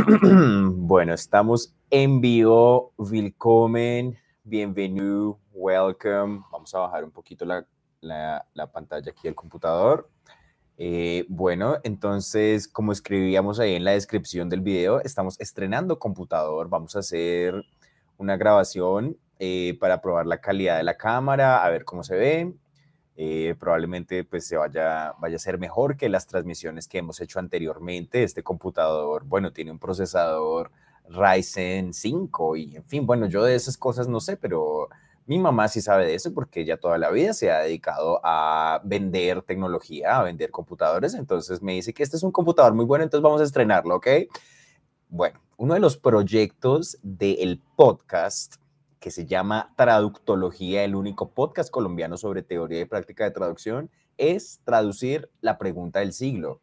bueno, 0.76 1.14
estamos 1.14 1.74
en 1.90 2.20
vivo. 2.20 2.92
Willkommen, 2.96 4.16
bienvenido, 4.44 5.38
welcome. 5.52 6.42
Vamos 6.50 6.74
a 6.74 6.78
bajar 6.78 7.04
un 7.04 7.10
poquito 7.10 7.44
la, 7.44 7.66
la, 8.00 8.72
pantalla 8.72 9.10
aquí 9.10 9.22
del 9.24 9.34
computador. 9.34 10.08
Eh, 10.78 11.26
bueno, 11.28 11.78
entonces, 11.82 12.66
como 12.66 12.92
escribíamos 12.92 13.60
ahí 13.60 13.74
en 13.74 13.84
la 13.84 13.92
descripción 13.92 14.48
del 14.48 14.60
video, 14.60 15.00
estamos 15.00 15.38
estrenando 15.38 15.98
computador. 15.98 16.68
Vamos 16.68 16.96
a 16.96 17.00
hacer 17.00 17.62
una 18.16 18.36
grabación 18.36 19.18
eh, 19.38 19.76
para 19.80 20.00
probar 20.00 20.26
la 20.26 20.40
calidad 20.40 20.78
de 20.78 20.84
la 20.84 20.96
cámara, 20.96 21.64
a 21.64 21.68
ver 21.70 21.84
cómo 21.84 22.04
se 22.04 22.16
ve. 22.16 22.54
Eh, 23.22 23.54
probablemente 23.60 24.24
pues 24.24 24.46
se 24.46 24.56
vaya, 24.56 25.12
vaya 25.18 25.36
a 25.36 25.38
ser 25.38 25.58
mejor 25.58 25.98
que 25.98 26.08
las 26.08 26.26
transmisiones 26.26 26.88
que 26.88 26.96
hemos 26.96 27.20
hecho 27.20 27.38
anteriormente. 27.38 28.22
Este 28.22 28.42
computador, 28.42 29.24
bueno, 29.26 29.52
tiene 29.52 29.70
un 29.72 29.78
procesador 29.78 30.70
Ryzen 31.06 31.92
5 31.92 32.56
y 32.56 32.76
en 32.76 32.84
fin, 32.84 33.04
bueno, 33.04 33.26
yo 33.26 33.44
de 33.44 33.54
esas 33.54 33.76
cosas 33.76 34.08
no 34.08 34.20
sé, 34.20 34.38
pero 34.38 34.88
mi 35.26 35.38
mamá 35.38 35.68
sí 35.68 35.82
sabe 35.82 36.06
de 36.06 36.14
eso 36.14 36.32
porque 36.32 36.62
ella 36.62 36.78
toda 36.78 36.96
la 36.96 37.10
vida 37.10 37.34
se 37.34 37.50
ha 37.50 37.58
dedicado 37.58 38.22
a 38.24 38.80
vender 38.84 39.42
tecnología, 39.42 40.18
a 40.18 40.22
vender 40.22 40.50
computadores, 40.50 41.12
entonces 41.12 41.60
me 41.60 41.74
dice 41.74 41.92
que 41.92 42.02
este 42.02 42.16
es 42.16 42.22
un 42.22 42.32
computador 42.32 42.72
muy 42.72 42.86
bueno, 42.86 43.04
entonces 43.04 43.22
vamos 43.22 43.42
a 43.42 43.44
estrenarlo, 43.44 43.96
¿ok? 43.96 44.06
Bueno, 45.10 45.38
uno 45.58 45.74
de 45.74 45.80
los 45.80 45.98
proyectos 45.98 46.96
del 47.02 47.60
podcast 47.76 48.56
que 49.00 49.10
se 49.10 49.26
llama 49.26 49.72
Traductología, 49.76 50.84
el 50.84 50.94
único 50.94 51.30
podcast 51.30 51.70
colombiano 51.70 52.18
sobre 52.18 52.42
teoría 52.42 52.80
y 52.80 52.84
práctica 52.84 53.24
de 53.24 53.30
traducción, 53.30 53.90
es 54.18 54.60
traducir 54.64 55.30
la 55.40 55.58
pregunta 55.58 56.00
del 56.00 56.12
siglo. 56.12 56.60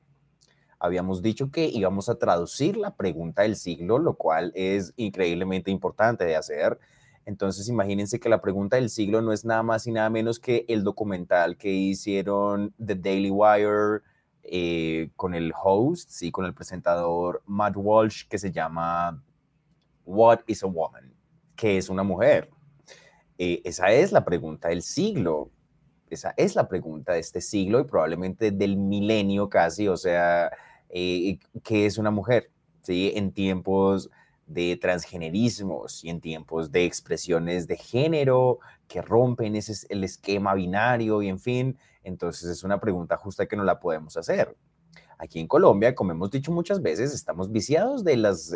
Habíamos 0.80 1.24
dicho 1.24 1.50
que 1.50 1.66
íbamos 1.66 2.08
a 2.08 2.20
traducir 2.20 2.78
la 2.78 2.96
pregunta 2.96 3.42
del 3.42 3.56
siglo, 3.56 3.98
lo 3.98 4.14
cual 4.14 4.52
es 4.56 4.94
increíblemente 4.96 5.72
importante 5.72 6.24
de 6.24 6.36
hacer. 6.36 6.80
Entonces, 7.26 7.68
imagínense 7.68 8.20
que 8.20 8.30
la 8.30 8.40
pregunta 8.40 8.76
del 8.76 8.92
siglo 8.92 9.24
no 9.24 9.34
es 9.34 9.44
nada 9.44 9.64
más 9.64 9.88
y 9.88 9.92
nada 9.92 10.12
menos 10.12 10.40
que 10.40 10.66
el 10.70 10.84
documental 10.84 11.58
que 11.58 11.72
hicieron 11.72 12.74
The 12.78 12.96
Daily 12.96 13.32
Wire 13.32 14.04
eh, 14.44 15.10
con 15.16 15.34
el 15.34 15.52
host, 15.60 16.12
sí, 16.12 16.32
con 16.32 16.46
el 16.46 16.54
presentador 16.54 17.42
Matt 17.48 17.74
Walsh, 17.76 18.28
que 18.28 18.38
se 18.38 18.52
llama 18.52 19.24
What 20.06 20.42
is 20.46 20.64
a 20.64 20.68
Woman? 20.68 21.17
¿Qué 21.58 21.78
es 21.78 21.90
una 21.90 22.04
mujer? 22.04 22.50
Eh, 23.38 23.62
esa 23.66 23.92
es 23.92 24.14
la 24.14 24.24
pregunta 24.24 24.70
del 24.70 24.82
siglo. 24.82 25.52
Esa 26.10 26.34
es 26.38 26.56
la 26.56 26.70
pregunta 26.70 27.14
de 27.14 27.20
este 27.20 27.42
siglo 27.42 27.82
y 27.82 27.84
probablemente 27.84 28.52
del 28.52 28.78
milenio 28.78 29.50
casi, 29.50 29.90
o 29.90 29.98
sea, 29.98 30.50
eh, 30.90 31.38
¿qué 31.64 31.86
es 31.86 31.98
una 31.98 32.12
mujer? 32.12 32.50
¿Sí? 32.82 33.12
En 33.14 33.34
tiempos 33.34 34.10
de 34.46 34.78
transgenerismos 34.78 36.06
y 36.06 36.10
en 36.10 36.22
tiempos 36.22 36.72
de 36.72 36.86
expresiones 36.86 37.68
de 37.68 37.76
género 37.76 38.60
que 38.88 39.02
rompen 39.02 39.58
ese, 39.58 39.86
el 39.90 40.06
esquema 40.06 40.54
binario 40.54 41.22
y 41.22 41.28
en 41.28 41.40
fin, 41.40 41.78
entonces 42.04 42.50
es 42.50 42.64
una 42.64 42.80
pregunta 42.80 43.18
justa 43.18 43.46
que 43.46 43.58
no 43.58 43.66
la 43.66 43.82
podemos 43.82 44.16
hacer. 44.16 44.56
Aquí 45.20 45.40
en 45.40 45.48
Colombia, 45.48 45.96
como 45.96 46.12
hemos 46.12 46.30
dicho 46.30 46.52
muchas 46.52 46.82
veces, 46.82 47.12
estamos 47.14 47.52
viciados 47.52 48.04
de, 48.04 48.18
los, 48.18 48.54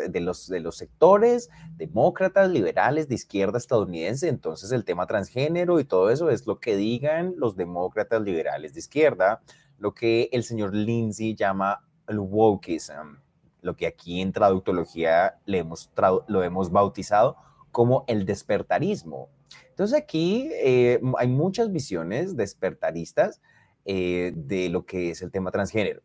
sectores 0.76 1.50
demócratas, 1.76 2.50
liberales, 2.50 3.08
de 3.08 3.16
izquierda 3.16 3.58
estadounidense. 3.58 4.28
Entonces, 4.28 4.70
el 4.70 4.84
tema 4.84 5.06
transgénero 5.06 5.80
y 5.80 5.84
todo 5.84 6.10
eso 6.10 6.30
es 6.30 6.46
lo 6.46 6.60
que 6.60 6.76
digan 6.76 7.34
los 7.36 7.56
demócratas 7.56 8.22
liberales 8.22 8.74
de 8.74 8.80
izquierda, 8.80 9.42
lo 9.78 9.92
que 9.92 10.28
el 10.30 10.44
señor 10.44 10.72
Lindsay 10.72 11.34
llama 11.34 11.84
el 12.06 12.20
wokeism, 12.20 13.18
lo 13.60 13.74
que 13.74 13.88
aquí 13.88 14.20
en 14.20 14.32
traductología 14.32 15.40
lo 15.46 16.44
hemos 16.44 16.70
bautizado 16.70 17.36
como 17.72 18.04
el 18.06 18.24
despertarismo. 18.24 19.30
Entonces, 19.70 19.98
aquí 19.98 20.48
eh, 20.52 21.00
hay 21.18 21.26
muchas 21.26 21.72
visiones 21.72 22.36
despertaristas 22.36 23.40
eh, 23.84 24.32
de 24.36 24.68
lo 24.68 24.86
que 24.86 25.10
es 25.10 25.22
el 25.22 25.32
tema 25.32 25.50
transgénero. 25.50 26.02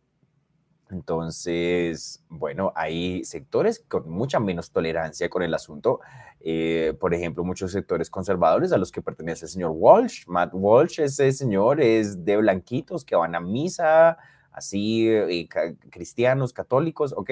Entonces, 0.89 2.23
bueno, 2.29 2.71
hay 2.75 3.23
sectores 3.25 3.83
con 3.87 4.09
mucha 4.09 4.39
menos 4.39 4.71
tolerancia 4.71 5.29
con 5.29 5.43
el 5.43 5.53
asunto. 5.53 5.99
Eh, 6.39 6.93
por 6.99 7.13
ejemplo, 7.13 7.43
muchos 7.43 7.71
sectores 7.71 8.09
conservadores 8.09 8.71
a 8.71 8.77
los 8.77 8.91
que 8.91 9.01
pertenece 9.01 9.45
el 9.45 9.51
señor 9.51 9.71
Walsh. 9.73 10.25
Matt 10.27 10.51
Walsh, 10.53 11.01
ese 11.01 11.31
señor 11.31 11.81
es 11.81 12.23
de 12.23 12.37
blanquitos 12.37 13.03
que 13.03 13.15
van 13.15 13.35
a 13.35 13.39
misa, 13.39 14.17
así, 14.51 15.09
eh, 15.09 15.47
cristianos, 15.89 16.53
católicos, 16.53 17.13
¿ok? 17.15 17.31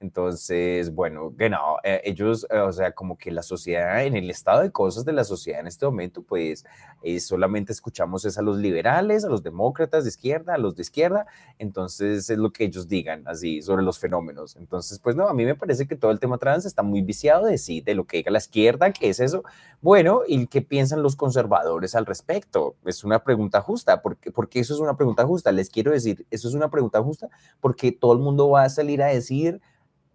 Entonces, 0.00 0.94
bueno, 0.94 1.32
genau, 1.36 1.78
eh, 1.82 2.00
ellos, 2.04 2.46
eh, 2.50 2.58
o 2.58 2.72
sea, 2.72 2.92
como 2.92 3.16
que 3.16 3.30
la 3.30 3.42
sociedad, 3.42 4.04
en 4.04 4.14
el 4.14 4.28
estado 4.30 4.62
de 4.62 4.70
cosas 4.70 5.04
de 5.04 5.12
la 5.12 5.24
sociedad 5.24 5.60
en 5.60 5.66
este 5.66 5.86
momento, 5.86 6.22
pues 6.22 6.64
eh, 7.02 7.20
solamente 7.20 7.72
escuchamos 7.72 8.24
es 8.24 8.36
a 8.36 8.42
los 8.42 8.58
liberales, 8.58 9.24
a 9.24 9.28
los 9.28 9.42
demócratas 9.42 10.04
de 10.04 10.10
izquierda, 10.10 10.54
a 10.54 10.58
los 10.58 10.76
de 10.76 10.82
izquierda, 10.82 11.26
entonces 11.58 12.28
es 12.28 12.38
lo 12.38 12.52
que 12.52 12.64
ellos 12.64 12.88
digan 12.88 13.26
así 13.26 13.62
sobre 13.62 13.82
los 13.82 13.98
fenómenos. 13.98 14.56
Entonces, 14.56 14.98
pues 14.98 15.16
no, 15.16 15.28
a 15.28 15.34
mí 15.34 15.44
me 15.44 15.54
parece 15.54 15.86
que 15.86 15.96
todo 15.96 16.10
el 16.10 16.20
tema 16.20 16.38
trans 16.38 16.66
está 16.66 16.82
muy 16.82 17.02
viciado 17.02 17.46
de 17.46 17.58
sí, 17.58 17.80
de 17.80 17.94
lo 17.94 18.04
que 18.04 18.18
diga 18.18 18.30
la 18.30 18.38
izquierda, 18.38 18.92
¿qué 18.92 19.08
es 19.08 19.20
eso? 19.20 19.42
Bueno, 19.80 20.22
¿y 20.26 20.46
qué 20.48 20.62
piensan 20.62 21.02
los 21.02 21.16
conservadores 21.16 21.94
al 21.94 22.06
respecto? 22.06 22.76
Es 22.84 23.04
una 23.04 23.24
pregunta 23.24 23.60
justa, 23.60 24.02
porque, 24.02 24.30
porque 24.30 24.60
eso 24.60 24.74
es 24.74 24.80
una 24.80 24.96
pregunta 24.96 25.24
justa, 25.24 25.52
les 25.52 25.70
quiero 25.70 25.92
decir, 25.92 26.26
eso 26.30 26.48
es 26.48 26.54
una 26.54 26.70
pregunta 26.70 27.02
justa 27.02 27.28
porque 27.60 27.92
todo 27.92 28.12
el 28.12 28.18
mundo 28.18 28.48
va 28.50 28.64
a 28.64 28.68
salir 28.68 29.02
a 29.02 29.06
decir 29.06 29.60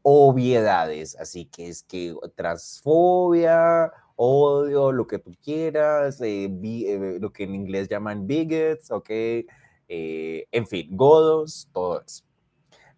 obviedades, 0.02 1.16
así 1.20 1.46
que 1.46 1.70
es 1.70 1.84
que 1.84 2.16
transfobia, 2.36 3.92
odio, 4.16 4.92
lo 4.92 5.08
que 5.08 5.20
tú 5.20 5.32
quieras, 5.42 6.20
eh, 6.22 6.46
eh, 6.64 7.18
lo 7.20 7.32
que 7.32 7.44
en 7.44 7.56
inglés 7.56 7.88
llaman 7.90 8.28
bigots, 8.28 8.92
ok, 8.92 9.10
eh, 9.10 10.48
en 10.52 10.68
fin, 10.68 10.88
godos, 10.92 11.70
todo 11.74 12.02
eso. 12.06 12.29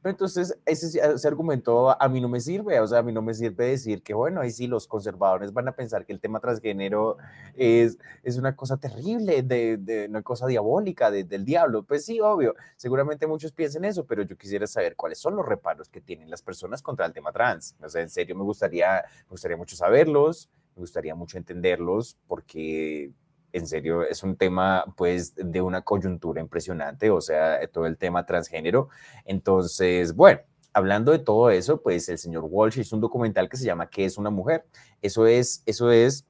Pero 0.01 0.11
entonces 0.11 0.57
ese, 0.65 0.99
ese, 0.99 1.27
argumento 1.27 1.95
a 2.01 2.09
mí 2.09 2.19
no 2.19 2.27
me 2.27 2.39
sirve, 2.39 2.79
o 2.79 2.87
sea, 2.87 2.99
a 2.99 3.03
mí 3.03 3.11
no 3.11 3.21
me 3.21 3.33
sirve 3.33 3.67
decir 3.67 4.01
que, 4.01 4.13
bueno, 4.13 4.41
ahí 4.41 4.49
sí 4.49 4.65
los 4.65 4.87
conservadores 4.87 5.53
van 5.53 5.67
a 5.67 5.73
pensar 5.73 6.05
que 6.05 6.13
el 6.13 6.19
tema 6.19 6.39
transgénero 6.39 7.17
es, 7.55 7.99
es 8.23 8.37
una 8.37 8.55
cosa 8.55 8.77
terrible, 8.77 9.43
de, 9.43 9.77
de 9.77 10.07
una 10.07 10.23
cosa 10.23 10.47
diabólica, 10.47 11.11
del 11.11 11.45
diablo. 11.45 11.83
Pues 11.83 12.05
sí, 12.05 12.19
obvio, 12.19 12.55
seguramente 12.77 13.27
muchos 13.27 13.51
piensen 13.51 13.85
eso, 13.85 14.05
pero 14.05 14.23
yo 14.23 14.37
quisiera 14.37 14.65
saber 14.65 14.95
cuáles 14.95 15.19
son 15.19 15.35
los 15.35 15.45
reparos 15.45 15.89
que 15.89 16.01
tienen 16.01 16.29
las 16.29 16.41
personas 16.41 16.81
contra 16.81 17.05
el 17.05 17.13
tema 17.13 17.31
trans. 17.31 17.75
O 17.81 17.89
sea, 17.89 18.01
en 18.01 18.09
serio, 18.09 18.35
me 18.35 18.43
gustaría, 18.43 19.03
me 19.25 19.29
gustaría 19.29 19.57
mucho 19.57 19.75
saberlos, 19.75 20.49
me 20.75 20.81
gustaría 20.81 21.13
mucho 21.13 21.37
entenderlos, 21.37 22.17
porque 22.27 23.11
en 23.53 23.67
serio, 23.67 24.03
es 24.03 24.23
un 24.23 24.35
tema 24.35 24.85
pues 24.97 25.35
de 25.35 25.61
una 25.61 25.81
coyuntura 25.81 26.41
impresionante, 26.41 27.09
o 27.09 27.21
sea, 27.21 27.59
todo 27.67 27.85
el 27.85 27.97
tema 27.97 28.25
transgénero. 28.25 28.89
Entonces, 29.25 30.15
bueno, 30.15 30.41
hablando 30.73 31.11
de 31.11 31.19
todo 31.19 31.49
eso, 31.49 31.81
pues 31.81 32.09
el 32.09 32.17
señor 32.17 32.45
Walsh 32.49 32.79
hizo 32.79 32.95
un 32.95 33.01
documental 33.01 33.49
que 33.49 33.57
se 33.57 33.65
llama 33.65 33.89
¿Qué 33.89 34.05
es 34.05 34.17
una 34.17 34.29
mujer? 34.29 34.65
Eso 35.01 35.27
es, 35.27 35.63
eso 35.65 35.91
es 35.91 36.25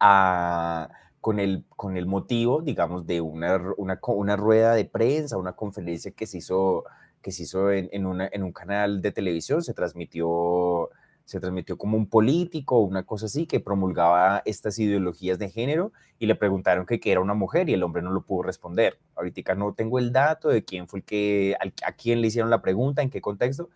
ah, 0.00 0.88
con, 1.20 1.38
el, 1.38 1.64
con 1.76 1.96
el 1.96 2.06
motivo, 2.06 2.62
digamos, 2.62 3.06
de 3.06 3.20
una, 3.20 3.60
una, 3.76 4.36
rueda 4.36 4.74
de 4.74 4.84
prensa, 4.84 5.36
una 5.36 5.52
conferencia 5.52 6.10
que 6.12 6.26
se 6.26 6.38
hizo, 6.38 6.84
que 7.22 7.32
se 7.32 7.44
hizo 7.44 7.70
en 7.70 8.06
un 8.06 8.52
canal 8.52 9.02
de 9.02 9.12
televisión, 9.12 9.62
se 9.62 9.74
transmitió 9.74 10.90
se 11.30 11.38
transmitió 11.38 11.78
como 11.78 11.96
un 11.96 12.08
político, 12.08 12.80
una 12.80 13.04
cosa 13.04 13.26
así, 13.26 13.46
que 13.46 13.60
promulgaba 13.60 14.42
estas 14.46 14.80
ideologías 14.80 15.38
de 15.38 15.48
género 15.48 15.92
y 16.18 16.26
le 16.26 16.34
preguntaron 16.34 16.86
que, 16.86 16.98
qué 16.98 17.12
era 17.12 17.20
una 17.20 17.34
mujer 17.34 17.68
y 17.68 17.74
el 17.74 17.84
hombre 17.84 18.02
no 18.02 18.10
lo 18.10 18.22
pudo 18.22 18.42
responder. 18.42 18.98
Ahorita 19.14 19.54
no 19.54 19.72
tengo 19.72 20.00
el 20.00 20.10
dato 20.10 20.48
de 20.48 20.64
quién 20.64 20.88
fue 20.88 20.98
el 20.98 21.04
que, 21.04 21.56
a 21.86 21.92
quién 21.92 22.20
le 22.20 22.26
hicieron 22.26 22.50
la 22.50 22.60
pregunta, 22.60 23.00
en 23.02 23.10
qué 23.10 23.20
contexto, 23.20 23.70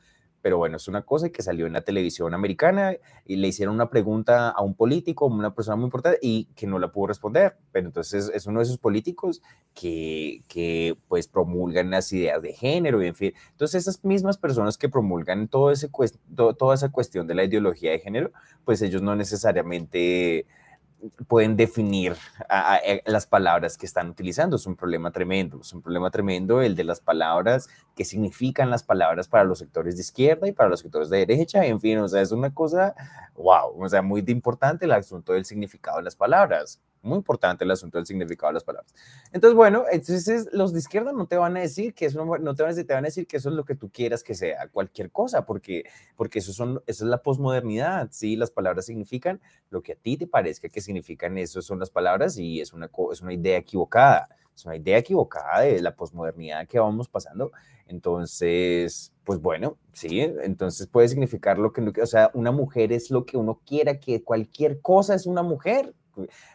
pero 0.44 0.58
bueno, 0.58 0.76
es 0.76 0.88
una 0.88 1.00
cosa 1.00 1.31
que 1.31 1.41
salió 1.41 1.67
en 1.67 1.73
la 1.73 1.81
televisión 1.81 2.35
americana 2.35 2.94
y 3.25 3.37
le 3.37 3.49
hicieron 3.49 3.76
una 3.76 3.88
pregunta 3.88 4.50
a 4.50 4.61
un 4.61 4.75
político, 4.75 5.25
una 5.25 5.55
persona 5.55 5.76
muy 5.76 5.87
importante, 5.87 6.19
y 6.20 6.50
que 6.55 6.67
no 6.67 6.79
la 6.79 6.93
pudo 6.93 7.06
responder. 7.06 7.56
Pero 7.73 7.87
entonces 7.87 8.31
es 8.35 8.44
uno 8.44 8.61
de 8.61 8.64
esos 8.64 8.76
políticos 8.76 9.41
que, 9.73 10.43
que 10.46 10.99
pues 11.08 11.29
promulgan 11.29 11.91
las 11.91 12.12
ideas 12.12 12.43
de 12.43 12.52
género 12.52 13.02
y 13.02 13.06
en 13.06 13.14
fin. 13.14 13.32
Entonces 13.52 13.88
esas 13.88 14.05
mismas 14.05 14.37
personas 14.37 14.76
que 14.76 14.91
promulgan 14.91 15.49
todo 15.49 15.70
ese, 15.70 15.88
toda 16.37 16.75
esa 16.75 16.91
cuestión 16.91 17.26
de 17.26 17.35
la 17.37 17.44
ideología 17.44 17.93
de 17.93 18.00
género, 18.00 18.31
pues 18.67 18.82
ellos 18.82 19.00
no 19.00 19.17
necesariamente 19.17 20.44
pueden 21.27 21.56
definir 21.56 22.17
eh, 22.85 23.03
las 23.06 23.27
palabras 23.27 23.77
que 23.77 23.87
están 23.87 24.11
utilizando. 24.11 24.56
Es 24.56 24.67
un 24.67 24.77
problema 24.77 25.11
tremendo, 25.11 25.61
es 25.61 25.73
un 25.73 25.83
problema 25.83 26.11
tremendo 26.11 26.62
el 26.62 26.75
de 26.75 26.85
las 26.85 27.01
palabras, 27.01 27.69
qué 27.95 28.05
significan 28.05 28.71
las 28.71 28.83
palabras 28.83 29.29
para 29.29 29.45
los 29.45 29.59
sectores 29.59 29.97
de 29.97 30.03
izquierda 30.03 30.49
y 30.49 30.53
para 30.53 30.69
los 30.69 30.81
sectores 30.81 31.11
de 31.11 31.19
derecha, 31.19 31.65
en 31.65 31.81
fin, 31.81 31.99
o 31.99 32.09
sea, 32.09 32.23
es 32.23 32.33
una 32.33 32.53
cosa, 32.53 32.95
wow, 33.35 33.83
o 33.83 33.89
sea, 33.89 34.03
muy 34.03 34.25
importante 34.29 34.85
el 34.85 34.93
asunto 34.93 35.33
del 35.33 35.45
significado 35.45 35.99
de 35.99 36.05
las 36.05 36.17
palabras. 36.17 36.81
Muy 37.05 37.19
importante 37.19 37.65
el 37.65 37.71
asunto 37.71 37.99
del 37.99 38.06
significado 38.06 38.51
de 38.51 38.55
las 38.55 38.65
palabras. 38.65 38.95
Entonces, 39.33 39.55
bueno, 39.55 39.85
entonces 39.91 40.49
los 40.53 40.73
de 40.73 40.79
izquierda 40.79 41.12
no 41.12 41.27
te 41.27 41.37
van 41.37 41.56
a 41.56 41.61
decir 41.61 41.95
que 41.95 42.06
eso 42.06 42.25
no 42.25 42.55
te 42.55 42.62
van 42.62 42.73
a 43.05 43.09
decir, 43.09 43.27
que 43.27 43.37
eso 43.37 43.51
es 43.51 43.55
lo 43.55 43.65
que 43.65 43.75
tú 43.75 43.91
quieras 43.91 44.23
que 44.23 44.35
sea, 44.35 44.69
cualquier 44.69 45.11
cosa, 45.11 45.45
porque, 45.45 45.85
porque 46.17 46.39
eso, 46.39 46.53
son, 46.53 46.83
eso 46.87 47.05
es 47.05 47.11
la 47.11 47.23
posmodernidad, 47.23 48.09
¿sí? 48.11 48.37
Las 48.37 48.51
palabras 48.51 48.87
significan 48.87 49.41
lo 49.71 49.83
que 49.83 49.93
a 49.93 49.97
ti 49.97 50.17
te 50.17 50.27
parezca 50.27 50.69
que 50.69 50.81
significan, 50.81 51.39
eso 51.39 51.62
son 51.62 51.79
las 51.79 51.91
palabras 51.91 52.39
y 52.39 52.61
es 52.61 52.73
una, 52.73 52.91
es 53.12 53.21
una 53.21 53.33
idea 53.33 53.59
equivocada, 53.59 54.29
es 54.55 54.65
una 54.65 54.77
idea 54.77 54.99
equivocada 54.99 55.61
de 55.62 55.81
la 55.83 55.95
posmodernidad 55.95 56.67
que 56.67 56.79
vamos 56.79 57.09
pasando. 57.09 57.53
Entonces, 57.87 59.12
pues 59.25 59.41
bueno, 59.41 59.79
sí, 59.93 60.21
entonces 60.21 60.87
puede 60.87 61.09
significar 61.09 61.59
lo 61.59 61.73
que, 61.73 61.83
o 62.01 62.06
sea, 62.06 62.31
una 62.35 62.53
mujer 62.53 62.93
es 62.93 63.11
lo 63.11 63.27
que 63.27 63.37
uno 63.37 63.61
quiera, 63.67 64.01
que 64.01 64.23
cualquier 64.23 64.81
cosa 64.81 65.15
es 65.15 65.27
una 65.27 65.43
mujer. 65.43 65.95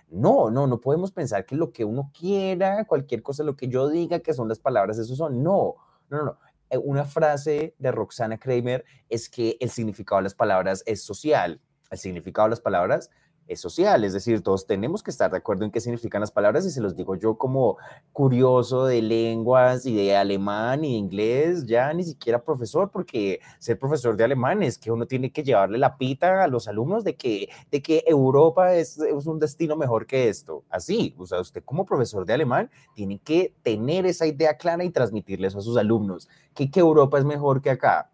No, 0.09 0.50
no, 0.50 0.67
no 0.67 0.79
podemos 0.79 1.11
pensar 1.11 1.45
que 1.45 1.56
lo 1.56 1.71
que 1.71 1.85
uno 1.85 2.11
quiera, 2.17 2.85
cualquier 2.85 3.21
cosa, 3.21 3.44
lo 3.44 3.56
que 3.56 3.67
yo 3.67 3.89
diga 3.89 4.19
que 4.19 4.33
son 4.33 4.47
las 4.47 4.59
palabras, 4.59 4.97
eso 4.97 5.15
son. 5.15 5.44
No, 5.44 5.75
no, 6.09 6.23
no. 6.23 6.38
Eh, 6.69 6.77
una 6.77 7.06
frase 7.06 7.75
de 7.79 7.91
Roxana 7.91 8.38
Kramer 8.38 8.85
es 9.09 9.29
que 9.29 9.57
el 9.59 9.69
significado 9.69 10.19
de 10.19 10.23
las 10.23 10.35
palabras 10.35 10.83
es 10.85 11.03
social. 11.03 11.61
El 11.89 11.97
significado 11.97 12.47
de 12.47 12.51
las 12.51 12.61
palabras 12.61 13.09
es 13.50 13.60
social, 13.60 14.04
es 14.04 14.13
decir, 14.13 14.42
todos 14.42 14.68
tenemos 14.68 15.01
que 15.01 15.10
estar 15.10 15.31
de 15.31 15.38
acuerdo 15.38 15.66
en 15.66 15.72
qué 15.72 15.81
significan 15.81 16.22
las 16.22 16.31
palabras 16.31 16.66
y 16.68 16.69
se 16.69 16.81
los 16.81 16.96
digo 16.96 17.16
yo 17.16 17.36
como 17.36 17.78
curioso 18.13 18.86
de 18.86 19.01
lenguas 19.01 19.88
y 19.88 19.96
de 19.96 20.16
alemán 20.16 20.86
y 20.86 20.92
de 20.92 20.98
inglés, 20.98 21.66
ya 21.66 21.92
ni 21.92 22.04
siquiera 22.04 22.44
profesor, 22.44 22.92
porque 22.92 23.40
ser 23.57 23.80
profesor 23.80 24.16
de 24.16 24.24
alemán 24.24 24.62
es 24.62 24.78
que 24.78 24.92
uno 24.92 25.07
tiene 25.07 25.31
que 25.31 25.44
llevarle 25.44 25.80
la 25.80 25.98
pita 25.98 26.44
a 26.44 26.48
los 26.48 26.68
alumnos 26.68 27.04
de 27.04 27.16
que, 27.16 27.50
de 27.72 27.81
que 27.81 28.04
Europa 28.06 28.75
es, 28.75 29.00
un 29.25 29.40
destino 29.40 29.75
mejor 29.75 30.06
que 30.06 30.30
esto. 30.30 30.63
Así, 30.69 31.16
o 31.18 31.25
sea, 31.25 31.40
usted 31.40 31.63
como 31.63 31.86
profesor 31.86 32.28
de 32.28 32.34
alemán 32.34 32.69
tiene 32.94 33.19
que 33.19 33.56
tener 33.63 34.06
esa 34.06 34.28
idea 34.28 34.57
clara 34.57 34.84
y 34.84 34.92
transmitirles 34.92 35.56
a 35.56 35.62
sus 35.62 35.75
alumnos 35.75 36.30
que, 36.54 36.69
que 36.69 36.80
Europa 36.80 37.18
es 37.18 37.25
mejor 37.25 37.62
que 37.63 37.72
acá 37.72 38.12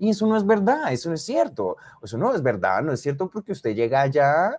y 0.00 0.08
eso 0.08 0.26
no 0.26 0.34
es 0.34 0.46
verdad, 0.46 0.90
eso 0.92 1.10
no 1.10 1.14
es 1.14 1.22
cierto. 1.22 1.76
Eso 2.02 2.16
no 2.16 2.34
es 2.34 2.42
verdad, 2.42 2.82
no 2.82 2.90
es 2.90 3.02
cierto 3.02 3.28
porque 3.28 3.52
usted 3.52 3.76
llega 3.76 4.00
allá, 4.00 4.58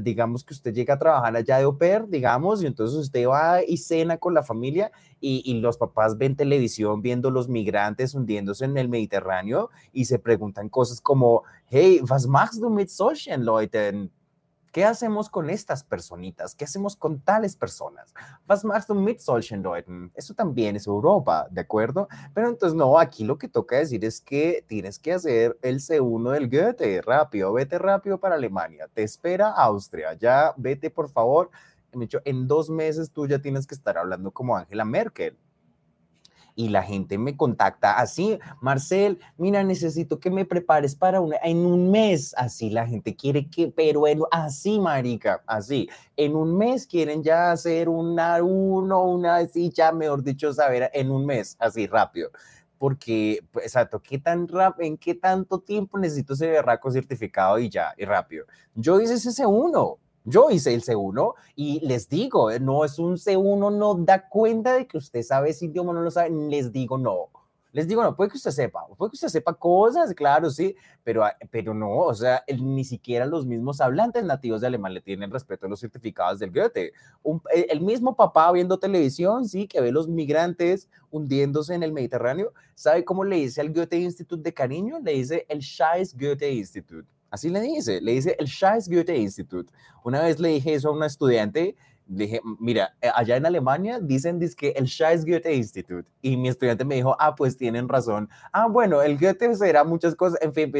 digamos 0.00 0.42
que 0.42 0.54
usted 0.54 0.74
llega 0.74 0.94
a 0.94 0.98
trabajar 0.98 1.36
allá 1.36 1.58
de 1.58 1.66
oper, 1.66 2.08
digamos, 2.08 2.62
y 2.62 2.66
entonces 2.66 2.98
usted 2.98 3.28
va 3.28 3.62
y 3.62 3.76
cena 3.76 4.18
con 4.18 4.34
la 4.34 4.42
familia 4.42 4.90
y, 5.20 5.40
y, 5.44 5.60
los 5.60 5.78
papás 5.78 6.18
ven 6.18 6.34
televisión 6.34 7.00
viendo 7.00 7.30
los 7.30 7.48
migrantes 7.48 8.12
hundiéndose 8.14 8.64
en 8.64 8.76
el 8.76 8.88
Mediterráneo 8.88 9.70
y 9.92 10.06
se 10.06 10.18
preguntan 10.18 10.68
cosas 10.68 11.00
como, 11.00 11.44
hey, 11.68 12.00
was 12.08 12.26
machst 12.26 12.60
du 12.60 12.68
mit 12.68 12.88
solchen 12.88 13.44
Leuten? 13.44 14.10
¿Qué 14.72 14.86
hacemos 14.86 15.28
con 15.28 15.50
estas 15.50 15.84
personitas? 15.84 16.54
¿Qué 16.54 16.64
hacemos 16.64 16.96
con 16.96 17.20
tales 17.20 17.56
personas? 17.56 18.14
Was 18.48 18.64
machst 18.64 18.88
du 18.88 18.94
mit 18.94 19.18
solchen 19.18 19.62
Leuten? 19.62 20.10
Eso 20.14 20.32
también 20.32 20.76
es 20.76 20.86
Europa, 20.86 21.46
¿de 21.50 21.60
acuerdo? 21.60 22.08
Pero 22.32 22.48
entonces 22.48 22.74
no, 22.74 22.98
aquí 22.98 23.24
lo 23.24 23.36
que 23.36 23.48
toca 23.48 23.76
decir 23.76 24.02
es 24.02 24.22
que 24.22 24.64
tienes 24.66 24.98
que 24.98 25.12
hacer 25.12 25.58
el 25.60 25.80
C1 25.80 26.30
del 26.30 26.48
Goethe, 26.48 27.02
rápido, 27.02 27.52
vete 27.52 27.78
rápido 27.78 28.18
para 28.18 28.36
Alemania, 28.36 28.88
te 28.94 29.02
espera 29.02 29.50
Austria, 29.50 30.14
ya 30.14 30.54
vete 30.56 30.88
por 30.88 31.10
favor. 31.10 31.50
En 32.24 32.48
dos 32.48 32.70
meses 32.70 33.12
tú 33.12 33.26
ya 33.26 33.40
tienes 33.40 33.66
que 33.66 33.74
estar 33.74 33.98
hablando 33.98 34.30
como 34.30 34.56
Angela 34.56 34.86
Merkel 34.86 35.36
y 36.54 36.68
la 36.68 36.82
gente 36.82 37.18
me 37.18 37.36
contacta 37.36 37.98
así, 37.98 38.38
Marcel, 38.60 39.18
mira, 39.36 39.62
necesito 39.64 40.18
que 40.18 40.30
me 40.30 40.44
prepares 40.44 40.94
para 40.94 41.20
una, 41.20 41.36
en 41.42 41.58
un 41.58 41.90
mes, 41.90 42.34
así 42.36 42.70
la 42.70 42.86
gente 42.86 43.16
quiere 43.16 43.48
que, 43.48 43.68
pero 43.68 44.06
en, 44.06 44.20
así, 44.30 44.78
marica, 44.78 45.42
así, 45.46 45.88
en 46.16 46.36
un 46.36 46.56
mes 46.56 46.86
quieren 46.86 47.22
ya 47.22 47.52
hacer 47.52 47.88
una, 47.88 48.42
uno, 48.42 49.04
una, 49.04 49.36
así, 49.36 49.70
ya 49.70 49.92
mejor 49.92 50.22
dicho, 50.22 50.52
saber, 50.52 50.90
en 50.94 51.10
un 51.10 51.26
mes, 51.26 51.56
así 51.58 51.86
rápido. 51.86 52.30
Porque, 52.78 53.44
pues, 53.52 53.66
exacto, 53.66 54.00
¿qué 54.02 54.18
tan 54.18 54.48
¿en 54.80 54.98
qué 54.98 55.14
tanto 55.14 55.60
tiempo 55.60 55.98
necesito 55.98 56.34
ese 56.34 56.48
berraco 56.48 56.90
certificado 56.90 57.58
y 57.60 57.68
ya, 57.68 57.94
y 57.96 58.04
rápido? 58.04 58.46
Yo 58.74 59.00
hice 59.00 59.14
ese 59.14 59.46
uno, 59.46 59.98
yo 60.24 60.50
hice 60.50 60.74
el 60.74 60.82
C1 60.82 61.34
y 61.56 61.80
les 61.86 62.08
digo, 62.08 62.50
eh, 62.50 62.60
no 62.60 62.84
es 62.84 62.98
un 62.98 63.16
C1, 63.16 63.76
no 63.76 63.94
da 63.94 64.28
cuenta 64.28 64.74
de 64.74 64.86
que 64.86 64.98
usted 64.98 65.22
sabe 65.22 65.50
ese 65.50 65.66
idioma, 65.66 65.92
no 65.92 66.02
lo 66.02 66.10
sabe, 66.10 66.30
les 66.30 66.72
digo 66.72 66.98
no. 66.98 67.28
Les 67.72 67.88
digo, 67.88 68.02
no, 68.02 68.14
puede 68.14 68.30
que 68.30 68.36
usted 68.36 68.50
sepa, 68.50 68.86
puede 68.98 69.10
que 69.10 69.14
usted 69.14 69.28
sepa 69.28 69.54
cosas, 69.54 70.12
claro, 70.12 70.50
sí, 70.50 70.76
pero, 71.02 71.24
ah, 71.24 71.34
pero 71.50 71.72
no, 71.72 72.00
o 72.00 72.14
sea, 72.14 72.44
ni 72.58 72.84
siquiera 72.84 73.24
los 73.24 73.46
mismos 73.46 73.80
hablantes 73.80 74.22
nativos 74.24 74.60
de 74.60 74.66
alemán 74.66 74.92
le 74.92 75.00
tienen 75.00 75.30
respeto 75.30 75.64
a 75.64 75.70
los 75.70 75.80
certificados 75.80 76.38
del 76.38 76.52
Goethe. 76.52 76.92
el 77.70 77.80
mismo 77.80 78.14
papá 78.14 78.52
viendo 78.52 78.78
televisión, 78.78 79.48
sí, 79.48 79.66
que 79.66 79.80
ve 79.80 79.90
los 79.90 80.06
migrantes 80.06 80.90
hundiéndose 81.10 81.74
en 81.74 81.82
el 81.82 81.92
Mediterráneo, 81.92 82.52
¿sabe 82.74 83.06
cómo 83.06 83.24
le 83.24 83.36
dice 83.36 83.62
al 83.62 83.72
Goethe 83.72 83.96
Institute 83.96 84.42
de 84.42 84.52
cariño? 84.52 84.98
Le 85.00 85.12
dice 85.12 85.46
el 85.48 85.60
Scheiß 85.60 86.14
Goethe 86.14 86.52
Institute. 86.52 87.08
Así 87.32 87.48
le 87.48 87.62
dice, 87.62 88.02
le 88.02 88.12
dice 88.12 88.36
el 88.38 88.46
Scheiß 88.46 88.90
Goethe 88.90 89.16
Institute. 89.16 89.72
Una 90.04 90.20
vez 90.20 90.38
le 90.38 90.50
dije 90.50 90.74
eso 90.74 90.90
a 90.90 90.92
una 90.92 91.06
estudiante, 91.06 91.74
dije, 92.04 92.42
mira, 92.60 92.94
eh, 93.00 93.08
allá 93.14 93.36
en 93.36 93.46
Alemania 93.46 93.98
dicen 94.00 94.38
que 94.54 94.72
el 94.72 94.84
Scheiß 94.84 95.24
Goethe 95.24 95.54
Institute. 95.54 96.06
Y 96.20 96.36
mi 96.36 96.48
estudiante 96.48 96.84
me 96.84 96.96
dijo, 96.96 97.16
ah, 97.18 97.34
pues 97.34 97.56
tienen 97.56 97.88
razón. 97.88 98.28
Ah, 98.52 98.68
bueno, 98.68 99.00
el 99.00 99.18
Goethe 99.18 99.54
será 99.54 99.82
muchas 99.82 100.14
cosas, 100.14 100.38
en 100.42 100.52
fin, 100.52 100.70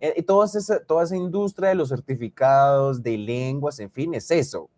eh, 0.00 0.22
toda, 0.22 0.46
esa, 0.46 0.82
toda 0.86 1.04
esa 1.04 1.16
industria 1.16 1.68
de 1.68 1.74
los 1.74 1.90
certificados, 1.90 3.02
de 3.02 3.18
lenguas, 3.18 3.78
en 3.78 3.90
fin, 3.90 4.14
es 4.14 4.30
eso. 4.30 4.70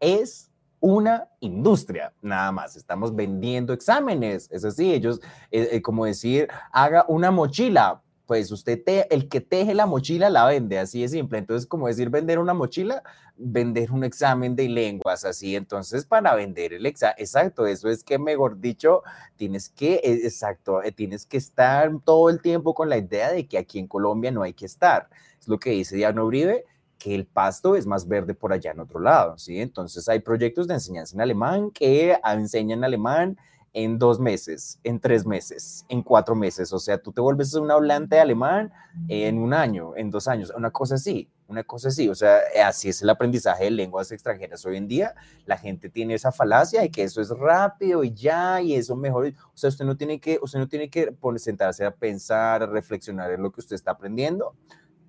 Es 0.00 0.50
una 0.80 1.30
industria, 1.40 2.12
nada 2.20 2.52
más. 2.52 2.76
Estamos 2.76 3.16
vendiendo 3.16 3.72
exámenes. 3.72 4.50
Es 4.50 4.66
así, 4.66 4.92
ellos, 4.92 5.18
eh, 5.50 5.80
como 5.80 6.04
decir, 6.04 6.48
haga 6.72 7.06
una 7.08 7.30
mochila 7.30 8.01
pues 8.26 8.50
usted, 8.52 8.82
te, 8.82 9.12
el 9.14 9.28
que 9.28 9.40
teje 9.40 9.74
la 9.74 9.86
mochila 9.86 10.30
la 10.30 10.46
vende, 10.46 10.78
así 10.78 11.02
de 11.02 11.08
simple. 11.08 11.38
Entonces, 11.38 11.66
como 11.66 11.88
decir 11.88 12.10
vender 12.10 12.38
una 12.38 12.54
mochila, 12.54 13.02
vender 13.36 13.90
un 13.90 14.04
examen 14.04 14.54
de 14.54 14.68
lenguas, 14.68 15.24
así. 15.24 15.56
Entonces, 15.56 16.04
para 16.04 16.34
vender 16.34 16.72
el 16.72 16.86
examen, 16.86 17.16
exacto, 17.18 17.66
eso 17.66 17.88
es 17.88 18.04
que, 18.04 18.18
mejor 18.18 18.60
dicho, 18.60 19.02
tienes 19.36 19.68
que, 19.68 19.94
e, 20.04 20.12
exacto, 20.26 20.82
eh, 20.82 20.92
tienes 20.92 21.26
que 21.26 21.36
estar 21.36 21.90
todo 22.04 22.30
el 22.30 22.40
tiempo 22.40 22.74
con 22.74 22.88
la 22.88 22.98
idea 22.98 23.32
de 23.32 23.46
que 23.46 23.58
aquí 23.58 23.78
en 23.78 23.88
Colombia 23.88 24.30
no 24.30 24.42
hay 24.42 24.52
que 24.54 24.66
estar. 24.66 25.08
Es 25.40 25.48
lo 25.48 25.58
que 25.58 25.70
dice 25.70 25.96
Diana 25.96 26.22
Uribe, 26.22 26.64
que 26.98 27.14
el 27.16 27.26
pasto 27.26 27.74
es 27.74 27.86
más 27.86 28.06
verde 28.06 28.34
por 28.34 28.52
allá 28.52 28.70
en 28.70 28.80
otro 28.80 29.00
lado, 29.00 29.36
¿sí? 29.36 29.60
Entonces, 29.60 30.08
hay 30.08 30.20
proyectos 30.20 30.68
de 30.68 30.74
enseñanza 30.74 31.16
en 31.16 31.20
alemán 31.20 31.70
que 31.72 32.16
enseñan 32.24 32.84
alemán 32.84 33.36
en 33.74 33.98
dos 33.98 34.20
meses, 34.20 34.78
en 34.84 35.00
tres 35.00 35.24
meses, 35.24 35.86
en 35.88 36.02
cuatro 36.02 36.34
meses. 36.34 36.72
O 36.72 36.78
sea, 36.78 36.98
tú 36.98 37.12
te 37.12 37.20
vuelves 37.20 37.54
un 37.54 37.70
hablante 37.70 38.20
alemán 38.20 38.72
en 39.08 39.38
un 39.38 39.54
año, 39.54 39.96
en 39.96 40.10
dos 40.10 40.28
años, 40.28 40.52
una 40.54 40.70
cosa 40.70 40.96
así, 40.96 41.30
una 41.48 41.64
cosa 41.64 41.88
así. 41.88 42.08
O 42.08 42.14
sea, 42.14 42.40
así 42.64 42.90
es 42.90 43.00
el 43.00 43.08
aprendizaje 43.08 43.64
de 43.64 43.70
lenguas 43.70 44.12
extranjeras 44.12 44.64
hoy 44.66 44.76
en 44.76 44.88
día. 44.88 45.14
La 45.46 45.56
gente 45.56 45.88
tiene 45.88 46.14
esa 46.14 46.32
falacia 46.32 46.82
de 46.82 46.90
que 46.90 47.02
eso 47.02 47.22
es 47.22 47.30
rápido 47.30 48.04
y 48.04 48.12
ya, 48.12 48.60
y 48.60 48.74
eso 48.74 48.94
mejor. 48.94 49.28
O 49.28 49.56
sea, 49.56 49.68
usted 49.68 49.86
no 49.86 49.96
tiene 49.96 50.20
que, 50.20 50.38
usted 50.42 50.58
no 50.58 50.68
tiene 50.68 50.90
que 50.90 51.16
sentarse 51.36 51.84
a 51.84 51.94
pensar, 51.94 52.62
a 52.62 52.66
reflexionar 52.66 53.30
en 53.30 53.42
lo 53.42 53.50
que 53.50 53.60
usted 53.60 53.76
está 53.76 53.92
aprendiendo. 53.92 54.54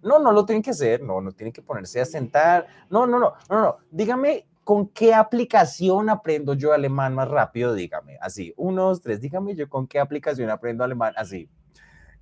No, 0.01 0.19
no 0.19 0.31
lo 0.31 0.45
tiene 0.45 0.61
que 0.61 0.71
hacer, 0.71 1.01
no, 1.01 1.21
no 1.21 1.31
tiene 1.31 1.51
que 1.51 1.61
ponerse 1.61 1.99
a 1.99 2.05
sentar. 2.05 2.67
No, 2.89 3.07
no, 3.07 3.19
no, 3.19 3.33
no, 3.49 3.61
no. 3.61 3.77
Dígame 3.89 4.45
¿con 4.63 4.87
qué 4.89 5.13
aplicación 5.13 6.09
aprendo 6.09 6.53
yo 6.53 6.73
alemán 6.73 7.13
más 7.13 7.27
rápido? 7.27 7.73
Dígame, 7.73 8.17
así, 8.21 8.53
uno, 8.57 8.85
dos, 8.85 9.01
tres, 9.01 9.21
dígame 9.21 9.55
yo 9.55 9.69
con 9.69 9.87
qué 9.87 9.99
aplicación 9.99 10.49
aprendo 10.49 10.83
alemán, 10.83 11.13
así. 11.17 11.49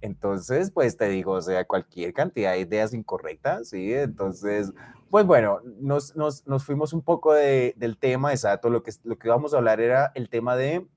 Entonces, 0.01 0.71
pues 0.71 0.97
te 0.97 1.09
digo, 1.09 1.33
o 1.33 1.41
sea, 1.41 1.65
cualquier 1.65 2.13
cantidad 2.13 2.53
de 2.53 2.61
ideas 2.61 2.93
incorrectas, 2.93 3.69
¿sí? 3.69 3.93
Entonces, 3.93 4.73
pues 5.11 5.25
bueno, 5.25 5.59
nos, 5.79 6.15
nos, 6.15 6.47
nos 6.47 6.63
fuimos 6.63 6.93
un 6.93 7.03
poco 7.03 7.33
de, 7.33 7.75
del 7.77 7.97
tema, 7.97 8.31
exacto, 8.31 8.69
lo 8.69 8.81
que, 8.81 8.91
lo 9.03 9.17
que 9.19 9.29
vamos 9.29 9.53
a 9.53 9.57
hablar 9.57 9.79
era 9.79 10.11
el 10.15 10.29
tema 10.29 10.55
de 10.55 10.87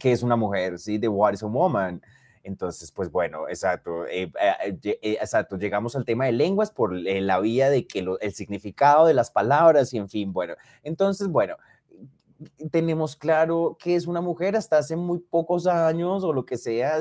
qué 0.00 0.10
es 0.10 0.24
una 0.24 0.34
mujer, 0.34 0.80
¿sí? 0.80 0.98
De 0.98 1.06
what 1.08 1.34
is 1.34 1.42
a 1.44 1.46
woman. 1.46 2.02
Entonces, 2.42 2.90
pues 2.90 3.10
bueno, 3.10 3.48
exacto, 3.48 4.06
eh, 4.06 4.32
eh, 4.40 4.78
eh, 4.82 5.18
exacto, 5.20 5.56
llegamos 5.56 5.94
al 5.94 6.04
tema 6.04 6.26
de 6.26 6.32
lenguas 6.32 6.70
por 6.70 6.92
la 6.92 7.38
vía 7.40 7.70
de 7.70 7.86
que 7.86 8.04
el 8.20 8.32
significado 8.34 9.06
de 9.06 9.14
las 9.14 9.30
palabras 9.30 9.92
y 9.94 9.98
en 9.98 10.08
fin, 10.08 10.32
bueno, 10.32 10.54
entonces, 10.82 11.28
bueno, 11.28 11.56
tenemos 12.72 13.14
claro 13.14 13.76
que 13.78 13.94
es 13.94 14.08
una 14.08 14.20
mujer 14.20 14.56
hasta 14.56 14.78
hace 14.78 14.96
muy 14.96 15.20
pocos 15.20 15.68
años 15.68 16.24
o 16.24 16.32
lo 16.32 16.44
que 16.44 16.56
sea, 16.56 17.00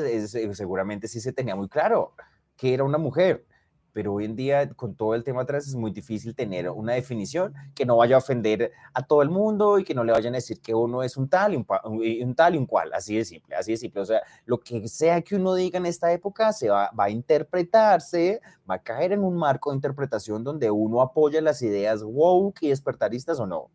seguramente 0.53 1.07
sí 1.07 1.19
se 1.19 1.33
tenía 1.33 1.55
muy 1.55 1.67
claro 1.67 2.13
que 2.55 2.75
era 2.75 2.83
una 2.83 2.99
mujer. 2.99 3.45
Pero 3.93 4.13
hoy 4.13 4.25
en 4.25 4.35
día 4.35 4.69
con 4.69 4.95
todo 4.95 5.15
el 5.15 5.23
tema 5.23 5.41
atrás 5.41 5.67
es 5.67 5.75
muy 5.75 5.91
difícil 5.91 6.35
tener 6.35 6.69
una 6.69 6.93
definición 6.93 7.53
que 7.75 7.85
no 7.85 7.97
vaya 7.97 8.15
a 8.15 8.19
ofender 8.19 8.71
a 8.93 9.03
todo 9.03 9.21
el 9.21 9.29
mundo 9.29 9.79
y 9.79 9.83
que 9.83 9.93
no 9.93 10.03
le 10.03 10.11
vayan 10.11 10.33
a 10.33 10.37
decir 10.37 10.61
que 10.61 10.73
uno 10.73 11.03
es 11.03 11.17
un 11.17 11.29
tal 11.29 11.53
y 11.53 11.57
un, 11.57 12.35
tal 12.35 12.55
y 12.55 12.57
un 12.57 12.65
cual, 12.65 12.91
así 12.93 13.15
de 13.15 13.25
simple, 13.25 13.55
así 13.55 13.71
de 13.71 13.77
simple. 13.77 14.01
O 14.01 14.05
sea, 14.05 14.21
lo 14.45 14.59
que 14.59 14.87
sea 14.87 15.21
que 15.21 15.35
uno 15.35 15.53
diga 15.55 15.77
en 15.77 15.85
esta 15.85 16.11
época 16.11 16.53
se 16.53 16.69
va, 16.69 16.91
va 16.97 17.05
a 17.05 17.09
interpretarse, 17.09 18.41
va 18.69 18.75
a 18.75 18.83
caer 18.83 19.13
en 19.13 19.23
un 19.23 19.35
marco 19.35 19.71
de 19.71 19.75
interpretación 19.75 20.43
donde 20.43 20.71
uno 20.71 21.01
apoya 21.01 21.41
las 21.41 21.61
ideas 21.61 22.03
woke 22.03 22.63
y 22.63 22.69
despertaristas 22.69 23.39
o 23.39 23.47
no. 23.47 23.69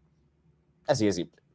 Así 0.86 1.06
de 1.06 1.12
simple. 1.12 1.45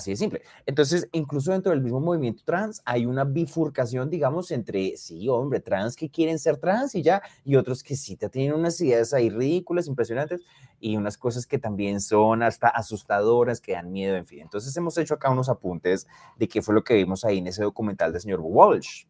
Así 0.00 0.12
de 0.12 0.16
simple. 0.16 0.40
Entonces, 0.64 1.10
incluso 1.12 1.52
dentro 1.52 1.72
del 1.72 1.82
mismo 1.82 2.00
movimiento 2.00 2.42
trans 2.42 2.80
hay 2.86 3.04
una 3.04 3.24
bifurcación, 3.24 4.08
digamos, 4.08 4.50
entre, 4.50 4.96
sí, 4.96 5.28
hombre, 5.28 5.60
trans 5.60 5.94
que 5.94 6.08
quieren 6.08 6.38
ser 6.38 6.56
trans 6.56 6.94
y 6.94 7.02
ya, 7.02 7.20
y 7.44 7.56
otros 7.56 7.82
que 7.82 7.96
sí 7.96 8.16
te 8.16 8.30
tienen 8.30 8.54
unas 8.54 8.80
ideas 8.80 9.12
ahí 9.12 9.28
ridículas, 9.28 9.88
impresionantes, 9.88 10.40
y 10.80 10.96
unas 10.96 11.18
cosas 11.18 11.46
que 11.46 11.58
también 11.58 12.00
son 12.00 12.42
hasta 12.42 12.68
asustadoras, 12.68 13.60
que 13.60 13.72
dan 13.72 13.92
miedo, 13.92 14.16
en 14.16 14.24
fin. 14.24 14.40
Entonces, 14.40 14.74
hemos 14.74 14.96
hecho 14.96 15.12
acá 15.12 15.28
unos 15.28 15.50
apuntes 15.50 16.06
de 16.38 16.48
qué 16.48 16.62
fue 16.62 16.74
lo 16.74 16.82
que 16.82 16.94
vimos 16.94 17.22
ahí 17.26 17.36
en 17.36 17.48
ese 17.48 17.62
documental 17.62 18.10
del 18.10 18.22
señor 18.22 18.40
Walsh. 18.42 19.04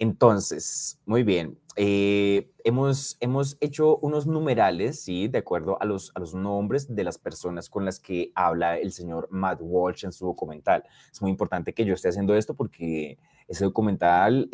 Entonces, 0.00 0.98
muy 1.04 1.24
bien. 1.24 1.58
Eh, 1.76 2.50
hemos, 2.64 3.18
hemos 3.20 3.58
hecho 3.60 3.98
unos 3.98 4.26
numerales, 4.26 5.02
¿sí? 5.02 5.28
De 5.28 5.38
acuerdo 5.38 5.76
a 5.78 5.84
los, 5.84 6.10
a 6.14 6.20
los 6.20 6.34
nombres 6.34 6.94
de 6.94 7.04
las 7.04 7.18
personas 7.18 7.68
con 7.68 7.84
las 7.84 8.00
que 8.00 8.32
habla 8.34 8.78
el 8.78 8.92
señor 8.92 9.28
Matt 9.30 9.58
Walsh 9.60 10.06
en 10.06 10.12
su 10.12 10.24
documental. 10.24 10.84
Es 11.12 11.20
muy 11.20 11.30
importante 11.30 11.74
que 11.74 11.84
yo 11.84 11.92
esté 11.92 12.08
haciendo 12.08 12.34
esto 12.34 12.54
porque 12.54 13.18
ese 13.46 13.64
documental 13.64 14.48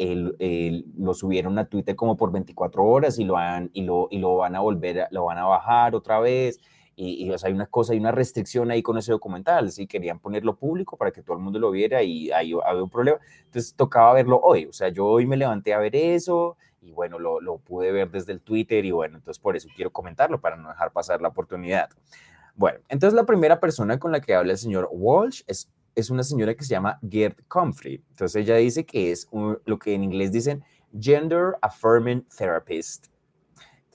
lo 0.99 1.15
subieron 1.15 1.57
a 1.61 1.69
Twitter 1.69 1.95
como 1.95 2.17
por 2.17 2.33
24 2.33 2.85
horas 2.85 3.17
y 3.21 3.25
lo, 3.25 3.37
han, 3.37 3.71
y 3.73 3.83
lo, 3.83 4.09
y 4.11 4.19
lo 4.19 4.39
van 4.39 4.57
a 4.57 4.61
volver, 4.61 5.07
lo 5.13 5.27
van 5.27 5.39
a 5.39 5.45
bajar 5.45 5.95
otra 5.95 6.19
vez 6.19 6.59
y, 6.99 7.31
o 7.31 7.37
sea, 7.37 7.49
hay 7.49 7.55
una 7.55 7.67
cosa, 7.67 7.93
hay 7.93 7.99
una 7.99 8.11
restricción 8.11 8.71
ahí 8.71 8.83
con 8.83 8.97
ese 8.97 9.13
documental, 9.13 9.71
¿sí? 9.71 9.87
Querían 9.87 10.19
ponerlo 10.19 10.57
público 10.57 10.97
para 10.97 11.11
que 11.11 11.23
todo 11.23 11.37
el 11.37 11.43
mundo 11.43 11.59
lo 11.59 11.71
viera 11.71 12.03
y 12.03 12.31
ahí 12.31 12.55
había 12.65 12.83
un 12.83 12.89
problema. 12.89 13.19
Entonces 13.45 13.75
tocaba 13.75 14.15
verlo 14.15 14.41
hoy, 14.43 14.65
o 14.65 14.73
sea, 14.73 14.89
yo 14.89 15.05
hoy 15.07 15.27
me 15.27 15.37
levanté 15.37 15.75
a 15.75 15.79
ver 15.79 15.95
eso 15.95 16.57
y 16.81 16.93
bueno, 16.93 17.19
lo, 17.19 17.41
lo 17.43 17.59
pude 17.59 17.93
ver 17.93 18.11
desde 18.11 18.33
el 18.33 18.41
Twitter 18.41 18.83
y 18.85 18.93
bueno, 18.93 19.19
entonces 19.19 19.39
por 19.39 19.57
eso 19.57 19.69
quiero 19.77 19.91
comentarlo, 19.93 20.41
para 20.41 20.57
no 20.57 20.71
dejar 20.71 20.91
pasar 20.91 21.21
la 21.21 21.29
oportunidad. 21.29 21.91
Bueno, 22.55 22.79
entonces 22.89 23.15
la 23.15 23.27
primera 23.27 23.61
persona 23.61 23.99
con 23.99 24.11
la 24.11 24.21
que 24.21 24.35
habla 24.35 24.53
el 24.53 24.59
señor 24.59 24.89
Walsh 24.91 25.43
es, 25.47 25.71
es 25.95 26.09
una 26.09 26.23
señora 26.23 26.55
que 26.55 26.65
se 26.65 26.71
llama 26.71 26.99
Gerd 27.07 27.37
Comfrey. 27.49 28.03
Entonces 28.11 28.37
ella 28.37 28.57
dice 28.57 28.87
que 28.87 29.11
es 29.11 29.29
lo 29.33 29.79
que 29.79 29.93
en 29.93 30.03
inglés 30.03 30.33
dicen 30.33 30.65
Gender 30.99 31.57
Affirming 31.61 32.25
Therapist. 32.35 33.09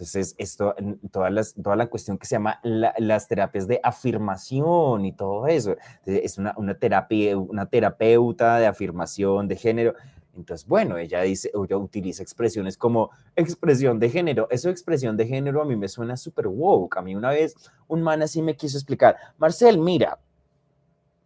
Entonces, 0.01 0.33
esto, 0.39 0.73
todas 1.11 1.31
las, 1.31 1.53
toda 1.53 1.75
la 1.75 1.85
cuestión 1.85 2.17
que 2.17 2.25
se 2.25 2.33
llama 2.33 2.59
las 2.63 3.27
terapias 3.27 3.67
de 3.67 3.79
afirmación 3.83 5.05
y 5.05 5.11
todo 5.11 5.45
eso, 5.45 5.75
es 6.07 6.39
una, 6.39 6.55
una, 6.57 6.73
terapia, 6.73 7.37
una 7.37 7.67
terapeuta 7.67 8.57
de 8.57 8.65
afirmación 8.65 9.47
de 9.47 9.55
género. 9.57 9.93
Entonces, 10.35 10.67
bueno, 10.67 10.97
ella 10.97 11.21
dice, 11.21 11.51
ella 11.53 11.77
utiliza 11.77 12.23
expresiones 12.23 12.77
como 12.77 13.11
expresión 13.35 13.99
de 13.99 14.09
género. 14.09 14.47
Eso 14.49 14.71
expresión 14.71 15.15
de 15.17 15.27
género 15.27 15.61
a 15.61 15.65
mí 15.65 15.75
me 15.75 15.87
suena 15.87 16.17
súper 16.17 16.47
woke. 16.47 16.97
A 16.97 17.03
mí 17.03 17.13
una 17.13 17.29
vez 17.29 17.53
un 17.87 18.01
man 18.01 18.23
así 18.23 18.41
me 18.41 18.55
quiso 18.55 18.79
explicar, 18.79 19.15
Marcel, 19.37 19.77
mira, 19.77 20.17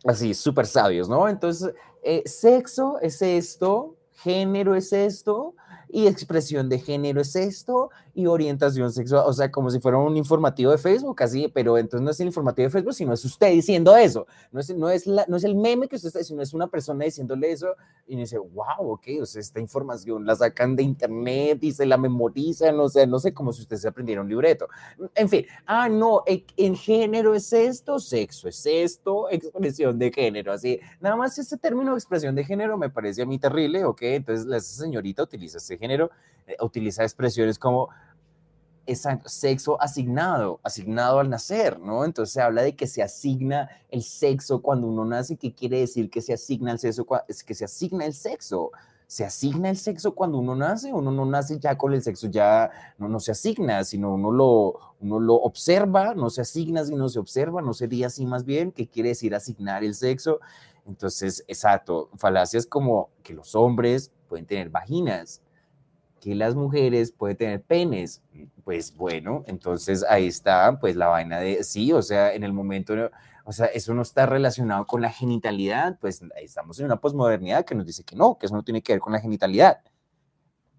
así, 0.03 0.33
súper 0.33 0.65
sabios, 0.65 1.07
¿no? 1.07 1.29
Entonces, 1.29 1.73
eh, 2.03 2.23
sexo 2.25 2.99
es 3.01 3.21
esto, 3.21 3.95
género 4.15 4.75
es 4.75 4.91
esto, 4.91 5.55
y 5.89 6.07
expresión 6.07 6.69
de 6.69 6.79
género 6.79 7.21
es 7.21 7.35
esto, 7.35 7.89
y 8.15 8.27
orientación 8.27 8.91
sexual, 8.91 9.23
o 9.27 9.33
sea, 9.33 9.51
como 9.51 9.69
si 9.69 9.79
fuera 9.79 9.97
un 9.97 10.15
informativo 10.15 10.71
de 10.71 10.77
Facebook, 10.77 11.21
así, 11.21 11.51
pero 11.53 11.77
entonces 11.77 12.03
no 12.03 12.11
es 12.11 12.19
el 12.21 12.27
informativo 12.27 12.65
de 12.65 12.71
Facebook, 12.71 12.93
sino 12.93 13.13
es 13.13 13.25
usted 13.25 13.51
diciendo 13.51 13.95
eso, 13.95 14.25
no 14.51 14.61
es, 14.61 14.73
no 14.75 14.89
es, 14.89 15.05
la, 15.05 15.25
no 15.27 15.35
es 15.35 15.43
el 15.43 15.55
meme 15.55 15.87
que 15.87 15.97
usted 15.97 16.07
está 16.07 16.19
diciendo, 16.19 16.41
es 16.41 16.53
una 16.53 16.67
persona 16.67 17.03
diciéndole 17.03 17.51
eso, 17.51 17.75
y 18.07 18.15
dice, 18.15 18.37
wow, 18.37 18.91
ok, 18.91 19.07
o 19.21 19.25
sea, 19.25 19.41
esta 19.41 19.59
información 19.59 20.25
la 20.25 20.35
sacan 20.35 20.75
de 20.75 20.83
internet 20.83 21.59
y 21.61 21.73
se 21.73 21.85
la 21.85 21.97
memorizan, 21.97 22.79
o 22.79 22.87
sea, 22.87 23.05
no 23.05 23.19
sé, 23.19 23.33
como 23.33 23.51
si 23.51 23.63
usted 23.63 23.77
se 23.77 23.87
aprendiera 23.87 24.21
un 24.21 24.29
libreto. 24.29 24.67
En 25.13 25.27
fin, 25.27 25.45
ah, 25.65 25.89
no, 25.89 26.23
en 26.25 26.75
género 26.75 27.35
es 27.35 27.51
esto, 27.51 27.99
sexo 27.99 28.47
es 28.47 28.65
esto, 28.65 29.29
expresión 29.29 29.99
de 29.99 30.11
género, 30.11 30.53
así, 30.53 30.79
nada 31.01 31.17
más 31.17 31.37
ese 31.37 31.57
término 31.57 31.91
de 31.91 31.97
expresión 31.97 32.33
de 32.33 32.45
género 32.45 32.77
me 32.77 32.89
parece 32.89 33.23
a 33.23 33.25
mí 33.25 33.39
terrible, 33.39 33.83
ok, 33.83 34.01
entonces 34.03 34.45
la 34.45 34.59
señorita 34.61 35.23
utiliza 35.23 35.57
ese 35.57 35.74
género, 35.77 36.11
eh, 36.47 36.55
utiliza 36.61 37.03
expresiones 37.03 37.59
como 37.59 37.89
sexo 39.25 39.81
asignado, 39.81 40.59
asignado 40.63 41.19
al 41.19 41.29
nacer, 41.29 41.79
¿no? 41.79 42.05
Entonces 42.05 42.33
se 42.33 42.41
habla 42.41 42.61
de 42.61 42.75
que 42.75 42.87
se 42.87 43.01
asigna 43.01 43.69
el 43.89 44.03
sexo 44.03 44.61
cuando 44.61 44.87
uno 44.87 45.05
nace, 45.05 45.37
¿qué 45.37 45.53
quiere 45.53 45.79
decir 45.79 46.09
que 46.09 46.21
se 46.21 46.33
asigna 46.33 46.71
el 46.71 46.79
sexo? 46.79 47.05
Es 47.27 47.43
que 47.43 47.53
se 47.55 47.65
asigna 47.65 48.05
el 48.05 48.13
sexo. 48.13 48.71
Se 49.07 49.23
asigna 49.23 49.69
el 49.69 49.77
sexo 49.77 50.15
cuando 50.15 50.39
uno 50.39 50.55
nace, 50.55 50.91
uno 50.91 51.11
no 51.11 51.25
nace 51.25 51.59
ya 51.59 51.77
con 51.77 51.93
el 51.93 52.01
sexo, 52.01 52.27
ya 52.27 52.71
no, 52.97 53.07
no 53.07 53.19
se 53.19 53.31
asigna, 53.31 53.83
sino 53.83 54.15
uno 54.15 54.31
lo, 54.31 54.79
uno 54.99 55.19
lo 55.19 55.35
observa, 55.35 56.15
no 56.15 56.31
se 56.31 56.41
asigna, 56.41 56.83
sino 56.83 57.07
se 57.07 57.19
observa, 57.19 57.61
no 57.61 57.73
sería 57.73 58.07
así 58.07 58.25
más 58.25 58.45
bien, 58.45 58.71
¿qué 58.71 58.87
quiere 58.87 59.09
decir 59.09 59.35
asignar 59.35 59.83
el 59.83 59.93
sexo? 59.93 60.39
Entonces, 60.87 61.43
exacto, 61.47 62.09
falacias 62.17 62.65
como 62.65 63.09
que 63.21 63.35
los 63.35 63.53
hombres 63.53 64.11
pueden 64.27 64.47
tener 64.47 64.69
vaginas, 64.69 65.41
que 66.25 66.33
las 66.33 66.55
mujeres 66.55 67.11
pueden 67.11 67.37
tener 67.37 67.61
penes. 67.61 68.23
Pues 68.63 68.97
bueno, 68.97 69.43
entonces 69.45 70.03
ahí 70.09 70.25
está, 70.25 70.79
pues 70.79 70.95
la 70.95 71.05
vaina 71.05 71.39
de, 71.39 71.63
sí, 71.63 71.93
o 71.93 72.01
sea, 72.01 72.33
en 72.33 72.43
el 72.43 72.51
momento, 72.51 72.95
o 73.43 73.51
sea, 73.51 73.67
eso 73.67 73.93
no 73.93 74.01
está 74.01 74.25
relacionado 74.25 74.87
con 74.87 75.03
la 75.03 75.11
genitalidad, 75.11 75.99
pues 75.99 76.23
estamos 76.37 76.79
en 76.79 76.87
una 76.87 76.99
posmodernidad 76.99 77.63
que 77.63 77.75
nos 77.75 77.85
dice 77.85 78.03
que 78.03 78.15
no, 78.15 78.39
que 78.39 78.47
eso 78.47 78.55
no 78.55 78.63
tiene 78.63 78.81
que 78.81 78.93
ver 78.93 78.99
con 79.01 79.13
la 79.13 79.19
genitalidad. 79.19 79.81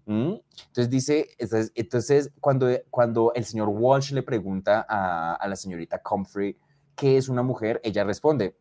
¿Mm? 0.05 0.33
Entonces 0.65 0.89
dice, 0.89 1.29
entonces, 1.37 1.71
entonces, 1.75 2.31
cuando, 2.41 2.67
cuando 2.89 3.31
el 3.33 3.45
señor 3.45 3.69
Walsh 3.69 4.11
le 4.11 4.23
pregunta 4.23 4.85
a, 4.89 5.35
a 5.35 5.47
la 5.47 5.55
señorita 5.55 6.01
Comfrey 6.01 6.57
qué 6.97 7.15
es 7.15 7.29
una 7.29 7.41
mujer, 7.41 7.79
ella 7.85 8.03
responde 8.03 8.57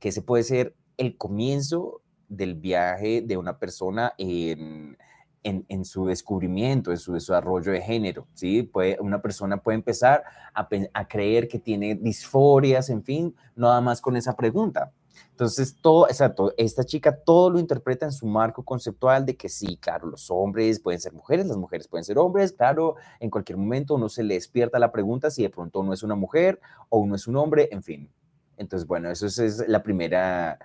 que 0.00 0.08
ese 0.08 0.20
puede 0.20 0.42
ser 0.42 0.74
el 0.96 1.16
comienzo 1.16 2.02
del 2.26 2.56
viaje 2.56 3.22
de 3.22 3.36
una 3.36 3.60
persona 3.60 4.14
en, 4.18 4.98
en, 5.46 5.84
su 5.84 6.06
descubrimiento, 6.06 6.90
en 6.90 6.98
su 6.98 7.12
desarrollo 7.12 7.72
de 7.72 7.80
género, 7.80 8.26
¿sí? 8.34 8.62
Puede, 8.62 8.98
una 9.00 9.22
persona 9.22 9.62
puede 9.62 9.76
empezar 9.76 10.24
a, 10.52 10.68
a, 10.92 11.08
creer 11.08 11.46
que 11.48 11.58
tiene 11.58 11.94
disforias, 11.94 12.90
en 12.90 13.02
fin, 13.04 13.34
nada 13.54 13.80
más 13.80 14.00
con 14.00 14.16
esa 14.16 14.36
pregunta. 14.36 14.92
Entonces, 15.30 15.76
todo, 15.80 16.08
exacto, 16.08 16.52
esta 16.56 16.84
chica 16.84 17.14
todo 17.14 17.50
lo 17.50 17.58
interpreta 17.58 18.06
en 18.06 18.12
su 18.12 18.26
marco 18.26 18.64
conceptual 18.64 19.24
de 19.24 19.36
que 19.36 19.48
sí, 19.48 19.76
claro, 19.76 20.08
los 20.08 20.30
hombres 20.30 20.80
pueden 20.80 21.00
ser 21.00 21.12
mujeres, 21.12 21.46
las 21.46 21.56
mujeres 21.56 21.88
pueden 21.88 22.04
ser 22.04 22.18
hombres, 22.18 22.52
claro, 22.52 22.96
en 23.20 23.30
cualquier 23.30 23.58
momento 23.58 23.94
uno 23.94 24.08
se 24.08 24.22
le 24.22 24.34
despierta 24.34 24.78
la 24.78 24.92
pregunta 24.92 25.30
si 25.30 25.42
de 25.42 25.50
pronto 25.50 25.80
uno 25.80 25.92
es 25.92 26.02
una 26.02 26.14
mujer 26.14 26.60
o 26.88 26.98
uno 26.98 27.14
es 27.14 27.26
un 27.26 27.36
hombre, 27.36 27.68
en 27.70 27.82
fin. 27.82 28.10
Entonces, 28.56 28.86
bueno, 28.86 29.10
eso 29.10 29.26
es 29.26 29.68
la 29.68 29.82
primera, 29.82 30.58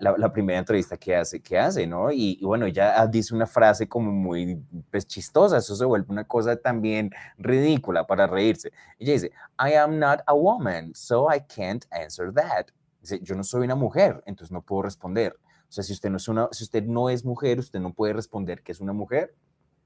la, 0.00 0.32
primera 0.32 0.58
entrevista 0.58 0.96
que 0.96 1.14
hace, 1.14 1.40
que 1.40 1.58
hace, 1.58 1.86
¿no? 1.86 2.10
Y, 2.10 2.38
bueno, 2.42 2.66
ella 2.66 3.06
dice 3.06 3.34
una 3.34 3.46
frase 3.46 3.86
como 3.86 4.10
muy 4.10 4.62
pues, 4.90 5.06
chistosa, 5.06 5.58
eso 5.58 5.76
se 5.76 5.84
vuelve 5.84 6.06
una 6.08 6.24
cosa 6.24 6.56
también 6.56 7.10
ridícula 7.36 8.06
para 8.06 8.26
reírse. 8.26 8.72
Ella 8.98 9.12
dice, 9.12 9.32
I 9.58 9.74
am 9.74 9.98
not 9.98 10.20
a 10.26 10.34
woman, 10.34 10.94
so 10.94 11.28
I 11.32 11.40
can't 11.40 11.84
answer 11.90 12.32
that. 12.32 12.66
Dice, 13.00 13.20
yo 13.22 13.34
no 13.34 13.44
soy 13.44 13.64
una 13.64 13.74
mujer, 13.74 14.22
entonces 14.26 14.50
no 14.52 14.62
puedo 14.62 14.82
responder. 14.82 15.36
O 15.68 15.72
sea, 15.72 15.84
si 15.84 15.92
usted 15.92 16.08
no 16.08 16.16
es, 16.16 16.28
una, 16.28 16.48
si 16.52 16.64
usted 16.64 16.84
no 16.84 17.10
es 17.10 17.24
mujer, 17.24 17.58
usted 17.58 17.80
no 17.80 17.92
puede 17.92 18.12
responder 18.12 18.62
que 18.62 18.72
es 18.72 18.80
una 18.80 18.92
mujer. 18.92 19.34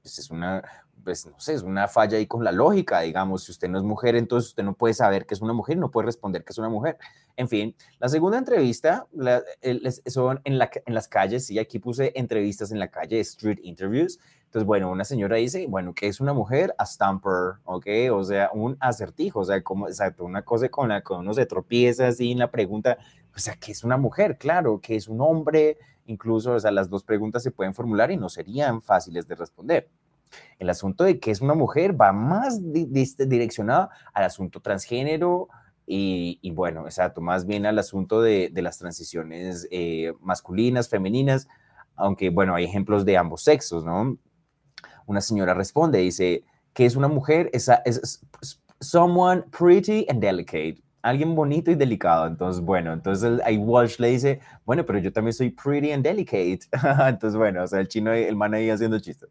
Pues 0.01 0.17
es 0.19 0.31
una, 0.31 0.63
pues 1.03 1.25
no 1.25 1.39
sé, 1.39 1.53
es 1.53 1.61
una 1.61 1.87
falla 1.87 2.17
ahí 2.17 2.27
con 2.27 2.43
la 2.43 2.51
lógica, 2.51 3.01
digamos, 3.01 3.43
si 3.43 3.51
usted 3.51 3.67
no 3.69 3.77
es 3.77 3.83
mujer, 3.83 4.15
entonces 4.15 4.49
usted 4.49 4.63
no 4.63 4.73
puede 4.73 4.93
saber 4.93 5.25
que 5.25 5.33
es 5.33 5.41
una 5.41 5.53
mujer, 5.53 5.77
no 5.77 5.91
puede 5.91 6.05
responder 6.05 6.43
que 6.43 6.51
es 6.51 6.57
una 6.57 6.69
mujer. 6.69 6.97
En 7.35 7.47
fin, 7.47 7.75
la 7.99 8.09
segunda 8.09 8.37
entrevista 8.37 9.07
son 10.05 10.41
en, 10.43 10.57
la, 10.57 10.69
en 10.85 10.93
las 10.93 11.07
calles, 11.07 11.49
y 11.49 11.59
aquí 11.59 11.79
puse 11.79 12.11
entrevistas 12.15 12.71
en 12.71 12.79
la 12.79 12.89
calle, 12.89 13.19
street 13.19 13.59
interviews. 13.63 14.19
Entonces, 14.49 14.65
bueno, 14.65 14.89
una 14.89 15.03
señora 15.03 15.35
dice, 15.35 15.67
bueno, 15.67 15.93
que 15.93 16.07
es 16.07 16.19
una 16.19 16.33
mujer? 16.33 16.73
A 16.79 16.85
stamper, 16.87 17.59
¿ok? 17.65 17.85
O 18.11 18.23
sea, 18.23 18.49
un 18.51 18.77
acertijo, 18.79 19.41
o 19.41 19.45
sea, 19.45 19.61
como, 19.61 19.87
exacto, 19.87 20.25
una 20.25 20.41
cosa 20.41 20.69
con 20.69 20.89
la 20.89 21.03
que 21.03 21.13
uno 21.13 21.35
se 21.35 21.45
tropieza 21.45 22.07
así 22.07 22.31
en 22.31 22.39
la 22.39 22.49
pregunta, 22.49 22.97
o 23.35 23.37
sea, 23.37 23.55
¿qué 23.57 23.71
es 23.71 23.83
una 23.83 23.97
mujer? 23.97 24.39
Claro, 24.39 24.81
que 24.81 24.95
es 24.95 25.07
un 25.07 25.21
hombre, 25.21 25.77
incluso, 26.07 26.53
o 26.53 26.59
sea, 26.59 26.71
las 26.71 26.89
dos 26.89 27.03
preguntas 27.03 27.43
se 27.43 27.51
pueden 27.51 27.75
formular 27.75 28.09
y 28.09 28.17
no 28.17 28.27
serían 28.27 28.81
fáciles 28.81 29.27
de 29.27 29.35
responder. 29.35 29.87
El 30.57 30.71
asunto 30.71 31.03
de 31.03 31.19
que 31.19 31.29
es 31.29 31.41
una 31.41 31.53
mujer 31.53 31.99
va 31.99 32.11
más 32.11 32.59
direccionado 32.73 33.89
al 34.15 34.23
asunto 34.23 34.61
transgénero, 34.61 35.47
y, 35.85 36.51
bueno, 36.55 36.85
exacto, 36.85 37.21
más 37.21 37.45
bien 37.45 37.67
al 37.67 37.77
asunto 37.77 38.21
de, 38.21 38.51
las 38.55 38.79
transiciones 38.79 39.67
eh, 39.69 40.13
masculinas, 40.21 40.89
femeninas, 40.89 41.47
aunque 41.95 42.31
bueno, 42.31 42.55
hay 42.55 42.65
ejemplos 42.65 43.05
de 43.05 43.17
ambos 43.17 43.43
sexos, 43.43 43.85
¿no? 43.85 44.17
Una 45.09 45.21
señora 45.21 45.53
responde, 45.53 45.99
dice, 45.99 46.43
que 46.73 46.85
es 46.85 46.95
una 46.95 47.07
mujer? 47.07 47.49
Es, 47.53 47.69
es, 47.85 48.21
someone 48.79 49.43
pretty 49.51 50.05
and 50.09 50.21
delicate. 50.21 50.81
Alguien 51.01 51.33
bonito 51.33 51.71
y 51.71 51.75
delicado. 51.75 52.27
Entonces, 52.27 52.61
bueno, 52.61 52.93
entonces 52.93 53.39
ahí 53.45 53.57
Walsh 53.57 53.99
le 53.99 54.09
dice, 54.09 54.39
bueno, 54.65 54.85
pero 54.85 54.99
yo 54.99 55.11
también 55.11 55.33
soy 55.33 55.49
pretty 55.49 55.91
and 55.91 56.03
delicate. 56.03 56.59
entonces, 57.07 57.37
bueno, 57.37 57.63
o 57.63 57.67
sea, 57.67 57.79
el 57.79 57.87
chino, 57.87 58.11
el 58.11 58.35
man 58.35 58.53
ahí 58.53 58.69
haciendo 58.69 58.99
chistes. 58.99 59.29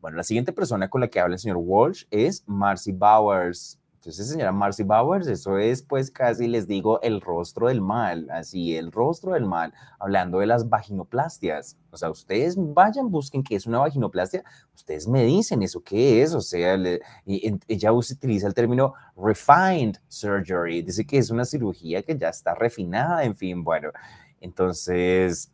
Bueno, 0.00 0.16
la 0.16 0.22
siguiente 0.22 0.52
persona 0.52 0.88
con 0.88 1.00
la 1.00 1.08
que 1.08 1.20
habla 1.20 1.34
el 1.34 1.40
señor 1.40 1.58
Walsh 1.58 2.04
es 2.10 2.42
Marcy 2.46 2.92
Bowers. 2.92 3.79
Entonces, 4.00 4.30
señora 4.30 4.50
Marcy 4.50 4.82
Bowers, 4.82 5.26
eso 5.26 5.58
es 5.58 5.82
pues 5.82 6.10
casi 6.10 6.48
les 6.48 6.66
digo 6.66 7.02
el 7.02 7.20
rostro 7.20 7.68
del 7.68 7.82
mal, 7.82 8.30
así, 8.30 8.74
el 8.74 8.92
rostro 8.92 9.34
del 9.34 9.44
mal, 9.44 9.74
hablando 9.98 10.38
de 10.38 10.46
las 10.46 10.70
vaginoplastias. 10.70 11.76
O 11.90 11.98
sea, 11.98 12.08
ustedes 12.08 12.54
vayan, 12.56 13.10
busquen 13.10 13.42
qué 13.42 13.56
es 13.56 13.66
una 13.66 13.80
vaginoplastia, 13.80 14.42
ustedes 14.74 15.06
me 15.06 15.24
dicen 15.24 15.62
eso 15.62 15.82
qué 15.82 16.22
es, 16.22 16.32
o 16.32 16.40
sea, 16.40 16.78
ella 17.26 17.92
utiliza 17.92 18.46
el 18.46 18.54
término 18.54 18.94
refined 19.18 19.98
surgery, 20.08 20.80
dice 20.80 21.04
que 21.04 21.18
es 21.18 21.28
una 21.28 21.44
cirugía 21.44 22.02
que 22.02 22.16
ya 22.16 22.30
está 22.30 22.54
refinada, 22.54 23.22
en 23.24 23.36
fin, 23.36 23.62
bueno, 23.62 23.90
entonces 24.40 25.52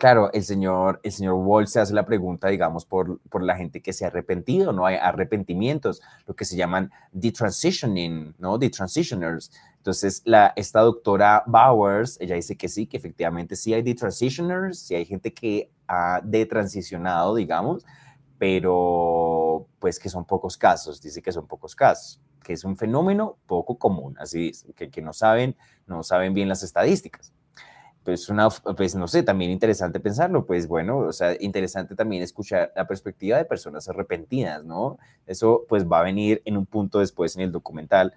Claro, 0.00 0.32
el 0.32 0.42
señor, 0.44 0.98
el 1.02 1.12
señor 1.12 1.34
Wall 1.34 1.66
se 1.66 1.78
hace 1.78 1.92
la 1.92 2.06
pregunta, 2.06 2.48
digamos, 2.48 2.86
por, 2.86 3.20
por 3.28 3.42
la 3.42 3.54
gente 3.54 3.82
que 3.82 3.92
se 3.92 4.06
ha 4.06 4.08
arrepentido, 4.08 4.72
¿no? 4.72 4.86
Hay 4.86 4.94
arrepentimientos, 4.94 6.00
lo 6.26 6.34
que 6.34 6.46
se 6.46 6.56
llaman 6.56 6.90
detransitioning, 7.12 8.34
¿no? 8.38 8.56
Detransitioners. 8.56 9.52
Entonces, 9.76 10.22
la, 10.24 10.54
esta 10.56 10.80
doctora 10.80 11.44
Bowers, 11.46 12.16
ella 12.18 12.34
dice 12.36 12.56
que 12.56 12.70
sí, 12.70 12.86
que 12.86 12.96
efectivamente 12.96 13.56
sí 13.56 13.74
hay 13.74 13.82
detransitioners, 13.82 14.78
sí 14.78 14.94
hay 14.94 15.04
gente 15.04 15.34
que 15.34 15.70
ha 15.86 16.22
detransicionado, 16.24 17.34
digamos, 17.34 17.84
pero 18.38 19.66
pues 19.80 19.98
que 19.98 20.08
son 20.08 20.24
pocos 20.24 20.56
casos, 20.56 21.02
dice 21.02 21.20
que 21.20 21.30
son 21.30 21.46
pocos 21.46 21.76
casos, 21.76 22.22
que 22.42 22.54
es 22.54 22.64
un 22.64 22.78
fenómeno 22.78 23.36
poco 23.46 23.76
común, 23.76 24.16
así 24.18 24.52
que, 24.74 24.88
que 24.88 25.02
no 25.02 25.12
saben, 25.12 25.56
no 25.86 26.02
saben 26.02 26.32
bien 26.32 26.48
las 26.48 26.62
estadísticas 26.62 27.34
pues, 28.04 28.28
una, 28.28 28.48
pues 28.48 28.94
no 28.94 29.06
sé, 29.06 29.22
también 29.22 29.50
interesante 29.50 30.00
pensarlo, 30.00 30.46
pues 30.46 30.66
bueno, 30.66 30.98
o 30.98 31.12
sea, 31.12 31.36
interesante 31.40 31.94
también 31.94 32.22
escuchar 32.22 32.72
la 32.74 32.86
perspectiva 32.86 33.36
de 33.36 33.44
personas 33.44 33.88
arrepentidas, 33.88 34.64
¿no? 34.64 34.98
Eso 35.26 35.64
pues 35.68 35.86
va 35.86 36.00
a 36.00 36.02
venir 36.02 36.42
en 36.44 36.56
un 36.56 36.66
punto 36.66 36.98
después 36.98 37.36
en 37.36 37.42
el 37.42 37.52
documental. 37.52 38.14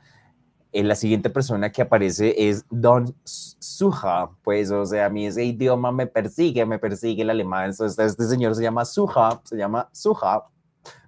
Eh, 0.72 0.84
la 0.84 0.96
siguiente 0.96 1.30
persona 1.30 1.72
que 1.72 1.84
aparece 1.84 2.50
es 2.50 2.66
Don 2.70 3.16
Suja, 3.24 4.32
pues, 4.44 4.72
o 4.72 4.86
sea, 4.86 5.06
a 5.06 5.10
mí 5.10 5.28
ese 5.28 5.44
idioma 5.44 5.92
me 5.92 6.08
persigue, 6.08 6.66
me 6.66 6.80
persigue 6.80 7.22
el 7.22 7.30
alemán, 7.30 7.70
este 7.70 8.10
señor 8.10 8.56
se 8.56 8.64
llama 8.64 8.86
Suja, 8.86 9.42
se 9.44 9.56
llama 9.58 9.90
Suja, 9.92 10.46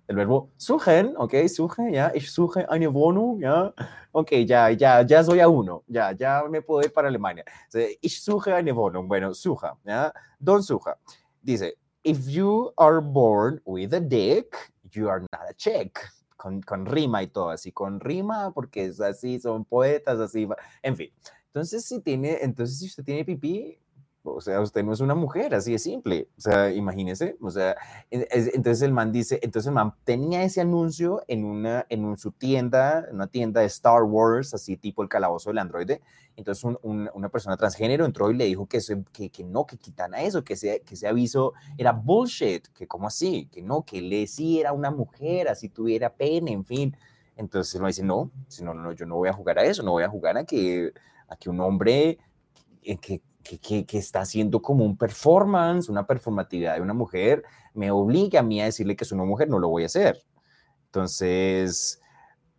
el 0.07 0.15
verbo 0.15 0.51
suchen, 0.57 1.13
ok, 1.17 1.47
suche, 1.47 1.91
ya, 1.91 2.11
ich 2.13 2.29
suche 2.31 2.65
eine 2.69 2.87
Wohnung, 2.87 3.39
ya, 3.41 3.73
ok, 4.11 4.31
ya, 4.45 4.69
ya, 4.69 5.01
ya 5.01 5.23
soy 5.23 5.39
a 5.39 5.47
uno, 5.47 5.83
ya, 5.87 6.11
ya 6.11 6.43
me 6.49 6.61
puedo 6.61 6.83
ir 6.83 6.93
para 6.93 7.07
Alemania. 7.07 7.43
Ich 8.01 8.21
suche 8.21 8.53
eine 8.53 8.71
Wohnung, 8.71 9.07
bueno, 9.07 9.33
suja, 9.33 9.77
ya, 9.85 10.11
don 10.39 10.61
suja. 10.61 10.95
Dice, 11.41 11.73
if 12.03 12.27
you 12.27 12.71
are 12.77 13.01
born 13.01 13.59
with 13.65 13.93
a 13.93 13.99
dick, 13.99 14.55
you 14.91 15.09
are 15.09 15.21
not 15.21 15.49
a 15.49 15.53
chick. 15.53 15.99
Con, 16.37 16.61
con 16.61 16.85
rima 16.85 17.23
y 17.23 17.27
todo, 17.27 17.49
así 17.49 17.71
con 17.71 17.99
rima, 17.99 18.51
porque 18.53 18.85
es 18.85 19.01
así, 19.01 19.39
son 19.39 19.65
poetas, 19.65 20.19
así, 20.19 20.47
en 20.83 20.95
fin. 20.95 21.09
Entonces, 21.47 21.85
si 21.85 22.01
tiene, 22.01 22.37
entonces 22.41 22.77
si 22.77 22.85
usted 22.85 23.03
tiene 23.03 23.25
pipí, 23.25 23.79
o 24.25 24.41
sea, 24.41 24.59
usted 24.61 24.83
no 24.83 24.93
es 24.93 24.99
una 24.99 25.15
mujer, 25.15 25.53
así 25.53 25.71
de 25.71 25.79
simple. 25.79 26.29
O 26.37 26.41
sea, 26.41 26.71
imagínese. 26.71 27.37
O 27.41 27.51
sea, 27.51 27.75
entonces 28.09 28.81
el 28.81 28.91
man 28.91 29.11
dice, 29.11 29.39
entonces 29.41 29.67
el 29.67 29.73
man 29.73 29.93
tenía 30.03 30.43
ese 30.43 30.61
anuncio 30.61 31.21
en 31.27 31.45
una, 31.45 31.85
en 31.89 32.17
su 32.17 32.31
tienda, 32.31 33.07
una 33.11 33.27
tienda 33.27 33.61
de 33.61 33.67
Star 33.67 34.03
Wars, 34.03 34.53
así 34.53 34.77
tipo 34.77 35.03
el 35.03 35.09
calabozo 35.09 35.49
del 35.49 35.59
androide. 35.59 36.01
Entonces 36.35 36.63
una 36.81 37.29
persona 37.29 37.55
transgénero 37.55 38.05
entró 38.05 38.29
y 38.29 38.35
le 38.35 38.45
dijo 38.45 38.67
que, 38.67 38.79
que, 39.13 39.29
que 39.29 39.43
no, 39.43 39.65
que 39.65 39.77
quitara 39.77 40.21
eso, 40.21 40.43
que 40.43 40.53
ese, 40.53 40.81
que 40.81 40.95
ese 40.95 41.07
aviso 41.07 41.53
era 41.77 41.91
bullshit, 41.93 42.67
que 42.69 42.87
como 42.87 43.07
así, 43.07 43.47
que 43.51 43.61
no, 43.61 43.83
que 43.83 44.01
le 44.01 44.27
sí 44.27 44.59
era 44.59 44.73
una 44.73 44.91
mujer, 44.91 45.47
así 45.47 45.69
tuviera 45.69 46.13
pene, 46.13 46.51
en 46.51 46.65
fin. 46.65 46.97
Entonces 47.37 47.75
él 47.75 47.85
dice, 47.85 48.03
no, 48.03 48.31
no, 48.61 48.73
no, 48.73 48.91
yo 48.91 49.05
no 49.05 49.15
voy 49.15 49.29
a 49.29 49.33
jugar 49.33 49.59
a 49.59 49.63
eso, 49.63 49.83
no 49.83 49.91
voy 49.91 50.03
a 50.03 50.09
jugar 50.09 50.37
a 50.37 50.43
que, 50.45 50.91
a 51.27 51.35
que 51.35 51.49
un 51.49 51.59
hombre 51.59 52.17
eh, 52.83 53.21
que 53.45 53.97
está 53.97 54.21
haciendo 54.21 54.61
como 54.61 54.83
un 54.83 54.97
performance, 54.97 55.89
una 55.89 56.07
performatividad 56.07 56.75
de 56.75 56.81
una 56.81 56.93
mujer, 56.93 57.43
me 57.73 57.91
obliga 57.91 58.39
a 58.39 58.43
mí 58.43 58.59
a 58.59 58.65
decirle 58.65 58.95
que 58.95 59.03
es 59.03 59.11
una 59.11 59.23
mujer, 59.23 59.49
no 59.49 59.59
lo 59.59 59.69
voy 59.69 59.83
a 59.83 59.85
hacer. 59.85 60.23
Entonces, 60.87 62.01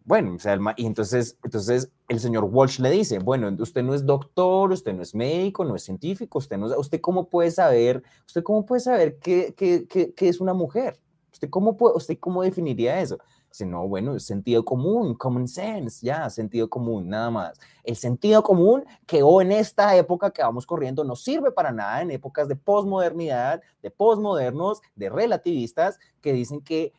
bueno, 0.05 0.35
o 0.35 0.39
sea, 0.39 0.57
y 0.77 0.87
entonces, 0.87 1.37
entonces 1.43 1.91
el 2.09 2.21
señor 2.21 2.45
Walsh 2.45 2.79
le 2.79 2.91
dice, 2.91 3.19
bueno, 3.19 3.55
usted 3.59 3.83
no 3.83 3.95
es 3.95 4.07
doctor, 4.07 4.71
usted 4.71 4.93
no 4.95 5.03
es 5.03 5.15
médico, 5.15 5.65
no 5.65 5.75
es 5.75 5.83
científico, 5.83 6.39
usted 6.39 6.57
no, 6.57 6.67
usted 6.79 7.01
cómo 7.01 7.29
puede 7.29 7.51
saber, 7.51 8.03
usted 8.25 8.45
cómo 8.45 8.65
puede 8.65 8.81
saber 8.81 9.19
qué, 9.19 9.55
qué, 9.57 9.87
qué, 9.89 10.29
es 10.29 10.41
una 10.41 10.55
mujer, 10.55 11.01
usted 11.33 11.51
cómo 11.51 11.77
puede, 11.77 11.97
usted 11.97 12.19
cómo 12.21 12.43
definiría 12.43 13.01
eso 13.01 13.19
no, 13.65 13.89
bueno, 13.89 14.19
sentido 14.19 14.65
común, 14.65 15.15
common 15.15 15.49
sense, 15.49 16.05
ya, 16.05 16.29
sentido 16.29 16.69
común, 16.69 17.09
nada 17.09 17.31
más. 17.31 17.59
El 17.85 17.97
sentido 17.97 18.43
común 18.43 18.85
que 19.07 19.23
hoy 19.23 19.45
en 19.45 19.53
esta 19.53 19.97
época 19.97 20.31
que 20.31 20.43
vamos 20.43 20.67
corriendo 20.67 21.05
no 21.05 21.17
sirve 21.17 21.51
para 21.51 21.73
nada, 21.73 22.03
en 22.03 22.11
épocas 22.11 22.49
de 22.49 22.57
posmodernidad, 22.57 23.63
de 23.83 23.91
posmodernos, 23.91 24.83
de 24.95 25.09
relativistas, 25.09 25.99
que 26.21 26.33
dicen 26.33 26.61
que 26.61 26.93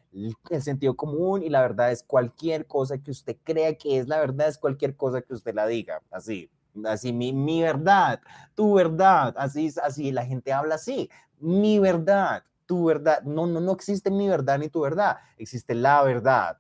el 0.50 0.62
sentido 0.62 0.96
común 0.96 1.44
y 1.44 1.50
la 1.50 1.62
verdad 1.62 1.92
es 1.92 2.04
cualquier 2.04 2.66
cosa 2.66 2.98
que 2.98 3.12
usted 3.12 3.38
crea 3.44 3.78
que 3.78 4.00
es 4.00 4.08
la 4.08 4.20
verdad, 4.20 4.48
es 4.48 4.58
cualquier 4.58 4.96
cosa 4.96 5.22
que 5.22 5.34
usted 5.34 5.54
la 5.54 5.68
diga, 5.68 6.02
así. 6.12 6.50
Así, 6.86 7.12
mi, 7.12 7.34
mi 7.34 7.64
verdad, 7.64 8.22
tu 8.54 8.76
verdad, 8.76 9.34
así, 9.38 9.72
así, 9.82 10.12
la 10.12 10.26
gente 10.26 10.54
habla 10.54 10.76
así, 10.76 11.10
mi 11.40 11.80
verdad, 11.80 12.44
tu 12.68 12.86
verdad. 12.86 13.24
No, 13.24 13.48
no, 13.48 13.62
no 13.62 13.72
existe 13.74 14.12
mi 14.12 14.30
verdad 14.30 14.60
ni 14.60 14.70
tu 14.70 14.82
verdad, 14.82 15.18
existe 15.38 15.76
la 15.76 16.04
verdad. 16.04 16.60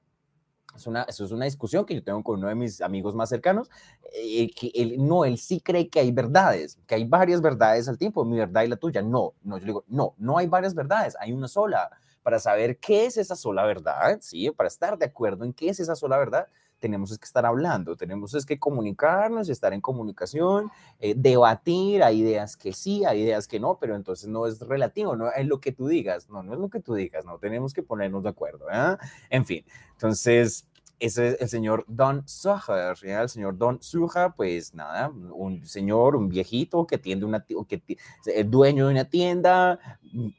Es 0.75 0.85
una, 0.85 1.03
eso 1.03 1.25
es 1.25 1.31
una 1.31 1.45
discusión 1.45 1.85
que 1.85 1.95
yo 1.95 2.03
tengo 2.03 2.23
con 2.23 2.39
uno 2.39 2.49
de 2.49 2.55
mis 2.55 2.81
amigos 2.81 3.15
más 3.15 3.29
cercanos, 3.29 3.69
eh, 4.13 4.51
que 4.51 4.71
él, 4.75 4.95
no, 4.99 5.25
él 5.25 5.37
sí 5.39 5.59
cree 5.61 5.89
que 5.89 5.99
hay 5.99 6.11
verdades, 6.11 6.79
que 6.85 6.95
hay 6.95 7.05
varias 7.05 7.41
verdades 7.41 7.87
al 7.89 7.97
tiempo, 7.97 8.23
mi 8.25 8.37
verdad 8.37 8.63
y 8.63 8.67
la 8.67 8.75
tuya. 8.77 9.01
No, 9.01 9.33
no, 9.43 9.57
yo 9.57 9.65
digo, 9.65 9.85
no, 9.87 10.13
no 10.17 10.37
hay 10.37 10.47
varias 10.47 10.75
verdades, 10.75 11.15
hay 11.19 11.33
una 11.33 11.47
sola. 11.47 11.89
Para 12.21 12.39
saber 12.39 12.77
qué 12.79 13.05
es 13.05 13.17
esa 13.17 13.35
sola 13.37 13.65
verdad, 13.65 14.19
¿sí? 14.21 14.51
Para 14.51 14.67
estar 14.67 14.97
de 14.97 15.05
acuerdo 15.05 15.45
en 15.45 15.53
qué 15.53 15.69
es 15.69 15.79
esa 15.79 15.95
sola 15.95 16.17
verdad, 16.17 16.47
tenemos 16.79 17.17
que 17.17 17.25
estar 17.25 17.45
hablando, 17.45 17.95
tenemos 17.95 18.33
es 18.33 18.45
que 18.45 18.59
comunicarnos, 18.59 19.49
estar 19.49 19.73
en 19.73 19.81
comunicación, 19.81 20.69
eh, 20.99 21.13
debatir, 21.15 22.03
hay 22.03 22.19
ideas 22.19 22.55
que 22.55 22.73
sí, 22.73 23.05
hay 23.05 23.21
ideas 23.21 23.47
que 23.47 23.59
no, 23.59 23.77
pero 23.79 23.95
entonces 23.95 24.29
no 24.29 24.45
es 24.45 24.59
relativo, 24.59 25.15
no 25.15 25.31
es 25.31 25.45
lo 25.47 25.59
que 25.59 25.71
tú 25.71 25.87
digas, 25.87 26.29
no, 26.29 26.43
no 26.43 26.53
es 26.53 26.59
lo 26.59 26.69
que 26.69 26.79
tú 26.79 26.93
digas, 26.93 27.25
no, 27.25 27.39
tenemos 27.39 27.73
que 27.73 27.83
ponernos 27.83 28.23
de 28.23 28.29
acuerdo, 28.29 28.67
¿eh? 28.71 28.97
En 29.29 29.45
fin, 29.45 29.65
entonces 29.93 30.67
ese 30.99 31.27
es 31.27 31.41
el 31.41 31.49
señor 31.49 31.85
Don 31.87 32.27
Suja, 32.27 32.91
el 32.91 33.29
señor 33.29 33.57
Don 33.57 33.81
Suja, 33.81 34.33
pues 34.35 34.73
nada, 34.73 35.09
un 35.09 35.65
señor, 35.65 36.15
un 36.15 36.27
viejito 36.27 36.87
que 36.87 36.97
tiende 36.97 37.25
una, 37.25 37.45
que 37.45 37.81
el 38.25 38.49
dueño 38.49 38.87
de 38.87 38.93
una 38.93 39.05
tienda 39.05 39.79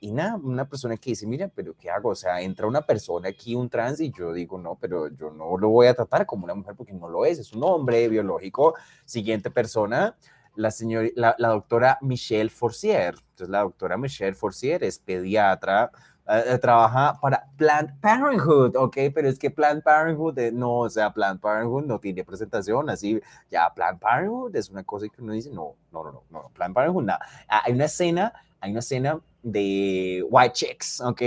y 0.01 0.11
nada, 0.11 0.37
una 0.37 0.69
persona 0.69 0.97
que 0.97 1.11
dice, 1.11 1.27
mira, 1.27 1.49
pero 1.49 1.75
¿qué 1.77 1.91
hago? 1.91 2.11
O 2.11 2.15
sea, 2.15 2.41
entra 2.41 2.67
una 2.67 2.83
persona 2.83 3.29
aquí, 3.29 3.55
un 3.55 3.69
trans, 3.69 4.01
y 4.01 4.11
yo 4.11 4.33
digo, 4.33 4.59
no, 4.59 4.77
pero 4.81 5.09
yo 5.09 5.31
no 5.31 5.57
lo 5.57 5.69
voy 5.69 5.87
a 5.87 5.95
tratar 5.95 6.27
como 6.27 6.45
una 6.45 6.55
mujer 6.55 6.75
porque 6.77 6.93
no 6.93 7.09
lo 7.09 7.25
es, 7.25 7.39
es 7.39 7.53
un 7.53 7.63
hombre 7.63 8.09
biológico. 8.09 8.75
Siguiente 9.05 9.51
persona, 9.51 10.17
la, 10.57 10.73
señora, 10.73 11.09
la, 11.15 11.37
la 11.39 11.49
doctora 11.49 11.99
Michelle 12.01 12.51
Forcier. 12.51 13.15
Entonces, 13.31 13.49
la 13.49 13.61
doctora 13.61 13.97
Michelle 13.97 14.35
Forcier 14.35 14.83
es 14.83 14.99
pediatra, 14.99 15.93
eh, 16.29 16.59
trabaja 16.59 17.19
para 17.21 17.47
Planned 17.57 18.01
Parenthood, 18.01 18.77
ok, 18.77 18.97
pero 19.15 19.29
es 19.29 19.39
que 19.39 19.51
Planned 19.51 19.83
Parenthood, 19.83 20.39
eh, 20.39 20.53
no, 20.53 20.81
o 20.81 20.91
sea, 20.91 21.13
Planned 21.13 21.41
Parenthood 21.41 21.87
no 21.87 21.99
tiene 21.99 22.25
presentación, 22.25 22.91
así, 22.91 23.21
ya 23.51 23.73
Planned 23.75 23.99
Parenthood 23.99 24.55
es 24.55 24.69
una 24.69 24.85
cosa 24.85 25.09
que 25.09 25.23
uno 25.23 25.33
dice, 25.33 25.51
no, 25.51 25.75
no, 25.91 26.05
no, 26.05 26.13
no, 26.13 26.23
no 26.31 26.51
Planned 26.55 26.75
Parenthood, 26.75 27.05
nada. 27.05 27.21
Ah, 27.49 27.63
hay 27.65 27.73
una 27.73 27.87
escena, 27.87 28.33
hay 28.61 28.71
una 28.73 28.81
escena 28.81 29.19
de 29.43 30.23
White 30.29 30.53
Chicks, 30.53 31.01
ok, 31.01 31.23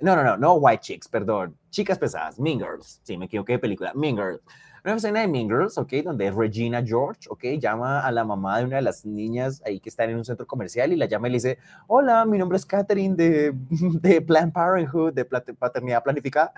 no, 0.00 0.16
no, 0.16 0.24
no, 0.24 0.36
no 0.36 0.54
White 0.54 0.80
Chicks, 0.80 1.08
perdón, 1.08 1.56
chicas 1.70 1.98
pesadas, 1.98 2.38
Mean 2.38 2.58
Girls, 2.58 3.00
sí, 3.02 3.18
me 3.18 3.26
equivoqué 3.26 3.52
de 3.52 3.58
película, 3.58 3.92
Mean 3.94 4.16
Girls 4.16 4.40
una 4.92 4.98
escena 4.98 5.20
de 5.20 5.28
Mean 5.28 5.48
Girls, 5.48 5.78
¿ok? 5.78 5.92
Donde 6.04 6.30
Regina 6.30 6.82
George, 6.84 7.28
¿ok? 7.28 7.44
Llama 7.58 8.00
a 8.00 8.12
la 8.12 8.24
mamá 8.24 8.58
de 8.58 8.66
una 8.66 8.76
de 8.76 8.82
las 8.82 9.04
niñas 9.04 9.62
ahí 9.64 9.80
que 9.80 9.88
están 9.88 10.10
en 10.10 10.16
un 10.16 10.24
centro 10.24 10.46
comercial 10.46 10.92
y 10.92 10.96
la 10.96 11.06
llama 11.06 11.28
y 11.28 11.32
le 11.32 11.36
dice, 11.36 11.58
hola, 11.86 12.24
mi 12.24 12.38
nombre 12.38 12.56
es 12.56 12.64
Catherine 12.64 13.16
de, 13.16 13.52
de 13.70 14.20
Planned 14.20 14.52
Parenthood, 14.52 15.12
de 15.12 15.24
paternidad 15.24 16.02
planificada. 16.02 16.52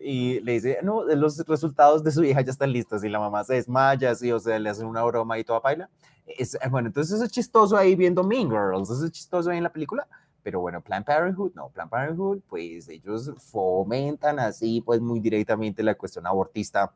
Y 0.00 0.40
le 0.40 0.52
dice, 0.52 0.78
no, 0.82 1.04
los 1.04 1.44
resultados 1.46 2.04
de 2.04 2.12
su 2.12 2.22
hija 2.22 2.40
ya 2.40 2.52
están 2.52 2.72
listos 2.72 3.02
y 3.02 3.08
la 3.08 3.18
mamá 3.18 3.42
se 3.44 3.54
desmaya, 3.54 4.12
así, 4.12 4.30
o 4.30 4.38
sea, 4.38 4.58
le 4.58 4.70
hacen 4.70 4.86
una 4.86 5.02
broma 5.02 5.38
y 5.38 5.44
toda 5.44 5.60
paila. 5.60 5.90
Es, 6.26 6.56
bueno, 6.70 6.88
entonces 6.88 7.16
eso 7.16 7.24
es 7.24 7.32
chistoso 7.32 7.76
ahí 7.76 7.96
viendo 7.96 8.22
Mean 8.22 8.48
Girls, 8.48 8.90
eso 8.90 9.06
es 9.06 9.12
chistoso 9.12 9.50
ahí 9.50 9.56
en 9.56 9.64
la 9.64 9.72
película, 9.72 10.06
Pero 10.42 10.60
bueno, 10.60 10.80
Planned 10.80 11.04
Parenthood, 11.04 11.52
no, 11.54 11.68
Planned 11.70 11.90
Parenthood, 11.90 12.40
pues 12.48 12.88
ellos 12.88 13.32
fomentan 13.38 14.38
así, 14.38 14.80
pues 14.80 15.00
muy 15.00 15.20
directamente 15.20 15.82
la 15.82 15.94
cuestión 15.94 16.26
abortista. 16.26 16.92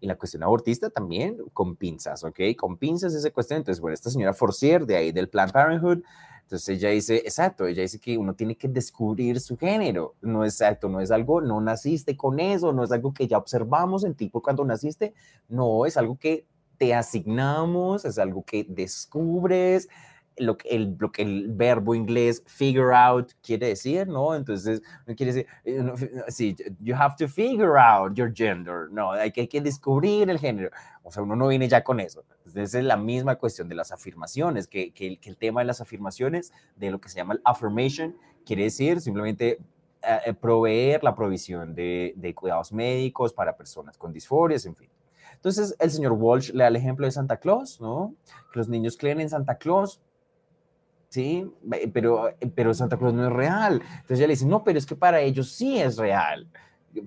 Y 0.00 0.06
la 0.06 0.16
cuestión 0.16 0.42
abortista 0.42 0.90
también 0.90 1.36
con 1.52 1.76
pinzas, 1.76 2.24
¿ok? 2.24 2.40
Con 2.56 2.78
pinzas 2.78 3.14
esa 3.14 3.30
cuestión. 3.30 3.58
Entonces, 3.58 3.80
bueno, 3.80 3.94
esta 3.94 4.10
señora 4.10 4.32
Forcier 4.32 4.86
de 4.86 4.96
ahí 4.96 5.12
del 5.12 5.28
Planned 5.28 5.52
Parenthood, 5.52 6.02
entonces 6.50 6.78
ella 6.78 6.88
dice, 6.88 7.18
exacto, 7.18 7.68
ella 7.68 7.82
dice 7.82 8.00
que 8.00 8.18
uno 8.18 8.34
tiene 8.34 8.56
que 8.56 8.66
descubrir 8.66 9.38
su 9.38 9.56
género, 9.56 10.16
no 10.20 10.44
es 10.44 10.54
exacto, 10.54 10.88
no 10.88 11.00
es 11.00 11.12
algo, 11.12 11.40
no 11.40 11.60
naciste 11.60 12.16
con 12.16 12.40
eso, 12.40 12.72
no 12.72 12.82
es 12.82 12.90
algo 12.90 13.14
que 13.14 13.28
ya 13.28 13.38
observamos 13.38 14.02
en 14.02 14.16
tipo 14.16 14.42
cuando 14.42 14.64
naciste, 14.64 15.14
no, 15.48 15.86
es 15.86 15.96
algo 15.96 16.18
que 16.18 16.46
te 16.76 16.92
asignamos, 16.92 18.04
es 18.04 18.18
algo 18.18 18.42
que 18.42 18.64
descubres, 18.68 19.88
lo 20.40 20.56
que, 20.56 20.68
el, 20.70 20.96
lo 20.98 21.12
que 21.12 21.22
el 21.22 21.48
verbo 21.48 21.94
inglés 21.94 22.42
figure 22.46 22.94
out 22.94 23.32
quiere 23.42 23.68
decir, 23.68 24.08
¿no? 24.08 24.34
Entonces, 24.34 24.82
no 25.06 25.14
quiere 25.14 25.32
decir, 25.32 25.46
eh, 25.64 25.92
sí, 26.28 26.56
you 26.80 26.94
have 26.94 27.14
to 27.18 27.28
figure 27.28 27.78
out 27.78 28.14
your 28.14 28.32
gender, 28.34 28.88
no, 28.90 29.12
hay 29.12 29.30
que, 29.30 29.42
hay 29.42 29.48
que 29.48 29.60
descubrir 29.60 30.30
el 30.30 30.38
género. 30.38 30.70
O 31.02 31.10
sea, 31.10 31.22
uno 31.22 31.36
no 31.36 31.48
viene 31.48 31.68
ya 31.68 31.84
con 31.84 32.00
eso. 32.00 32.24
Entonces, 32.38 32.74
es 32.74 32.84
la 32.84 32.96
misma 32.96 33.36
cuestión 33.36 33.68
de 33.68 33.74
las 33.74 33.92
afirmaciones, 33.92 34.66
que, 34.66 34.92
que, 34.92 35.18
que 35.18 35.30
el 35.30 35.36
tema 35.36 35.60
de 35.60 35.66
las 35.66 35.80
afirmaciones, 35.80 36.52
de 36.76 36.90
lo 36.90 37.00
que 37.00 37.08
se 37.08 37.16
llama 37.16 37.34
el 37.34 37.40
affirmation, 37.44 38.16
quiere 38.44 38.64
decir 38.64 39.00
simplemente 39.00 39.58
eh, 40.02 40.18
eh, 40.26 40.34
proveer 40.34 41.04
la 41.04 41.14
provisión 41.14 41.74
de, 41.74 42.14
de 42.16 42.34
cuidados 42.34 42.72
médicos 42.72 43.32
para 43.32 43.56
personas 43.56 43.98
con 43.98 44.12
disforias, 44.12 44.64
en 44.66 44.74
fin. 44.74 44.88
Entonces, 45.34 45.74
el 45.78 45.90
señor 45.90 46.12
Walsh 46.12 46.50
le 46.50 46.64
da 46.64 46.68
el 46.68 46.76
ejemplo 46.76 47.06
de 47.06 47.12
Santa 47.12 47.38
Claus, 47.38 47.80
¿no? 47.80 48.14
Que 48.52 48.58
los 48.58 48.68
niños 48.68 48.98
creen 48.98 49.20
en 49.20 49.30
Santa 49.30 49.56
Claus, 49.56 50.00
¿sí? 51.10 51.52
Pero, 51.92 52.30
pero 52.54 52.72
Santa 52.72 52.96
Claus 52.96 53.12
no 53.12 53.26
es 53.26 53.32
real. 53.32 53.82
Entonces 53.82 54.18
ella 54.18 54.28
le 54.28 54.32
dice, 54.32 54.46
no, 54.46 54.64
pero 54.64 54.78
es 54.78 54.86
que 54.86 54.96
para 54.96 55.20
ellos 55.20 55.50
sí 55.50 55.78
es 55.78 55.98
real. 55.98 56.46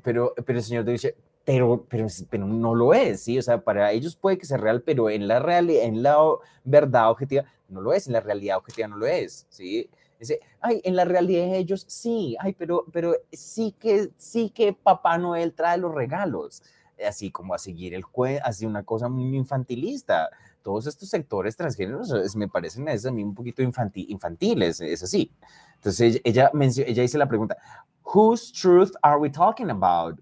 Pero, 0.03 0.33
pero 0.45 0.59
el 0.59 0.63
Señor 0.63 0.85
dice, 0.85 1.15
pero, 1.43 1.85
pero, 1.89 2.07
pero 2.29 2.45
no 2.45 2.75
lo 2.75 2.93
es, 2.93 3.23
¿sí? 3.23 3.39
O 3.39 3.41
sea, 3.41 3.61
para 3.61 3.91
ellos 3.91 4.15
puede 4.15 4.37
que 4.37 4.45
sea 4.45 4.57
real, 4.57 4.81
pero 4.81 5.09
en 5.09 5.27
la 5.27 5.39
realidad, 5.39 5.83
en 5.83 6.03
la 6.03 6.17
verdad 6.63 7.09
objetiva, 7.09 7.45
no 7.67 7.81
lo 7.81 7.93
es, 7.93 8.07
en 8.07 8.13
la 8.13 8.21
realidad 8.21 8.57
objetiva 8.57 8.87
no 8.87 8.97
lo 8.97 9.07
es, 9.07 9.45
¿sí? 9.49 9.89
Dice, 10.19 10.39
ay, 10.61 10.79
en 10.85 10.95
la 10.95 11.03
realidad 11.03 11.47
de 11.47 11.57
ellos 11.57 11.83
sí, 11.87 12.37
ay, 12.39 12.53
pero, 12.53 12.85
pero 12.93 13.15
sí 13.31 13.75
que, 13.77 14.09
sí 14.17 14.51
que 14.51 14.71
Papá 14.71 15.17
Noel 15.17 15.53
trae 15.53 15.77
los 15.77 15.93
regalos, 15.93 16.63
así 17.05 17.29
como 17.29 17.53
a 17.53 17.57
seguir 17.57 17.93
el 17.93 18.03
juego, 18.03 18.39
así 18.43 18.65
una 18.65 18.83
cosa 18.83 19.09
muy 19.09 19.35
infantilista, 19.35 20.29
todos 20.63 20.87
estos 20.87 21.09
sectores 21.09 21.55
transgéneros 21.55 22.35
me 22.35 22.47
parecen 22.47 22.87
a 22.89 23.11
mí 23.11 23.23
un 23.23 23.35
poquito 23.35 23.61
infantiles, 23.61 24.81
es 24.81 25.03
así. 25.03 25.31
Entonces 25.75 26.21
ella, 26.23 26.51
ella 26.53 27.01
dice 27.01 27.17
la 27.17 27.27
pregunta, 27.27 27.57
whose 28.03 28.51
truth 28.51 28.93
are 29.01 29.19
we 29.19 29.29
talking 29.29 29.69
about? 29.69 30.19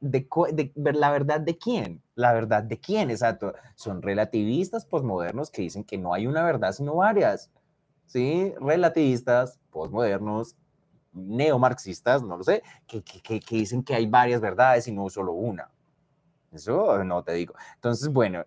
De, 0.00 0.26
la 0.76 1.10
verdad 1.10 1.40
de 1.40 1.56
quién, 1.56 2.02
la 2.14 2.32
verdad 2.32 2.62
de 2.62 2.78
quién, 2.78 3.10
exacto. 3.10 3.54
Son 3.74 4.02
relativistas 4.02 4.84
posmodernos 4.84 5.50
que 5.50 5.62
dicen 5.62 5.82
que 5.82 5.98
no 5.98 6.14
hay 6.14 6.26
una 6.26 6.44
verdad 6.44 6.72
sino 6.72 6.96
varias, 6.96 7.50
¿sí? 8.06 8.52
Relativistas 8.60 9.58
posmodernos, 9.70 10.56
neomarxistas, 11.12 12.22
no 12.22 12.36
lo 12.36 12.44
sé, 12.44 12.62
que, 12.86 13.02
que, 13.02 13.40
que, 13.40 13.56
dicen 13.56 13.82
que 13.82 13.94
hay 13.94 14.06
varias 14.06 14.40
verdades 14.40 14.86
y 14.88 14.92
no 14.92 15.08
solo 15.08 15.32
una. 15.32 15.70
Eso 16.52 17.02
no 17.02 17.24
te 17.24 17.32
digo. 17.32 17.54
Entonces, 17.74 18.08
bueno, 18.08 18.44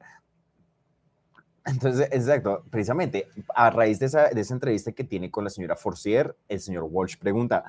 entonces, 1.67 2.07
exacto, 2.11 2.63
precisamente 2.69 3.27
a 3.53 3.69
raíz 3.69 3.99
de 3.99 4.07
esa, 4.07 4.29
de 4.29 4.41
esa 4.41 4.53
entrevista 4.53 4.91
que 4.91 5.03
tiene 5.03 5.29
con 5.29 5.43
la 5.43 5.49
señora 5.49 5.75
Forcier, 5.75 6.35
el 6.47 6.59
señor 6.59 6.87
Walsh 6.89 7.17
pregunta, 7.17 7.63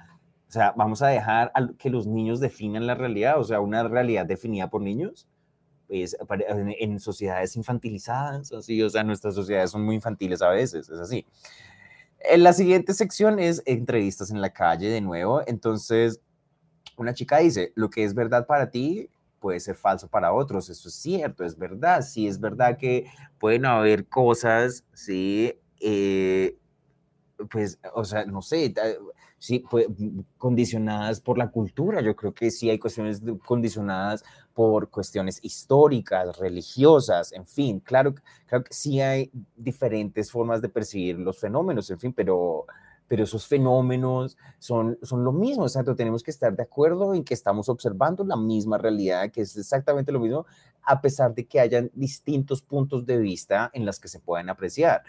o 0.48 0.50
sea, 0.50 0.72
¿vamos 0.76 1.02
a 1.02 1.08
dejar 1.08 1.52
que 1.78 1.90
los 1.90 2.06
niños 2.06 2.40
definan 2.40 2.86
la 2.86 2.94
realidad? 2.94 3.38
O 3.38 3.44
sea, 3.44 3.60
una 3.60 3.86
realidad 3.86 4.24
definida 4.24 4.70
por 4.70 4.80
niños. 4.80 5.28
Pues, 5.88 6.16
en, 6.78 7.00
sociedades 7.00 7.56
infantilizadas, 7.56 8.52
así, 8.52 8.82
o 8.82 8.90
sea, 8.90 9.02
nuestras 9.04 9.34
sociedades 9.34 9.70
son 9.70 9.84
muy 9.84 9.94
infantiles 9.94 10.42
a 10.42 10.50
veces, 10.50 10.88
es 10.90 10.98
así. 10.98 11.24
En 12.20 12.42
la 12.42 12.52
siguiente 12.52 12.92
sección 12.92 13.38
es 13.38 13.62
entrevistas 13.64 14.30
en 14.30 14.42
la 14.42 14.50
calle 14.50 14.90
de 14.90 15.00
nuevo. 15.00 15.42
Entonces, 15.46 16.20
una 16.98 17.14
chica 17.14 17.38
dice, 17.38 17.72
lo 17.74 17.88
que 17.88 18.04
es 18.04 18.14
verdad 18.14 18.46
para 18.46 18.70
ti 18.70 19.08
puede 19.40 19.60
ser 19.60 19.76
falso 19.76 20.08
para 20.08 20.32
otros, 20.32 20.68
eso 20.70 20.88
es 20.88 20.94
cierto, 20.94 21.44
es 21.44 21.56
verdad, 21.56 22.02
sí 22.02 22.26
es 22.26 22.40
verdad 22.40 22.76
que 22.78 23.06
pueden 23.38 23.66
haber 23.66 24.06
cosas, 24.06 24.84
sí, 24.92 25.54
eh, 25.80 26.56
pues, 27.50 27.78
o 27.94 28.04
sea, 28.04 28.24
no 28.24 28.42
sé, 28.42 28.74
sí, 29.38 29.64
pues, 29.70 29.86
condicionadas 30.36 31.20
por 31.20 31.38
la 31.38 31.50
cultura, 31.50 32.00
yo 32.00 32.16
creo 32.16 32.34
que 32.34 32.50
sí 32.50 32.68
hay 32.70 32.78
cuestiones 32.78 33.22
condicionadas 33.46 34.24
por 34.54 34.90
cuestiones 34.90 35.38
históricas, 35.42 36.36
religiosas, 36.38 37.32
en 37.32 37.46
fin, 37.46 37.80
claro, 37.80 38.14
claro 38.46 38.64
que 38.64 38.74
sí 38.74 39.00
hay 39.00 39.30
diferentes 39.56 40.30
formas 40.32 40.60
de 40.60 40.68
percibir 40.68 41.18
los 41.18 41.38
fenómenos, 41.38 41.90
en 41.90 42.00
fin, 42.00 42.12
pero 42.12 42.66
pero 43.08 43.24
esos 43.24 43.46
fenómenos 43.46 44.36
son, 44.58 44.98
son 45.02 45.24
lo 45.24 45.32
mismo, 45.32 45.64
exacto, 45.64 45.96
tenemos 45.96 46.22
que 46.22 46.30
estar 46.30 46.54
de 46.54 46.62
acuerdo 46.62 47.14
en 47.14 47.24
que 47.24 47.34
estamos 47.34 47.68
observando 47.70 48.22
la 48.22 48.36
misma 48.36 48.76
realidad, 48.76 49.30
que 49.32 49.40
es 49.40 49.56
exactamente 49.56 50.12
lo 50.12 50.20
mismo, 50.20 50.46
a 50.82 51.00
pesar 51.00 51.34
de 51.34 51.46
que 51.46 51.58
hayan 51.58 51.90
distintos 51.94 52.62
puntos 52.62 53.06
de 53.06 53.18
vista 53.18 53.70
en 53.72 53.86
las 53.86 53.98
que 53.98 54.08
se 54.08 54.20
puedan 54.20 54.50
apreciar. 54.50 55.02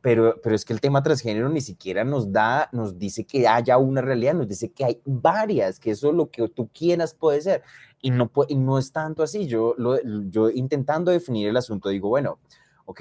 Pero, 0.00 0.38
pero 0.42 0.54
es 0.54 0.66
que 0.66 0.74
el 0.74 0.82
tema 0.82 1.02
transgénero 1.02 1.48
ni 1.48 1.62
siquiera 1.62 2.04
nos 2.04 2.30
da, 2.30 2.68
nos 2.72 2.98
dice 2.98 3.24
que 3.24 3.48
haya 3.48 3.78
una 3.78 4.02
realidad, 4.02 4.34
nos 4.34 4.48
dice 4.48 4.70
que 4.70 4.84
hay 4.84 5.00
varias, 5.06 5.80
que 5.80 5.92
eso 5.92 6.10
es 6.10 6.14
lo 6.14 6.28
que 6.28 6.46
tú 6.48 6.68
quieras 6.74 7.14
puede 7.14 7.40
ser. 7.40 7.62
Y 8.02 8.10
no, 8.10 8.30
y 8.48 8.56
no 8.56 8.78
es 8.78 8.92
tanto 8.92 9.22
así. 9.22 9.46
Yo, 9.46 9.74
lo, 9.78 9.98
yo 10.28 10.50
intentando 10.50 11.10
definir 11.10 11.48
el 11.48 11.56
asunto, 11.56 11.88
digo, 11.88 12.10
bueno, 12.10 12.38
ok, 12.86 13.00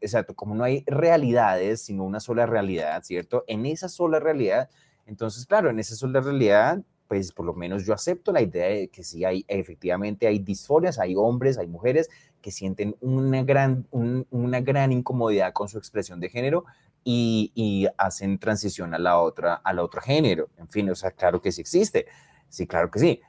exacto, 0.00 0.34
como 0.34 0.54
no 0.54 0.64
hay 0.64 0.84
realidades, 0.86 1.82
sino 1.82 2.04
una 2.04 2.20
sola 2.20 2.46
realidad, 2.46 3.02
¿cierto? 3.02 3.44
En 3.46 3.66
esa 3.66 3.88
sola 3.88 4.20
realidad, 4.20 4.68
entonces, 5.06 5.46
claro, 5.46 5.70
en 5.70 5.78
esa 5.78 5.94
sola 5.94 6.20
realidad, 6.20 6.82
pues 7.08 7.32
por 7.32 7.46
lo 7.46 7.54
menos 7.54 7.84
yo 7.86 7.94
acepto 7.94 8.32
la 8.32 8.42
idea 8.42 8.66
de 8.66 8.88
que 8.88 9.04
sí 9.04 9.24
hay, 9.24 9.44
efectivamente 9.48 10.26
hay 10.26 10.40
disforias, 10.40 10.98
hay 10.98 11.14
hombres, 11.16 11.58
hay 11.58 11.68
mujeres 11.68 12.10
que 12.40 12.50
sienten 12.50 12.96
una 13.00 13.42
gran, 13.44 13.86
una 13.92 14.60
gran 14.60 14.92
incomodidad 14.92 15.52
con 15.52 15.68
su 15.68 15.78
expresión 15.78 16.20
de 16.20 16.28
género 16.28 16.64
y, 17.04 17.52
y, 17.54 17.86
hacen 17.98 18.38
transición 18.38 18.92
a 18.94 18.98
la 18.98 19.20
otra, 19.20 19.54
al 19.54 19.78
otro 19.78 20.00
género. 20.00 20.48
En 20.56 20.68
fin, 20.68 20.90
o 20.90 20.94
sea, 20.96 21.12
claro 21.12 21.40
que 21.40 21.52
sí 21.52 21.60
existe, 21.60 22.06
sí, 22.48 22.66
claro 22.66 22.90
que 22.90 22.98
sí, 22.98 23.20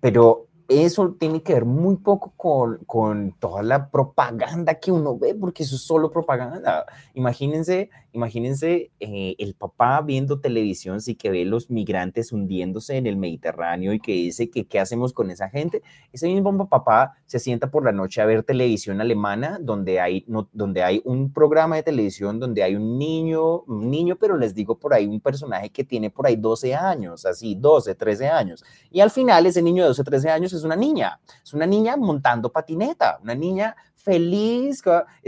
pero 0.00 0.49
eso 0.70 1.16
tiene 1.18 1.42
que 1.42 1.54
ver 1.54 1.64
muy 1.64 1.96
poco 1.96 2.32
con, 2.36 2.78
con, 2.86 3.32
toda 3.40 3.62
la 3.62 3.90
propaganda 3.90 4.74
que 4.74 4.92
uno 4.92 5.18
ve, 5.18 5.34
porque 5.34 5.64
eso 5.64 5.74
es 5.74 5.82
solo 5.82 6.12
propaganda. 6.12 6.86
Imagínense, 7.14 7.90
imagínense 8.12 8.90
eh, 9.00 9.34
el 9.38 9.54
papá 9.54 10.00
viendo 10.00 10.40
televisión, 10.40 11.00
sí 11.00 11.14
que 11.14 11.30
ve 11.30 11.44
los 11.44 11.70
migrantes 11.70 12.32
hundiéndose 12.32 12.96
en 12.96 13.06
el 13.06 13.16
Mediterráneo 13.16 13.92
y 13.92 14.00
que 14.00 14.12
dice 14.12 14.50
que 14.50 14.66
qué 14.66 14.80
hacemos 14.80 15.12
con 15.12 15.30
esa 15.30 15.48
gente. 15.48 15.82
Ese 16.12 16.26
mismo 16.26 16.68
papá 16.68 17.14
se 17.26 17.38
sienta 17.38 17.70
por 17.70 17.84
la 17.84 17.92
noche 17.92 18.20
a 18.20 18.26
ver 18.26 18.42
televisión 18.42 19.00
alemana, 19.00 19.58
donde 19.60 20.00
hay, 20.00 20.24
no, 20.26 20.48
donde 20.52 20.82
hay 20.82 21.00
un 21.04 21.32
programa 21.32 21.76
de 21.76 21.82
televisión 21.82 22.38
donde 22.38 22.62
hay 22.62 22.74
un 22.76 22.98
niño, 22.98 23.60
un 23.60 23.90
niño, 23.90 24.16
pero 24.16 24.36
les 24.36 24.54
digo 24.54 24.78
por 24.78 24.94
ahí 24.94 25.06
un 25.06 25.20
personaje 25.20 25.70
que 25.70 25.84
tiene 25.84 26.10
por 26.10 26.26
ahí 26.26 26.36
12 26.36 26.74
años, 26.74 27.24
así, 27.26 27.54
12, 27.54 27.94
13 27.94 28.28
años. 28.28 28.64
Y 28.90 29.00
al 29.00 29.10
final 29.10 29.46
ese 29.46 29.62
niño 29.62 29.82
de 29.82 29.88
12, 29.88 30.04
13 30.04 30.30
años 30.30 30.52
es 30.52 30.64
una 30.64 30.76
niña, 30.76 31.20
es 31.42 31.54
una 31.54 31.66
niña 31.66 31.96
montando 31.96 32.50
patineta, 32.50 33.18
una 33.22 33.34
niña 33.34 33.76
feliz, 34.00 34.82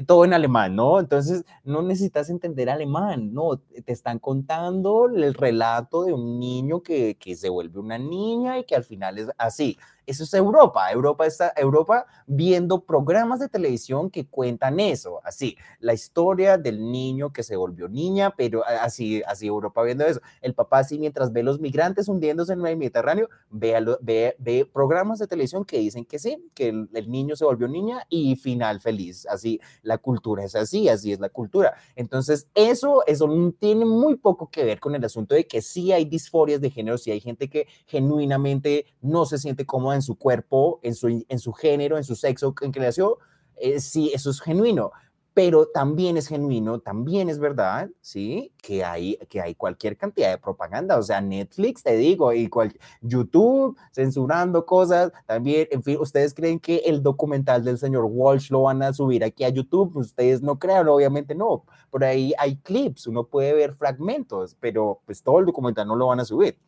todo 0.06 0.24
en 0.24 0.32
alemán, 0.32 0.74
¿no? 0.74 0.98
Entonces 0.98 1.44
no 1.64 1.82
necesitas 1.82 2.30
entender 2.30 2.70
alemán, 2.72 3.32
no, 3.32 3.58
te 3.58 3.92
están 3.92 4.18
contando 4.18 5.06
el 5.06 5.34
relato 5.34 6.04
de 6.04 6.12
un 6.12 6.38
niño 6.38 6.82
que, 6.82 7.16
que 7.16 7.36
se 7.36 7.48
vuelve 7.48 7.78
una 7.80 7.98
niña 7.98 8.58
y 8.58 8.64
que 8.64 8.74
al 8.74 8.84
final 8.84 9.18
es 9.18 9.28
así. 9.38 9.78
Eso 10.06 10.24
es 10.24 10.34
Europa. 10.34 10.90
Europa 10.90 11.26
está 11.26 11.52
Europa 11.56 12.06
viendo 12.26 12.84
programas 12.84 13.40
de 13.40 13.48
televisión 13.48 14.10
que 14.10 14.26
cuentan 14.26 14.80
eso, 14.80 15.20
así, 15.24 15.56
la 15.80 15.94
historia 15.94 16.58
del 16.58 16.90
niño 16.90 17.32
que 17.32 17.42
se 17.42 17.56
volvió 17.56 17.88
niña, 17.88 18.34
pero 18.36 18.64
así, 18.66 19.22
así 19.26 19.46
Europa 19.46 19.82
viendo 19.82 20.04
eso. 20.04 20.20
El 20.40 20.54
papá 20.54 20.78
así 20.78 20.98
mientras 20.98 21.32
ve 21.32 21.42
los 21.42 21.60
migrantes 21.60 22.08
hundiéndose 22.08 22.52
en 22.52 22.66
el 22.66 22.76
Mediterráneo, 22.76 23.28
ve, 23.50 24.34
ve, 24.38 24.70
programas 24.72 25.18
de 25.18 25.26
televisión 25.26 25.64
que 25.64 25.78
dicen 25.78 26.04
que 26.04 26.18
sí, 26.18 26.50
que 26.54 26.68
el, 26.68 26.88
el 26.94 27.10
niño 27.10 27.36
se 27.36 27.44
volvió 27.44 27.68
niña 27.68 28.04
y 28.08 28.36
final 28.36 28.80
feliz. 28.80 29.26
Así, 29.26 29.60
la 29.82 29.98
cultura 29.98 30.44
es 30.44 30.54
así, 30.54 30.88
así 30.88 31.12
es 31.12 31.20
la 31.20 31.28
cultura. 31.28 31.74
Entonces, 31.96 32.48
eso, 32.54 33.02
eso 33.06 33.28
tiene 33.58 33.84
muy 33.84 34.16
poco 34.16 34.50
que 34.50 34.64
ver 34.64 34.80
con 34.80 34.94
el 34.94 35.04
asunto 35.04 35.34
de 35.34 35.46
que 35.46 35.62
sí 35.62 35.92
hay 35.92 36.04
disforias 36.04 36.60
de 36.60 36.70
género, 36.70 36.98
sí 36.98 37.10
hay 37.10 37.20
gente 37.20 37.48
que 37.48 37.66
genuinamente 37.86 38.86
no 39.00 39.26
se 39.26 39.38
siente 39.38 39.66
cómoda 39.66 39.91
en 39.94 40.02
su 40.02 40.16
cuerpo, 40.16 40.80
en 40.82 40.94
su, 40.94 41.24
en 41.28 41.38
su 41.38 41.52
género, 41.52 41.96
en 41.96 42.04
su 42.04 42.14
sexo, 42.16 42.54
en 42.60 42.72
que 42.72 42.80
nació, 42.80 43.18
eh, 43.56 43.80
sí, 43.80 44.10
eso 44.14 44.30
es 44.30 44.40
genuino. 44.40 44.92
pero 45.34 45.66
también 45.66 46.16
es 46.18 46.28
genuino, 46.28 46.80
también 46.80 47.30
es 47.30 47.38
verdad, 47.38 47.88
¿sí? 48.02 48.52
Que 48.62 48.84
hay, 48.84 49.16
que 49.30 49.40
hay 49.40 49.54
cualquier 49.54 49.96
cantidad 49.96 50.30
de 50.30 50.38
propaganda, 50.38 50.98
o 50.98 51.02
sea, 51.02 51.20
Netflix, 51.22 51.82
te 51.82 51.96
digo, 51.96 52.32
y 52.34 52.48
cual, 52.48 52.78
YouTube 53.00 53.78
censurando 53.92 54.66
cosas, 54.66 55.10
también, 55.26 55.68
en 55.70 55.82
fin, 55.82 55.96
¿ustedes 56.00 56.34
creen 56.34 56.60
que 56.60 56.76
el 56.84 57.02
documental 57.02 57.64
del 57.64 57.78
señor 57.78 58.04
Walsh 58.04 58.50
lo 58.50 58.62
van 58.62 58.82
a 58.82 58.92
subir 58.92 59.24
aquí 59.24 59.44
a 59.44 59.48
YouTube? 59.48 59.96
Ustedes 59.96 60.42
no 60.42 60.58
crean, 60.58 60.88
obviamente 60.88 61.34
no, 61.34 61.64
por 61.90 62.04
ahí 62.04 62.34
hay 62.38 62.56
clips, 62.56 63.06
uno 63.06 63.24
puede 63.24 63.54
ver 63.54 63.72
fragmentos, 63.72 64.54
pero 64.60 65.00
pues 65.06 65.22
todo 65.22 65.38
el 65.38 65.46
documental 65.46 65.86
no 65.88 65.96
lo 65.96 66.08
van 66.08 66.20
a 66.20 66.24
subir. 66.26 66.58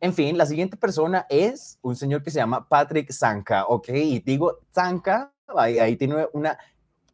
En 0.00 0.12
fin, 0.12 0.36
la 0.36 0.46
siguiente 0.46 0.76
persona 0.76 1.26
es 1.28 1.78
un 1.82 1.96
señor 1.96 2.22
que 2.22 2.30
se 2.30 2.38
llama 2.38 2.68
Patrick 2.68 3.12
Zanka, 3.12 3.66
¿ok? 3.66 3.88
Y 3.90 4.20
digo 4.20 4.58
Zanka, 4.74 5.32
ahí, 5.56 5.78
ahí 5.78 5.96
tiene 5.96 6.26
una 6.32 6.58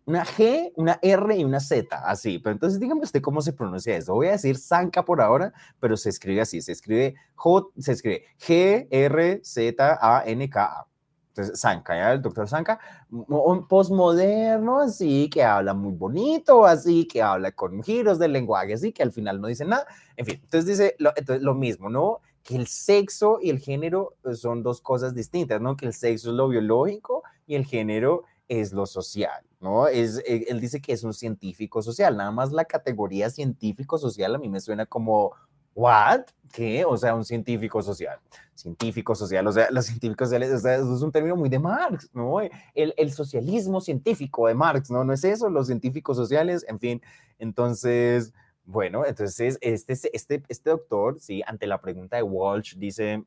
una 0.07 0.25
G, 0.25 0.73
una 0.75 0.99
R 1.03 1.37
y 1.37 1.45
una 1.45 1.61
Z, 1.61 1.97
así. 2.05 2.39
Pero 2.39 2.55
entonces 2.55 2.81
dígame 2.81 3.03
usted 3.03 3.23
cómo 3.23 3.41
se 3.43 3.53
pronuncia 3.53 3.97
eso. 3.97 4.15
Voy 4.15 4.27
a 4.27 4.33
decir 4.33 4.59
Zanka 4.59 5.05
por 5.05 5.21
ahora, 5.21 5.53
pero 5.79 5.97
se 5.97 6.09
escribe 6.09 6.41
así, 6.41 6.61
se 6.61 6.73
escribe 6.73 7.15
J, 7.37 7.69
se 7.79 7.93
escribe 7.93 8.25
G 8.39 8.89
R 8.91 9.41
Z 9.45 9.99
A 10.01 10.25
N 10.27 10.51
K 10.51 10.65
A. 10.65 10.87
Entonces, 11.29 11.61
Zanka, 11.61 11.95
¿ya? 11.97 12.13
El 12.13 12.23
doctor 12.23 12.49
Zanka, 12.49 12.81
un 13.09 13.69
postmoderno, 13.69 14.81
así, 14.81 15.31
que 15.31 15.45
habla 15.45 15.75
muy 15.75 15.93
bonito, 15.93 16.67
así, 16.67 17.07
que 17.07 17.23
habla 17.23 17.53
con 17.53 17.85
giros 17.85 18.19
del 18.19 18.33
lenguaje, 18.33 18.75
así, 18.75 18.93
que 18.93 19.05
al 19.05 19.13
final 19.13 19.41
no 19.41 19.47
dice 19.47 19.65
nada. 19.65 19.87
En 20.17 20.27
fin, 20.27 20.41
entonces 20.43 20.67
dice 20.67 20.97
lo, 20.99 21.13
entonces, 21.15 21.45
lo 21.45 21.55
mismo, 21.55 21.89
¿no? 21.89 22.19
Que 22.43 22.57
el 22.57 22.67
sexo 22.67 23.39
y 23.43 23.51
el 23.51 23.59
género 23.59 24.15
son 24.35 24.63
dos 24.63 24.81
cosas 24.81 25.15
distintas, 25.15 25.61
¿no? 25.61 25.77
Que 25.77 25.87
el 25.87 25.93
sexo 25.93 26.31
es 26.31 26.37
lo 26.37 26.49
biológico 26.49 27.23
y 27.47 27.55
el 27.55 27.67
género 27.67 28.25
es 28.51 28.73
lo 28.73 28.85
social, 28.85 29.45
¿no? 29.61 29.87
Es, 29.87 30.19
eh, 30.27 30.47
él 30.49 30.61
dice 30.61 30.81
que 30.81 30.93
es 30.93 31.05
un 31.05 31.15
científico 31.15 31.83
social, 31.83 32.17
nada 32.17 32.33
más 32.33 32.51
la 32.51 32.65
categoría 32.65 33.31
científico 33.31 33.97
social 33.97 34.35
a 34.35 34.39
mí 34.39 34.49
me 34.49 34.61
suena 34.61 34.87
como, 34.87 35.33
¿what? 35.73 36.23
¿Qué? 36.53 36.85
O 36.85 36.97
sea, 36.97 37.15
un 37.15 37.25
científico 37.25 37.81
social. 37.81 38.19
Científico 38.57 39.15
social, 39.15 39.47
o 39.47 39.53
sea, 39.53 39.71
los 39.71 39.87
científicos 39.87 40.29
sociales, 40.29 40.51
o 40.53 40.59
sea, 40.59 40.75
eso 40.75 40.97
es 40.97 41.03
un 41.03 41.13
término 41.13 41.37
muy 41.37 41.49
de 41.49 41.61
Marx, 41.61 42.11
¿no? 42.13 42.41
El, 42.41 42.51
el, 42.75 43.13
socialismo 43.13 43.81
científico 43.81 44.49
de 44.49 44.55
Marx, 44.55 44.91
¿no? 44.91 45.05
¿No 45.05 45.13
es 45.13 45.23
eso? 45.23 45.49
Los 45.49 45.69
científicos 45.69 46.17
sociales, 46.17 46.67
en 46.69 46.81
fin. 46.81 47.03
Entonces, 47.39 48.35
bueno, 48.65 49.05
entonces 49.05 49.59
este, 49.61 49.93
este, 49.93 50.43
este 50.49 50.71
doctor, 50.71 51.19
sí, 51.21 51.43
ante 51.47 51.67
la 51.67 51.81
pregunta 51.81 52.17
de 52.17 52.23
Walsh, 52.23 52.77
dice, 52.77 53.25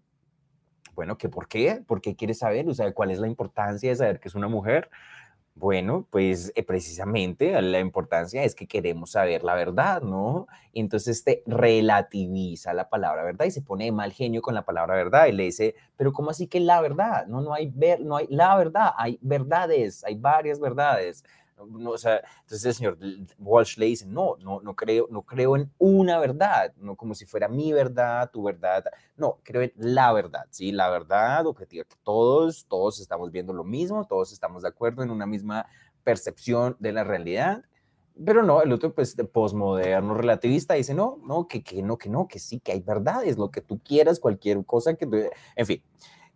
bueno, 0.95 1.17
¿que 1.17 1.29
por 1.29 1.47
qué? 1.47 1.83
¿Por 1.85 2.01
qué 2.01 2.15
quiere 2.15 2.33
saber? 2.33 2.69
O 2.69 2.73
sea, 2.73 2.93
¿cuál 2.93 3.11
es 3.11 3.19
la 3.19 3.27
importancia 3.27 3.89
de 3.89 3.95
saber 3.95 4.19
que 4.19 4.27
es 4.29 4.35
una 4.35 4.47
mujer? 4.47 4.89
Bueno, 5.55 6.07
pues 6.09 6.51
eh, 6.55 6.63
precisamente 6.63 7.61
la 7.61 7.79
importancia 7.79 8.43
es 8.43 8.55
que 8.55 8.67
queremos 8.67 9.11
saber 9.11 9.43
la 9.43 9.53
verdad, 9.53 10.01
¿no? 10.01 10.47
Y 10.71 10.79
entonces 10.79 11.17
este 11.17 11.43
relativiza 11.45 12.73
la 12.73 12.89
palabra 12.89 13.23
verdad 13.23 13.45
y 13.45 13.51
se 13.51 13.61
pone 13.61 13.85
de 13.85 13.91
mal 13.91 14.11
genio 14.13 14.41
con 14.41 14.55
la 14.55 14.65
palabra 14.65 14.95
verdad 14.95 15.27
y 15.27 15.31
le 15.31 15.43
dice, 15.43 15.75
pero 15.95 16.11
¿cómo 16.11 16.31
así 16.31 16.47
que 16.47 16.59
la 16.59 16.81
verdad? 16.81 17.27
No, 17.27 17.41
no 17.41 17.53
hay 17.53 17.67
ver, 17.67 18.01
no 18.01 18.17
hay 18.17 18.25
la 18.29 18.55
verdad, 18.57 18.93
hay 18.97 19.19
verdades, 19.21 20.03
hay 20.03 20.15
varias 20.15 20.59
verdades. 20.59 21.23
No, 21.67 21.91
o 21.91 21.97
sea, 21.97 22.21
entonces 22.41 22.65
el 22.65 22.73
señor 22.73 22.97
Walsh 23.39 23.77
le 23.77 23.87
dice, 23.87 24.05
no, 24.05 24.35
no, 24.37 24.61
no 24.61 24.75
creo, 24.75 25.07
no 25.09 25.21
creo 25.23 25.55
en 25.55 25.71
una 25.77 26.19
verdad, 26.19 26.73
no 26.77 26.95
como 26.95 27.15
si 27.15 27.25
fuera 27.25 27.47
mi 27.47 27.73
verdad, 27.73 28.29
tu 28.31 28.43
verdad, 28.43 28.85
no, 29.17 29.39
creo 29.43 29.61
en 29.61 29.73
la 29.75 30.11
verdad, 30.13 30.45
sí, 30.49 30.71
la 30.71 30.89
verdad 30.89 31.45
objetiva, 31.45 31.83
que 31.85 31.95
todos, 32.03 32.65
todos 32.67 32.99
estamos 32.99 33.31
viendo 33.31 33.53
lo 33.53 33.63
mismo, 33.63 34.05
todos 34.05 34.31
estamos 34.31 34.63
de 34.63 34.69
acuerdo 34.69 35.03
en 35.03 35.11
una 35.11 35.25
misma 35.25 35.65
percepción 36.03 36.75
de 36.79 36.91
la 36.91 37.03
realidad, 37.03 37.63
pero 38.25 38.43
no, 38.43 38.61
el 38.61 38.71
otro, 38.71 38.93
pues, 38.93 39.15
postmoderno, 39.31 40.13
relativista, 40.13 40.75
dice, 40.75 40.93
no, 40.93 41.19
no, 41.25 41.47
que, 41.47 41.63
que 41.63 41.81
no, 41.81 41.97
que 41.97 42.09
no, 42.09 42.27
que 42.27 42.39
sí, 42.39 42.59
que 42.59 42.71
hay 42.71 42.81
verdades, 42.81 43.37
lo 43.37 43.49
que 43.49 43.61
tú 43.61 43.79
quieras, 43.83 44.19
cualquier 44.19 44.63
cosa 44.65 44.93
que, 44.93 45.31
en 45.55 45.65
fin. 45.65 45.81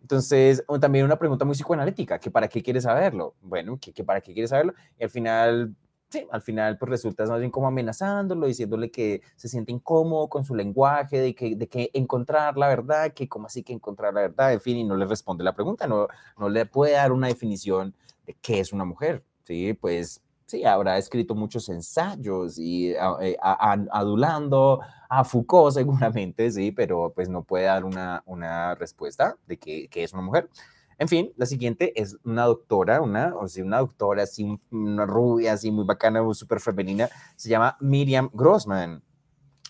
Entonces, 0.08 0.64
también 0.80 1.04
una 1.04 1.18
pregunta 1.18 1.44
muy 1.44 1.54
psicoanalítica, 1.54 2.18
que 2.18 2.30
para 2.30 2.48
qué 2.48 2.62
quieres 2.62 2.84
saberlo. 2.84 3.34
Bueno, 3.42 3.78
que, 3.78 3.92
para 4.02 4.22
qué 4.22 4.32
quieres 4.32 4.48
saberlo. 4.48 4.72
Y 4.98 5.04
al 5.04 5.10
final, 5.10 5.76
sí, 6.08 6.26
al 6.30 6.40
final 6.40 6.78
pues 6.78 6.88
resulta 6.88 7.26
más 7.26 7.38
bien 7.40 7.50
como 7.50 7.66
amenazándolo, 7.66 8.46
diciéndole 8.46 8.90
que 8.90 9.20
se 9.36 9.48
siente 9.48 9.70
incómodo 9.70 10.30
con 10.30 10.46
su 10.46 10.54
lenguaje, 10.54 11.20
de 11.20 11.34
que, 11.34 11.56
de 11.56 11.68
que 11.68 11.90
encontrar 11.92 12.56
la 12.56 12.68
verdad, 12.68 13.12
que 13.12 13.28
como 13.28 13.48
así 13.48 13.62
que 13.62 13.74
encontrar 13.74 14.14
la 14.14 14.22
verdad, 14.22 14.54
en 14.54 14.62
fin, 14.62 14.78
y 14.78 14.84
no 14.84 14.96
le 14.96 15.04
responde 15.04 15.44
la 15.44 15.54
pregunta, 15.54 15.86
no, 15.86 16.08
no 16.38 16.48
le 16.48 16.64
puede 16.64 16.94
dar 16.94 17.12
una 17.12 17.26
definición 17.26 17.94
de 18.24 18.32
qué 18.40 18.60
es 18.60 18.72
una 18.72 18.86
mujer, 18.86 19.22
¿sí? 19.42 19.74
Pues 19.74 20.22
sí, 20.48 20.64
habrá 20.64 20.96
escrito 20.96 21.34
muchos 21.34 21.68
ensayos 21.68 22.58
y 22.58 22.92
eh, 22.92 23.36
adulando 23.40 24.80
a 25.08 25.22
Foucault 25.22 25.74
seguramente, 25.74 26.50
sí, 26.50 26.72
pero 26.72 27.12
pues 27.14 27.28
no 27.28 27.44
puede 27.44 27.66
dar 27.66 27.84
una, 27.84 28.22
una 28.26 28.74
respuesta 28.74 29.36
de 29.46 29.58
qué, 29.58 29.88
es 29.92 30.12
una 30.14 30.22
mujer. 30.22 30.48
En 30.96 31.06
fin, 31.06 31.32
la 31.36 31.46
siguiente 31.46 31.92
es 32.00 32.16
una 32.24 32.44
doctora, 32.46 33.02
una, 33.02 33.36
o 33.36 33.46
sea, 33.46 33.62
una 33.62 33.78
doctora 33.78 34.24
así, 34.24 34.58
una 34.70 35.06
rubia, 35.06 35.52
así 35.52 35.70
muy 35.70 35.84
bacana, 35.84 36.22
súper 36.32 36.60
femenina, 36.60 37.08
se 37.36 37.50
llama 37.50 37.76
Miriam 37.80 38.30
Grossman. 38.32 39.02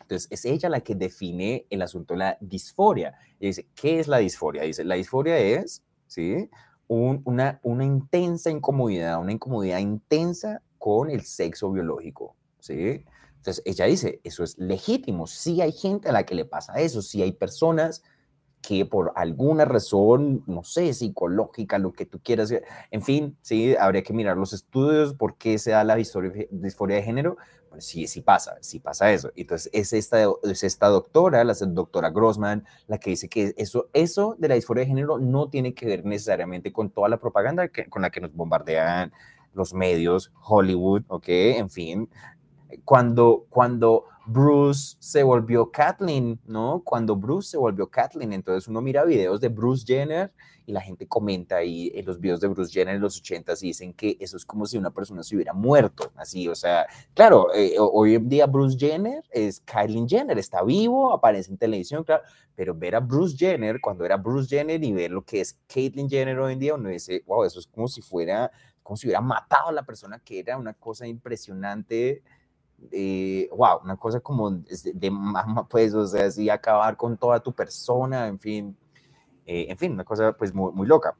Entonces, 0.02 0.28
es 0.30 0.44
ella 0.46 0.70
la 0.70 0.80
que 0.80 0.94
define 0.94 1.66
el 1.68 1.82
asunto 1.82 2.14
de 2.14 2.18
la 2.18 2.38
disforia. 2.40 3.18
Y 3.38 3.48
dice, 3.48 3.66
¿qué 3.74 4.00
es 4.00 4.08
la 4.08 4.18
disforia? 4.18 4.62
Dice, 4.62 4.84
la 4.84 4.94
disforia 4.94 5.36
es, 5.36 5.82
¿sí? 6.06 6.48
una, 6.88 7.60
una 7.62 7.84
intensa 7.84 8.50
incomodidad, 8.50 9.20
una 9.20 9.32
incomodidad 9.32 9.78
intensa 9.78 10.62
con 10.78 11.10
el 11.10 11.22
sexo 11.22 11.70
biológico, 11.72 12.36
¿sí? 12.60 13.04
Entonces, 13.36 13.62
ella 13.64 13.86
dice, 13.86 14.20
eso 14.24 14.42
es 14.42 14.58
legítimo, 14.58 15.26
sí 15.26 15.60
hay 15.60 15.72
gente 15.72 16.08
a 16.08 16.12
la 16.12 16.24
que 16.24 16.34
le 16.34 16.44
pasa 16.44 16.80
eso, 16.80 17.02
sí 17.02 17.22
hay 17.22 17.32
personas 17.32 18.02
que 18.60 18.84
por 18.84 19.12
alguna 19.14 19.64
razón, 19.64 20.42
no 20.46 20.64
sé, 20.64 20.92
psicológica, 20.92 21.78
lo 21.78 21.92
que 21.92 22.06
tú 22.06 22.20
quieras, 22.20 22.52
en 22.90 23.02
fin, 23.02 23.36
sí, 23.40 23.76
habría 23.76 24.02
que 24.02 24.12
mirar 24.12 24.36
los 24.36 24.52
estudios, 24.52 25.14
por 25.14 25.36
qué 25.36 25.58
se 25.58 25.70
da 25.70 25.84
la 25.84 25.94
disforia 25.94 26.96
de 26.96 27.02
género, 27.02 27.36
bueno, 27.68 27.80
sí, 27.80 28.06
sí 28.06 28.20
pasa, 28.20 28.56
sí 28.60 28.80
pasa 28.80 29.12
eso. 29.12 29.30
Entonces, 29.36 29.70
es 29.72 29.92
esta, 29.92 30.18
es 30.42 30.64
esta 30.64 30.88
doctora, 30.88 31.44
la 31.44 31.54
doctora 31.54 32.10
Grossman, 32.10 32.64
la 32.86 32.98
que 32.98 33.10
dice 33.10 33.28
que 33.28 33.54
eso, 33.56 33.90
eso 33.92 34.36
de 34.38 34.48
la 34.48 34.54
disforia 34.54 34.82
de 34.82 34.88
género 34.88 35.18
no 35.18 35.50
tiene 35.50 35.74
que 35.74 35.86
ver 35.86 36.04
necesariamente 36.04 36.72
con 36.72 36.90
toda 36.90 37.08
la 37.08 37.18
propaganda 37.18 37.68
que, 37.68 37.86
con 37.88 38.02
la 38.02 38.10
que 38.10 38.20
nos 38.20 38.34
bombardean 38.34 39.12
los 39.58 39.74
medios, 39.74 40.32
Hollywood, 40.42 41.02
¿ok? 41.08 41.28
En 41.28 41.68
fin, 41.68 42.08
cuando, 42.84 43.46
cuando 43.50 44.04
Bruce 44.26 44.96
se 45.00 45.22
volvió 45.22 45.70
Kathleen, 45.70 46.38
¿no? 46.46 46.82
Cuando 46.84 47.16
Bruce 47.16 47.50
se 47.50 47.56
volvió 47.56 47.88
Kathleen, 47.88 48.32
entonces 48.32 48.68
uno 48.68 48.80
mira 48.80 49.04
videos 49.04 49.40
de 49.40 49.48
Bruce 49.48 49.84
Jenner 49.86 50.32
y 50.66 50.72
la 50.72 50.82
gente 50.82 51.08
comenta 51.08 51.56
ahí 51.56 51.90
en 51.94 52.04
los 52.04 52.20
videos 52.20 52.40
de 52.40 52.48
Bruce 52.48 52.70
Jenner 52.70 52.96
en 52.96 53.00
los 53.00 53.18
80 53.18 53.54
y 53.60 53.68
dicen 53.68 53.94
que 53.94 54.18
eso 54.20 54.36
es 54.36 54.44
como 54.44 54.66
si 54.66 54.76
una 54.76 54.90
persona 54.90 55.22
se 55.22 55.34
hubiera 55.34 55.54
muerto, 55.54 56.12
así, 56.14 56.46
o 56.46 56.54
sea, 56.54 56.86
claro, 57.14 57.54
eh, 57.54 57.76
hoy 57.78 58.16
en 58.16 58.28
día 58.28 58.46
Bruce 58.46 58.76
Jenner 58.78 59.24
es 59.30 59.60
Kylie 59.60 60.04
Jenner, 60.06 60.38
está 60.38 60.62
vivo, 60.62 61.14
aparece 61.14 61.50
en 61.50 61.56
televisión, 61.56 62.04
claro, 62.04 62.22
pero 62.54 62.74
ver 62.74 62.96
a 62.96 63.00
Bruce 63.00 63.34
Jenner 63.34 63.80
cuando 63.80 64.04
era 64.04 64.18
Bruce 64.18 64.54
Jenner 64.54 64.84
y 64.84 64.92
ver 64.92 65.10
lo 65.10 65.24
que 65.24 65.40
es 65.40 65.58
Caitlyn 65.72 66.10
Jenner 66.10 66.38
hoy 66.38 66.52
en 66.52 66.58
día, 66.58 66.74
uno 66.74 66.90
dice, 66.90 67.22
wow, 67.26 67.44
eso 67.44 67.60
es 67.60 67.66
como 67.66 67.88
si 67.88 68.02
fuera, 68.02 68.50
como 68.88 68.96
si 68.96 69.06
hubiera 69.06 69.20
matado 69.20 69.68
a 69.68 69.72
la 69.72 69.82
persona 69.82 70.18
que 70.18 70.38
era 70.38 70.56
una 70.56 70.72
cosa 70.72 71.06
impresionante 71.06 72.22
eh, 72.90 73.50
wow, 73.54 73.80
una 73.84 73.98
cosa 73.98 74.20
como 74.20 74.50
de, 74.50 74.92
de, 74.94 75.12
pues, 75.68 75.92
o 75.92 76.06
sea, 76.06 76.24
así 76.24 76.48
acabar 76.48 76.96
con 76.96 77.18
toda 77.18 77.38
tu 77.40 77.52
persona, 77.52 78.28
en 78.28 78.38
fin, 78.38 78.78
eh, 79.44 79.66
en 79.68 79.76
fin, 79.76 79.92
una 79.92 80.04
cosa 80.04 80.32
pues 80.32 80.54
muy, 80.54 80.72
muy 80.72 80.86
loca. 80.86 81.14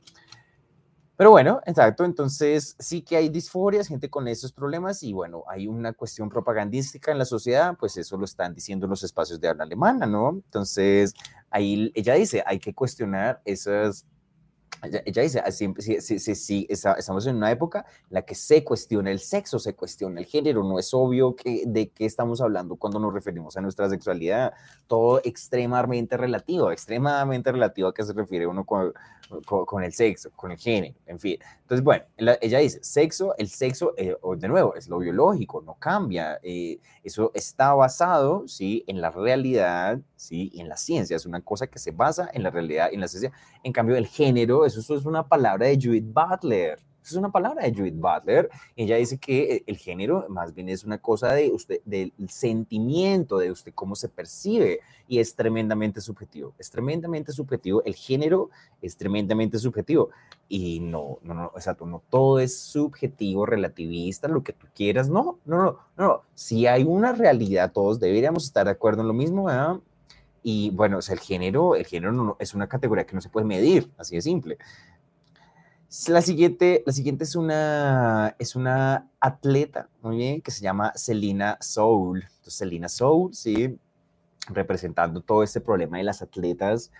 Pero 1.14 1.30
bueno, 1.30 1.60
exacto, 1.66 2.06
entonces 2.06 2.74
sí 2.78 3.02
que 3.02 3.16
hay 3.18 3.28
disforias, 3.28 3.88
gente 3.88 4.08
con 4.08 4.28
esos 4.28 4.50
problemas 4.50 5.02
y 5.02 5.12
bueno, 5.12 5.44
hay 5.46 5.66
una 5.66 5.92
cuestión 5.92 6.30
propagandística 6.30 7.12
en 7.12 7.18
la 7.18 7.26
sociedad, 7.26 7.76
pues 7.78 7.98
eso 7.98 8.16
lo 8.16 8.24
están 8.24 8.54
diciendo 8.54 8.86
los 8.86 9.02
espacios 9.02 9.38
de 9.40 9.48
habla 9.48 9.64
alemana, 9.64 10.06
¿no? 10.06 10.30
Entonces, 10.30 11.12
ahí 11.50 11.92
ella 11.94 12.14
dice, 12.14 12.42
hay 12.46 12.60
que 12.60 12.72
cuestionar 12.72 13.42
esas 13.44 14.06
ella, 14.82 15.22
dice, 15.22 15.40
así, 15.40 15.72
sí, 15.78 16.00
sí, 16.00 16.34
sí, 16.34 16.66
estamos 16.68 17.26
en 17.26 17.36
una 17.36 17.50
época 17.50 17.84
en 18.02 18.14
la 18.14 18.22
que 18.22 18.34
se 18.34 18.62
cuestiona 18.62 19.10
el 19.10 19.18
sexo, 19.18 19.58
se 19.58 19.74
cuestiona 19.74 20.20
el 20.20 20.26
género, 20.26 20.62
no 20.62 20.78
es 20.78 20.94
obvio 20.94 21.34
que, 21.34 21.64
de 21.66 21.88
qué 21.88 22.04
estamos 22.04 22.40
hablando 22.40 22.76
cuando 22.76 23.00
nos 23.00 23.12
referimos 23.12 23.56
a 23.56 23.60
nuestra 23.60 23.88
sexualidad, 23.88 24.52
todo 24.86 25.20
extremadamente 25.24 26.16
relativo, 26.16 26.70
extremadamente 26.70 27.50
relativo 27.50 27.88
a 27.88 27.94
qué 27.94 28.04
se 28.04 28.12
refiere 28.12 28.46
uno 28.46 28.64
con, 28.64 28.92
con, 29.44 29.82
el 29.82 29.92
sexo, 29.92 30.30
con 30.34 30.52
el 30.52 30.58
género, 30.58 30.94
en 31.06 31.18
fin. 31.18 31.38
Entonces, 31.62 31.84
bueno, 31.84 32.04
ella 32.40 32.58
dice, 32.58 32.78
sexo, 32.82 33.34
el 33.36 33.48
sexo, 33.48 33.94
eh, 33.96 34.16
de 34.36 34.48
nuevo, 34.48 34.74
es 34.74 34.88
lo 34.88 34.98
biológico, 34.98 35.60
no 35.60 35.74
cambia, 35.74 36.38
eh, 36.42 36.78
eso 37.02 37.30
está 37.34 37.74
basado, 37.74 38.46
¿sí?, 38.48 38.84
en 38.86 39.00
la 39.00 39.10
realidad, 39.10 39.98
¿sí?, 40.16 40.50
y 40.54 40.60
en 40.60 40.68
la 40.68 40.76
ciencia, 40.76 41.16
es 41.16 41.26
una 41.26 41.40
cosa 41.40 41.66
que 41.66 41.78
se 41.78 41.90
basa 41.90 42.30
en 42.32 42.42
la 42.42 42.50
realidad, 42.50 42.88
en 42.92 43.00
la 43.00 43.08
ciencia, 43.08 43.32
en 43.62 43.72
cambio, 43.72 43.96
el 43.96 44.06
género, 44.06 44.57
eso, 44.64 44.80
eso 44.80 44.94
es 44.96 45.04
una 45.04 45.26
palabra 45.26 45.66
de 45.66 45.76
Judith 45.76 46.06
Butler, 46.12 46.78
Esa 47.02 47.14
es 47.14 47.16
una 47.16 47.30
palabra 47.30 47.64
de 47.64 47.74
Judith 47.74 47.96
Butler. 47.96 48.50
Ella 48.76 48.96
dice 48.96 49.18
que 49.18 49.56
eh, 49.56 49.64
el 49.66 49.76
género 49.76 50.26
más 50.28 50.54
bien 50.54 50.68
es 50.68 50.84
una 50.84 50.98
cosa 50.98 51.32
de 51.32 51.50
usted, 51.50 51.80
del 51.84 52.12
sentimiento 52.28 53.38
de 53.38 53.50
usted, 53.50 53.72
cómo 53.74 53.94
se 53.96 54.08
percibe, 54.08 54.80
y 55.08 55.18
es 55.18 55.34
tremendamente 55.34 56.00
subjetivo. 56.00 56.54
Es 56.58 56.70
tremendamente 56.70 57.32
subjetivo. 57.32 57.82
El 57.84 57.94
género 57.94 58.50
es 58.82 58.96
tremendamente 58.96 59.58
subjetivo. 59.58 60.10
Y 60.48 60.80
no, 60.80 61.18
no, 61.22 61.34
no, 61.34 61.52
exacto, 61.54 61.86
no 61.86 62.02
todo 62.10 62.40
es 62.40 62.58
subjetivo, 62.58 63.46
relativista, 63.46 64.28
lo 64.28 64.42
que 64.42 64.52
tú 64.52 64.66
quieras. 64.74 65.08
No, 65.08 65.38
no, 65.46 65.62
no, 65.62 65.78
no. 65.96 66.22
Si 66.34 66.66
hay 66.66 66.84
una 66.84 67.12
realidad, 67.12 67.72
todos 67.72 68.00
deberíamos 68.00 68.44
estar 68.44 68.66
de 68.66 68.72
acuerdo 68.72 69.02
en 69.02 69.08
lo 69.08 69.14
mismo, 69.14 69.44
¿verdad? 69.44 69.78
Y 70.50 70.70
bueno, 70.70 70.96
o 70.96 71.02
sea, 71.02 71.12
el 71.12 71.20
género, 71.20 71.76
el 71.76 71.84
género 71.84 72.10
no, 72.10 72.36
es 72.40 72.54
una 72.54 72.70
categoría 72.70 73.04
que 73.04 73.14
no 73.14 73.20
se 73.20 73.28
puede 73.28 73.44
medir, 73.44 73.92
así 73.98 74.14
de 74.14 74.22
simple. 74.22 74.56
La 76.06 76.22
siguiente, 76.22 76.82
la 76.86 76.92
siguiente 76.94 77.24
es 77.24 77.36
una, 77.36 78.34
es 78.38 78.56
una 78.56 79.10
atleta, 79.20 79.90
muy 80.00 80.16
bien, 80.16 80.40
que 80.40 80.50
se 80.50 80.62
llama 80.62 80.94
Selina 80.94 81.58
Soul. 81.60 82.22
Entonces, 82.22 82.54
Selina 82.54 82.88
Soul, 82.88 83.34
sí, 83.34 83.78
representando 84.48 85.20
todo 85.20 85.42
este 85.42 85.60
problema 85.60 85.98
de 85.98 86.04
las 86.04 86.22
atletas 86.22 86.92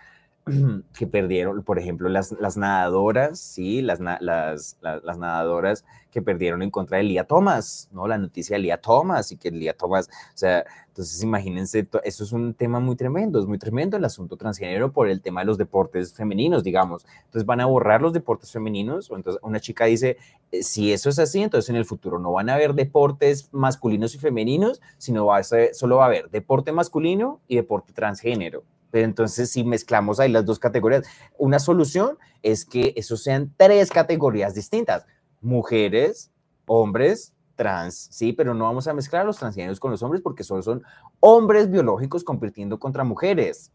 que 0.97 1.07
perdieron, 1.07 1.63
por 1.63 1.79
ejemplo, 1.79 2.09
las, 2.09 2.31
las 2.39 2.57
nadadoras, 2.57 3.39
sí, 3.39 3.81
las, 3.81 3.99
las, 3.99 4.77
las, 4.81 5.17
nadadoras 5.17 5.85
que 6.11 6.21
perdieron 6.21 6.61
en 6.61 6.71
contra 6.71 6.97
de 6.97 7.03
Lía 7.03 7.25
Thomas, 7.25 7.89
¿no? 7.91 8.07
La 8.07 8.17
noticia 8.17 8.55
de 8.55 8.63
Lía 8.63 8.81
Thomas 8.81 9.31
y 9.31 9.37
que 9.37 9.51
Lía 9.51 9.75
Thomas, 9.75 10.09
o 10.33 10.37
sea, 10.37 10.65
entonces 10.87 11.21
imagínense, 11.21 11.87
eso 12.03 12.23
es 12.23 12.31
un 12.31 12.53
tema 12.53 12.79
muy 12.79 12.95
tremendo, 12.95 13.39
es 13.39 13.45
muy 13.45 13.59
tremendo 13.59 13.97
el 13.97 14.05
asunto 14.05 14.37
transgénero 14.37 14.91
por 14.91 15.07
el 15.07 15.21
tema 15.21 15.41
de 15.41 15.47
los 15.47 15.57
deportes 15.57 16.13
femeninos, 16.13 16.63
digamos. 16.63 17.05
Entonces 17.25 17.45
van 17.45 17.61
a 17.61 17.65
borrar 17.65 18.01
los 18.01 18.13
deportes 18.13 18.51
femeninos, 18.51 19.11
o 19.11 19.15
entonces 19.15 19.41
una 19.43 19.59
chica 19.59 19.85
dice, 19.85 20.17
eh, 20.51 20.63
si 20.63 20.91
eso 20.91 21.09
es 21.09 21.19
así, 21.19 21.41
entonces 21.41 21.69
en 21.69 21.75
el 21.75 21.85
futuro 21.85 22.19
no 22.19 22.31
van 22.31 22.49
a 22.49 22.55
haber 22.55 22.73
deportes 22.73 23.49
masculinos 23.51 24.15
y 24.15 24.17
femeninos, 24.17 24.81
sino 24.97 25.27
va 25.27 25.37
a 25.37 25.43
solo 25.43 25.97
va 25.97 26.05
a 26.05 26.07
haber 26.07 26.29
deporte 26.29 26.71
masculino 26.71 27.39
y 27.47 27.55
deporte 27.55 27.93
transgénero. 27.93 28.63
Entonces, 28.91 29.51
si 29.51 29.63
mezclamos 29.63 30.19
ahí 30.19 30.31
las 30.31 30.45
dos 30.45 30.59
categorías, 30.59 31.05
una 31.37 31.59
solución 31.59 32.17
es 32.41 32.65
que 32.65 32.93
eso 32.95 33.17
sean 33.17 33.53
tres 33.57 33.91
categorías 33.91 34.55
distintas, 34.55 35.05
mujeres, 35.41 36.31
hombres, 36.65 37.33
trans, 37.55 38.07
sí, 38.11 38.31
pero 38.31 38.53
no 38.53 38.63
vamos 38.63 38.87
a 38.87 38.93
mezclar 38.93 39.25
los 39.25 39.37
transgéneros 39.37 39.81
con 39.81 39.91
los 39.91 40.01
hombres 40.01 40.21
porque 40.21 40.45
solo 40.45 40.61
son 40.61 40.81
hombres 41.19 41.69
biológicos 41.69 42.23
compitiendo 42.23 42.79
contra 42.79 43.03
mujeres. 43.03 43.73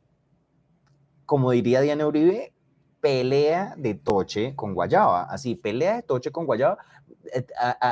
Como 1.27 1.51
diría 1.51 1.83
Diana 1.83 2.07
Uribe, 2.07 2.55
pelea 3.01 3.75
de 3.77 3.95
toche 3.95 4.57
con 4.57 4.73
guayaba, 4.73 5.25
así, 5.25 5.55
pelea 5.55 5.97
de 5.97 6.03
toche 6.03 6.31
con 6.31 6.47
guayaba, 6.47 6.79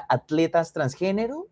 atletas 0.08 0.72
transgénero, 0.72 1.48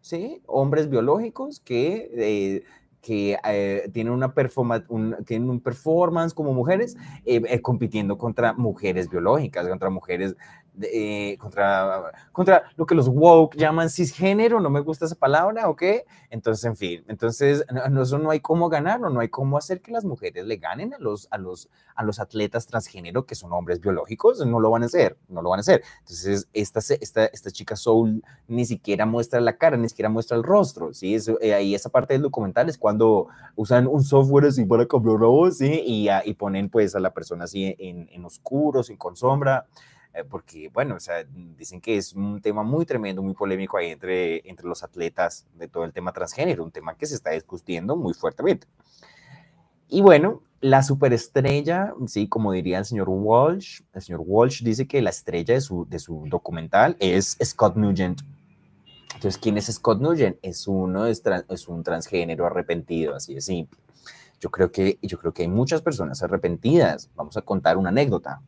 ¿sí? 0.00 0.40
Hombres 0.46 0.88
biológicos 0.88 1.58
que 1.58 2.10
eh, 2.14 2.62
que 3.02 3.36
eh, 3.44 3.90
tienen, 3.92 4.12
una 4.12 4.32
performance, 4.32 4.86
un, 4.88 5.16
tienen 5.26 5.50
un 5.50 5.60
performance 5.60 6.32
como 6.32 6.54
mujeres 6.54 6.96
eh, 7.26 7.42
eh, 7.48 7.60
compitiendo 7.60 8.16
contra 8.16 8.52
mujeres 8.54 9.10
biológicas, 9.10 9.68
contra 9.68 9.90
mujeres 9.90 10.36
eh, 10.80 11.36
contra, 11.38 12.12
contra 12.32 12.62
lo 12.76 12.86
que 12.86 12.94
los 12.94 13.08
woke 13.08 13.56
llaman 13.56 13.90
cisgénero, 13.90 14.58
no 14.60 14.70
me 14.70 14.80
gusta 14.80 15.04
esa 15.04 15.16
palabra, 15.16 15.68
¿ok? 15.68 15.82
Entonces, 16.30 16.64
en 16.64 16.76
fin, 16.76 17.04
entonces, 17.08 17.64
no, 17.90 18.02
eso 18.02 18.18
no 18.18 18.30
hay 18.30 18.40
cómo 18.40 18.68
ganar, 18.70 18.98
no 19.00 19.20
hay 19.20 19.28
cómo 19.28 19.58
hacer 19.58 19.82
que 19.82 19.92
las 19.92 20.04
mujeres 20.04 20.46
le 20.46 20.56
ganen 20.56 20.94
a 20.94 20.98
los, 20.98 21.28
a 21.30 21.38
los, 21.38 21.68
a 21.94 22.02
los 22.02 22.20
atletas 22.20 22.66
transgénero 22.66 23.26
que 23.26 23.34
son 23.34 23.52
hombres 23.52 23.80
biológicos, 23.80 24.44
no 24.46 24.60
lo 24.60 24.70
van 24.70 24.82
a 24.82 24.86
hacer, 24.86 25.18
no 25.28 25.42
lo 25.42 25.50
van 25.50 25.58
a 25.58 25.60
hacer. 25.60 25.82
Entonces, 26.00 26.48
esta, 26.52 26.80
esta, 26.80 27.26
esta 27.26 27.50
chica 27.50 27.76
Soul 27.76 28.22
ni 28.48 28.64
siquiera 28.64 29.04
muestra 29.04 29.40
la 29.40 29.56
cara, 29.56 29.76
ni 29.76 29.88
siquiera 29.88 30.08
muestra 30.08 30.36
el 30.36 30.42
rostro, 30.42 30.94
¿sí? 30.94 31.14
Eso, 31.14 31.38
eh, 31.40 31.54
ahí 31.54 31.74
esa 31.74 31.90
parte 31.90 32.14
del 32.14 32.22
documental 32.22 32.68
es 32.68 32.78
cuando 32.78 33.28
usan 33.56 33.86
un 33.86 34.02
software 34.02 34.46
así 34.46 34.64
para 34.64 34.86
cambiar 34.86 35.20
la 35.20 35.26
voz, 35.26 35.58
¿sí? 35.58 35.82
Y, 35.84 36.08
y 36.24 36.34
ponen 36.34 36.70
pues 36.70 36.94
a 36.94 37.00
la 37.00 37.12
persona 37.12 37.44
así 37.44 37.76
en, 37.78 38.08
en 38.10 38.24
oscuro, 38.24 38.82
sin 38.82 38.96
con 38.96 39.16
sombra. 39.16 39.66
Eh, 40.14 40.24
porque, 40.24 40.68
bueno, 40.68 40.96
o 40.96 41.00
sea, 41.00 41.24
dicen 41.24 41.80
que 41.80 41.96
es 41.96 42.12
un 42.12 42.40
tema 42.40 42.62
muy 42.62 42.84
tremendo, 42.84 43.22
muy 43.22 43.34
polémico 43.34 43.78
ahí 43.78 43.90
entre, 43.90 44.48
entre 44.48 44.66
los 44.66 44.82
atletas 44.82 45.46
de 45.54 45.68
todo 45.68 45.84
el 45.84 45.92
tema 45.92 46.12
transgénero, 46.12 46.64
un 46.64 46.70
tema 46.70 46.96
que 46.96 47.06
se 47.06 47.14
está 47.14 47.30
discutiendo 47.30 47.96
muy 47.96 48.12
fuertemente. 48.12 48.66
Y 49.88 50.02
bueno, 50.02 50.42
la 50.60 50.82
superestrella, 50.82 51.92
sí, 52.06 52.28
como 52.28 52.52
diría 52.52 52.78
el 52.78 52.84
señor 52.84 53.08
Walsh, 53.08 53.80
el 53.92 54.02
señor 54.02 54.22
Walsh 54.24 54.62
dice 54.62 54.86
que 54.86 55.02
la 55.02 55.10
estrella 55.10 55.54
de 55.54 55.60
su, 55.60 55.86
de 55.88 55.98
su 55.98 56.24
documental 56.28 56.96
es 57.00 57.36
Scott 57.42 57.76
Nugent. 57.76 58.20
Entonces, 59.14 59.38
¿quién 59.38 59.56
es 59.56 59.66
Scott 59.66 60.00
Nugent? 60.00 60.36
Es 60.42 60.66
uno, 60.66 61.06
es, 61.06 61.22
es 61.48 61.68
un 61.68 61.82
transgénero 61.82 62.46
arrepentido, 62.46 63.14
así 63.14 63.34
de 63.34 63.40
simple. 63.40 63.78
Yo 64.40 64.50
creo, 64.50 64.72
que, 64.72 64.98
yo 65.02 65.18
creo 65.18 65.32
que 65.32 65.42
hay 65.42 65.48
muchas 65.48 65.82
personas 65.82 66.22
arrepentidas. 66.22 67.10
Vamos 67.14 67.36
a 67.36 67.42
contar 67.42 67.76
una 67.76 67.90
anécdota. 67.90 68.40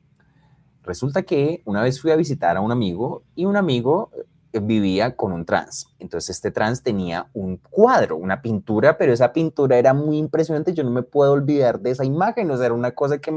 Resulta 0.84 1.22
que 1.22 1.62
una 1.64 1.82
vez 1.82 2.00
fui 2.00 2.10
a 2.10 2.16
visitar 2.16 2.56
a 2.56 2.60
un 2.60 2.70
amigo 2.70 3.22
y 3.34 3.46
un 3.46 3.56
amigo 3.56 4.10
eh, 4.52 4.60
vivía 4.60 5.16
con 5.16 5.32
un 5.32 5.44
trans. 5.44 5.88
Entonces 5.98 6.36
este 6.36 6.50
trans 6.50 6.82
tenía 6.82 7.28
un 7.32 7.56
cuadro, 7.56 8.16
una 8.16 8.42
pintura, 8.42 8.98
pero 8.98 9.12
esa 9.12 9.32
pintura 9.32 9.78
era 9.78 9.94
muy 9.94 10.18
impresionante. 10.18 10.74
Yo 10.74 10.84
no 10.84 10.90
me 10.90 11.02
puedo 11.02 11.32
olvidar 11.32 11.80
de 11.80 11.90
esa 11.90 12.04
imagen. 12.04 12.50
O 12.50 12.56
sea, 12.56 12.66
era 12.66 12.74
una 12.74 12.92
cosa 12.92 13.18
que 13.18 13.32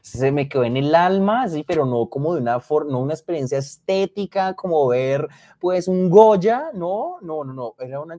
se 0.00 0.30
me 0.30 0.48
quedó 0.48 0.64
en 0.64 0.76
el 0.76 0.94
alma, 0.94 1.48
sí, 1.48 1.64
pero 1.66 1.86
no 1.86 2.08
como 2.08 2.34
de 2.34 2.40
una 2.40 2.60
forma, 2.60 2.92
no 2.92 3.00
una 3.00 3.14
experiencia 3.14 3.58
estética, 3.58 4.54
como 4.54 4.86
ver 4.86 5.28
pues 5.58 5.88
un 5.88 6.08
Goya. 6.08 6.70
No, 6.72 7.16
no, 7.20 7.44
no, 7.44 7.52
no. 7.52 7.74
Era 7.80 8.00
una 8.00 8.18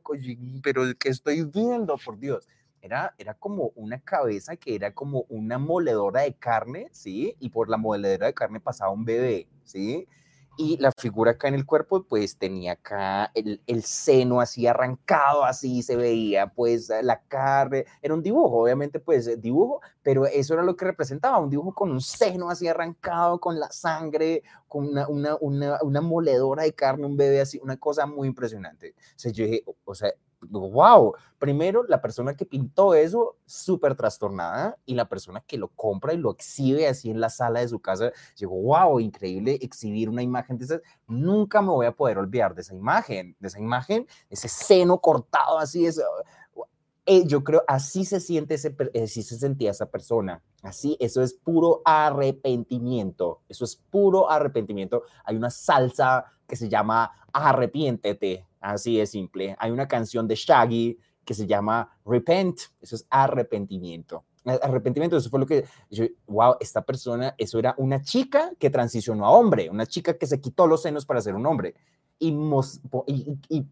pero 0.62 0.84
¿qué 1.00 1.10
estoy 1.10 1.44
viendo? 1.44 1.98
Por 2.04 2.20
Dios 2.20 2.48
era, 2.84 3.16
era 3.18 3.34
como 3.34 3.72
una 3.76 4.02
cabeza 4.02 4.58
que 4.58 4.76
era 4.76 4.94
como 4.94 5.26
una 5.30 5.58
moledora 5.58 6.22
de 6.22 6.36
carne, 6.36 6.90
¿sí? 6.92 7.36
Y 7.40 7.50
por 7.50 7.70
la 7.70 7.78
moledora 7.78 8.28
de 8.28 8.34
carne 8.34 8.60
pasaba 8.60 8.92
un 8.92 9.06
bebé, 9.06 9.48
¿sí? 9.64 10.06
Y 10.58 10.78
la 10.78 10.92
figura 10.92 11.32
acá 11.32 11.48
en 11.48 11.56
el 11.56 11.66
cuerpo, 11.66 12.04
pues 12.04 12.38
tenía 12.38 12.74
acá 12.74 13.32
el, 13.34 13.62
el, 13.68 13.84
seno 13.84 14.42
así 14.42 14.68
arrancado, 14.68 15.46
así 15.46 15.82
se 15.82 15.96
veía, 15.96 16.48
pues 16.54 16.92
la 17.02 17.24
carne, 17.24 17.86
era 18.02 18.14
un 18.14 18.22
dibujo, 18.22 18.62
obviamente, 18.62 19.00
pues 19.00 19.42
dibujo, 19.42 19.82
pero 20.04 20.28
eso 20.28 20.54
era 20.54 20.62
lo 20.62 20.76
que 20.76 20.86
representaba, 20.86 21.40
un 21.40 21.50
dibujo 21.50 21.74
con 21.74 21.90
un 21.90 22.02
seno 22.02 22.50
así 22.50 22.68
arrancado, 22.68 23.40
con 23.40 23.60
la 23.60 23.72
sangre, 23.72 24.44
con 24.68 24.90
una, 24.90 25.08
una, 25.08 25.38
una, 25.40 25.80
una 25.82 26.02
moledora 26.02 26.64
de 26.64 26.74
carne, 26.74 27.08
un 27.08 27.18
bebé 27.18 27.42
así, 27.42 27.60
una 27.64 27.78
cosa 27.78 28.06
muy 28.06 28.28
impresionante. 28.28 28.94
O 29.16 29.20
sea, 29.20 29.32
yo 29.32 29.46
dije, 29.46 29.64
o 29.86 29.96
sea, 29.96 30.12
wow, 30.50 31.14
primero 31.40 31.84
la 31.84 32.02
persona 32.02 32.36
que 32.36 32.46
pintó 32.46 32.94
eso, 32.94 33.38
súper 33.46 33.96
trastornada, 33.96 34.78
y 34.86 34.96
la 34.96 35.10
persona 35.10 35.42
que 35.46 35.58
lo 35.58 35.70
compra 35.70 36.14
y 36.14 36.18
lo 36.18 36.32
exhibe 36.32 36.88
así 36.88 37.10
en 37.10 37.20
la 37.20 37.30
sala 37.30 37.60
de 37.60 37.68
su 37.68 37.80
casa, 37.80 38.12
llegó, 38.36 38.56
wow, 38.62 39.00
increíble 39.00 39.58
exhibir 39.62 40.10
una 40.10 40.24
imagen 40.24 40.58
de 40.58 40.66
esas, 40.66 40.82
nunca 41.08 41.62
me 41.62 41.70
voy 41.70 41.86
a 41.86 41.92
poder 41.92 42.18
olvidar 42.18 42.56
de 42.56 42.62
esa 42.62 42.76
imagen, 42.76 43.36
de 43.40 43.48
esa 43.48 43.60
imagen, 43.60 44.08
ese 44.30 44.48
seno 44.48 45.00
cortado 45.00 45.60
así, 45.60 45.86
eso. 45.86 46.02
Eh, 47.06 47.28
yo 47.28 47.44
creo, 47.44 47.64
así 47.68 48.06
se 48.06 48.22
siente, 48.22 48.54
ese, 48.54 48.74
así 49.04 49.24
se 49.24 49.38
sentía 49.38 49.72
esa 49.72 49.88
persona, 49.88 50.42
así, 50.62 50.96
eso 51.02 51.22
es 51.22 51.34
puro 51.34 51.82
arrepentimiento, 51.84 53.42
eso 53.50 53.66
es 53.66 53.76
puro 53.76 54.30
arrepentimiento. 54.30 55.04
Hay 55.26 55.36
una 55.36 55.50
salsa 55.50 56.26
que 56.48 56.56
se 56.56 56.70
llama 56.70 57.12
Arrepiéntete, 57.34 58.48
Así 58.64 59.00
es 59.00 59.12
simple. 59.12 59.56
Hay 59.60 59.72
una 59.72 59.88
canción 59.88 60.26
de 60.26 60.36
Shaggy 60.36 60.98
que 61.26 61.34
se 61.34 61.46
llama 61.46 61.98
Repent. 62.06 62.60
Eso 62.80 62.96
es 62.96 63.06
arrepentimiento. 63.10 64.24
Arrepentimiento, 64.46 65.16
eso 65.16 65.30
fue 65.30 65.40
lo 65.40 65.46
que 65.46 65.66
wow, 66.28 66.56
esta 66.60 66.82
persona, 66.82 67.34
eso 67.38 67.60
era 67.60 67.76
una 67.78 68.02
chica 68.02 68.52
que 68.60 68.70
transicionó 68.70 69.26
a 69.26 69.32
hombre, 69.32 69.70
una 69.70 69.86
chica 69.86 70.18
que 70.18 70.28
se 70.28 70.42
quitó 70.42 70.68
los 70.68 70.82
senos 70.82 71.06
para 71.06 71.22
ser 71.22 71.36
un 71.36 71.46
hombre 71.46 71.76
y, 72.20 72.30
y, 73.08 73.38
y 73.50 73.66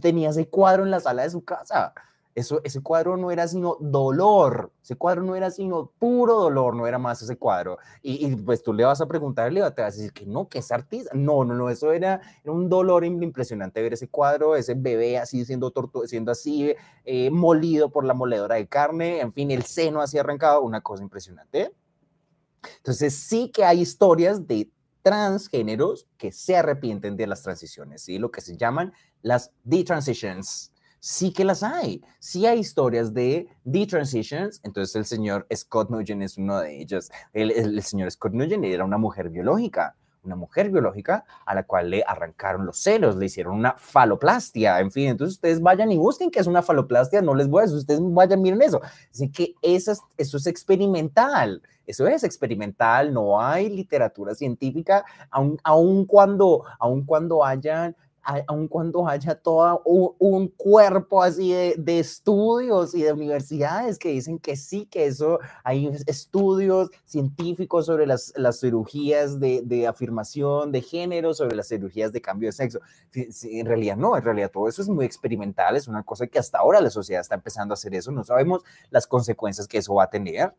tenía 0.00 0.30
ese 0.30 0.48
cuadro 0.48 0.84
en 0.84 0.90
la 0.90 1.00
sala 1.00 1.22
de 1.22 1.30
su 1.30 1.44
casa. 1.44 1.92
Eso, 2.36 2.60
ese 2.64 2.82
cuadro 2.82 3.16
no 3.16 3.30
era 3.30 3.48
sino 3.48 3.78
dolor, 3.80 4.70
ese 4.82 4.94
cuadro 4.94 5.22
no 5.22 5.36
era 5.36 5.50
sino 5.50 5.90
puro 5.98 6.34
dolor, 6.34 6.76
no 6.76 6.86
era 6.86 6.98
más 6.98 7.22
ese 7.22 7.38
cuadro. 7.38 7.78
Y, 8.02 8.36
pues 8.36 8.62
tú 8.62 8.74
le 8.74 8.84
vas 8.84 9.00
a 9.00 9.06
preguntarle, 9.06 9.62
te 9.70 9.80
vas 9.80 9.94
a 9.94 9.96
decir 9.96 10.12
que 10.12 10.26
no, 10.26 10.46
que 10.46 10.58
es 10.58 10.70
artista. 10.70 11.12
No, 11.14 11.46
no, 11.46 11.54
no, 11.54 11.70
eso 11.70 11.92
era, 11.92 12.20
un 12.44 12.68
dolor 12.68 13.06
impresionante 13.06 13.80
ver 13.80 13.94
ese 13.94 14.08
cuadro, 14.08 14.54
ese 14.54 14.74
bebé 14.74 15.16
así 15.16 15.46
siendo, 15.46 15.72
siendo 16.04 16.30
así 16.30 16.74
eh, 17.06 17.30
molido 17.30 17.90
por 17.90 18.04
la 18.04 18.12
moledora 18.12 18.56
de 18.56 18.68
carne, 18.68 19.20
en 19.20 19.32
fin, 19.32 19.50
el 19.50 19.62
seno 19.62 20.02
así 20.02 20.18
arrancado, 20.18 20.60
una 20.60 20.82
cosa 20.82 21.02
impresionante. 21.02 21.72
Entonces 22.76 23.14
sí 23.14 23.50
que 23.50 23.64
hay 23.64 23.80
historias 23.80 24.46
de 24.46 24.70
transgéneros 25.00 26.06
que 26.18 26.32
se 26.32 26.54
arrepienten 26.54 27.16
de 27.16 27.28
las 27.28 27.42
transiciones, 27.42 28.02
¿sí? 28.02 28.18
Lo 28.18 28.30
que 28.30 28.42
se 28.42 28.58
llaman 28.58 28.92
las 29.22 29.52
detransitions 29.64 30.74
sí 31.06 31.32
que 31.32 31.44
las 31.44 31.62
hay. 31.62 32.02
Sí 32.18 32.46
hay 32.46 32.58
historias 32.58 33.14
de 33.14 33.46
detransitions. 33.62 34.60
Entonces 34.64 34.96
el 34.96 35.04
señor 35.04 35.46
Scott 35.54 35.88
Nugent 35.88 36.20
es 36.20 36.36
uno 36.36 36.58
de 36.58 36.80
ellos. 36.80 37.12
El, 37.32 37.52
el, 37.52 37.80
señor 37.84 38.10
Scott 38.10 38.32
Nugent 38.32 38.64
era 38.64 38.84
una 38.84 38.98
mujer 38.98 39.30
biológica, 39.30 39.94
una 40.24 40.34
mujer 40.34 40.68
biológica 40.68 41.24
a 41.46 41.54
la 41.54 41.62
cual 41.62 41.90
le 41.90 42.02
arrancaron 42.04 42.66
los 42.66 42.78
celos, 42.78 43.14
le 43.14 43.26
hicieron 43.26 43.54
una 43.54 43.76
faloplastia, 43.78 44.80
en 44.80 44.90
fin, 44.90 45.10
entonces 45.10 45.36
ustedes 45.36 45.62
vayan 45.62 45.92
y 45.92 45.96
busquen 45.96 46.32
qué 46.32 46.40
es 46.40 46.48
una 46.48 46.62
faloplastia, 46.62 47.22
no 47.22 47.36
les 47.36 47.46
voy 47.46 47.60
a 47.60 47.62
decir, 47.62 47.78
ustedes 47.78 48.00
vayan, 48.02 48.42
miren 48.42 48.60
eso, 48.60 48.80
así 49.08 49.30
que 49.30 49.54
eso 49.62 49.92
es, 49.92 50.00
eso 50.16 50.36
es 50.38 50.48
experimental, 50.48 51.62
eso 51.86 52.08
es 52.08 52.24
experimental, 52.24 53.14
no 53.14 53.40
hay 53.40 53.68
literatura 53.68 54.34
científica, 54.34 55.04
aun, 55.30 55.56
aun 55.62 56.04
cuando, 56.04 56.64
aun 56.80 57.04
cuando 57.04 57.44
hayan 57.44 57.94
aun 58.48 58.66
cuando 58.68 59.06
haya 59.06 59.36
todo 59.36 59.82
un, 59.84 60.48
cuerpo 60.48 61.22
así 61.22 61.52
de, 61.52 61.98
estudios 61.98 62.94
y 62.94 63.02
de 63.02 63.12
universidades 63.12 63.98
que 63.98 64.10
dicen 64.10 64.38
que 64.38 64.56
sí, 64.56 64.86
que 64.86 65.06
eso, 65.06 65.38
hay 65.62 65.90
estudios 66.06 66.90
científicos 67.04 67.86
sobre 67.86 68.06
las, 68.06 68.32
las 68.36 68.60
cirugías 68.60 69.38
de, 69.38 69.62
de, 69.64 69.86
afirmación 69.86 70.72
de 70.72 70.82
género, 70.82 71.34
sobre 71.34 71.56
las 71.56 71.68
cirugías 71.68 72.12
de 72.12 72.20
cambio 72.20 72.48
de 72.48 72.52
sexo. 72.52 72.80
En 73.14 73.66
realidad 73.66 73.96
no, 73.96 74.16
en 74.16 74.24
realidad 74.24 74.50
todo 74.50 74.68
eso 74.68 74.82
es 74.82 74.88
muy 74.88 75.04
experimental, 75.04 75.76
es 75.76 75.88
una 75.88 76.02
cosa 76.02 76.26
que 76.26 76.38
hasta 76.38 76.58
ahora 76.58 76.80
la 76.80 76.90
sociedad 76.90 77.20
está 77.20 77.36
empezando 77.36 77.72
a 77.72 77.76
hacer 77.76 77.94
eso, 77.94 78.10
no 78.10 78.24
sabemos 78.24 78.62
las 78.90 79.06
consecuencias 79.06 79.68
que 79.68 79.78
eso 79.78 79.94
va 79.94 80.04
a 80.04 80.10
tener. 80.10 80.52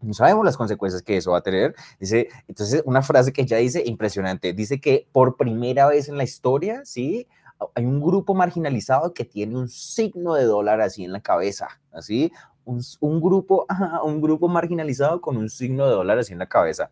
No 0.00 0.14
sabemos 0.14 0.44
las 0.44 0.56
consecuencias 0.56 1.02
que 1.02 1.16
eso 1.16 1.32
va 1.32 1.38
a 1.38 1.42
tener. 1.42 1.74
Dice, 1.98 2.28
entonces, 2.48 2.82
una 2.84 3.02
frase 3.02 3.32
que 3.32 3.42
ella 3.42 3.56
dice 3.56 3.82
impresionante. 3.86 4.52
Dice 4.52 4.80
que 4.80 5.08
por 5.12 5.36
primera 5.36 5.86
vez 5.88 6.08
en 6.08 6.16
la 6.16 6.24
historia, 6.24 6.82
¿sí? 6.84 7.26
Hay 7.74 7.86
un 7.86 8.00
grupo 8.00 8.34
marginalizado 8.34 9.14
que 9.14 9.24
tiene 9.24 9.56
un 9.56 9.68
signo 9.68 10.34
de 10.34 10.44
dólar 10.44 10.80
así 10.82 11.04
en 11.04 11.12
la 11.12 11.20
cabeza, 11.20 11.68
así. 11.92 12.32
Un, 12.64 12.82
un 13.00 13.20
grupo, 13.20 13.66
un 14.04 14.20
grupo 14.20 14.48
marginalizado 14.48 15.20
con 15.20 15.36
un 15.36 15.48
signo 15.48 15.86
de 15.86 15.92
dólar 15.92 16.18
así 16.18 16.32
en 16.32 16.40
la 16.40 16.48
cabeza 16.48 16.90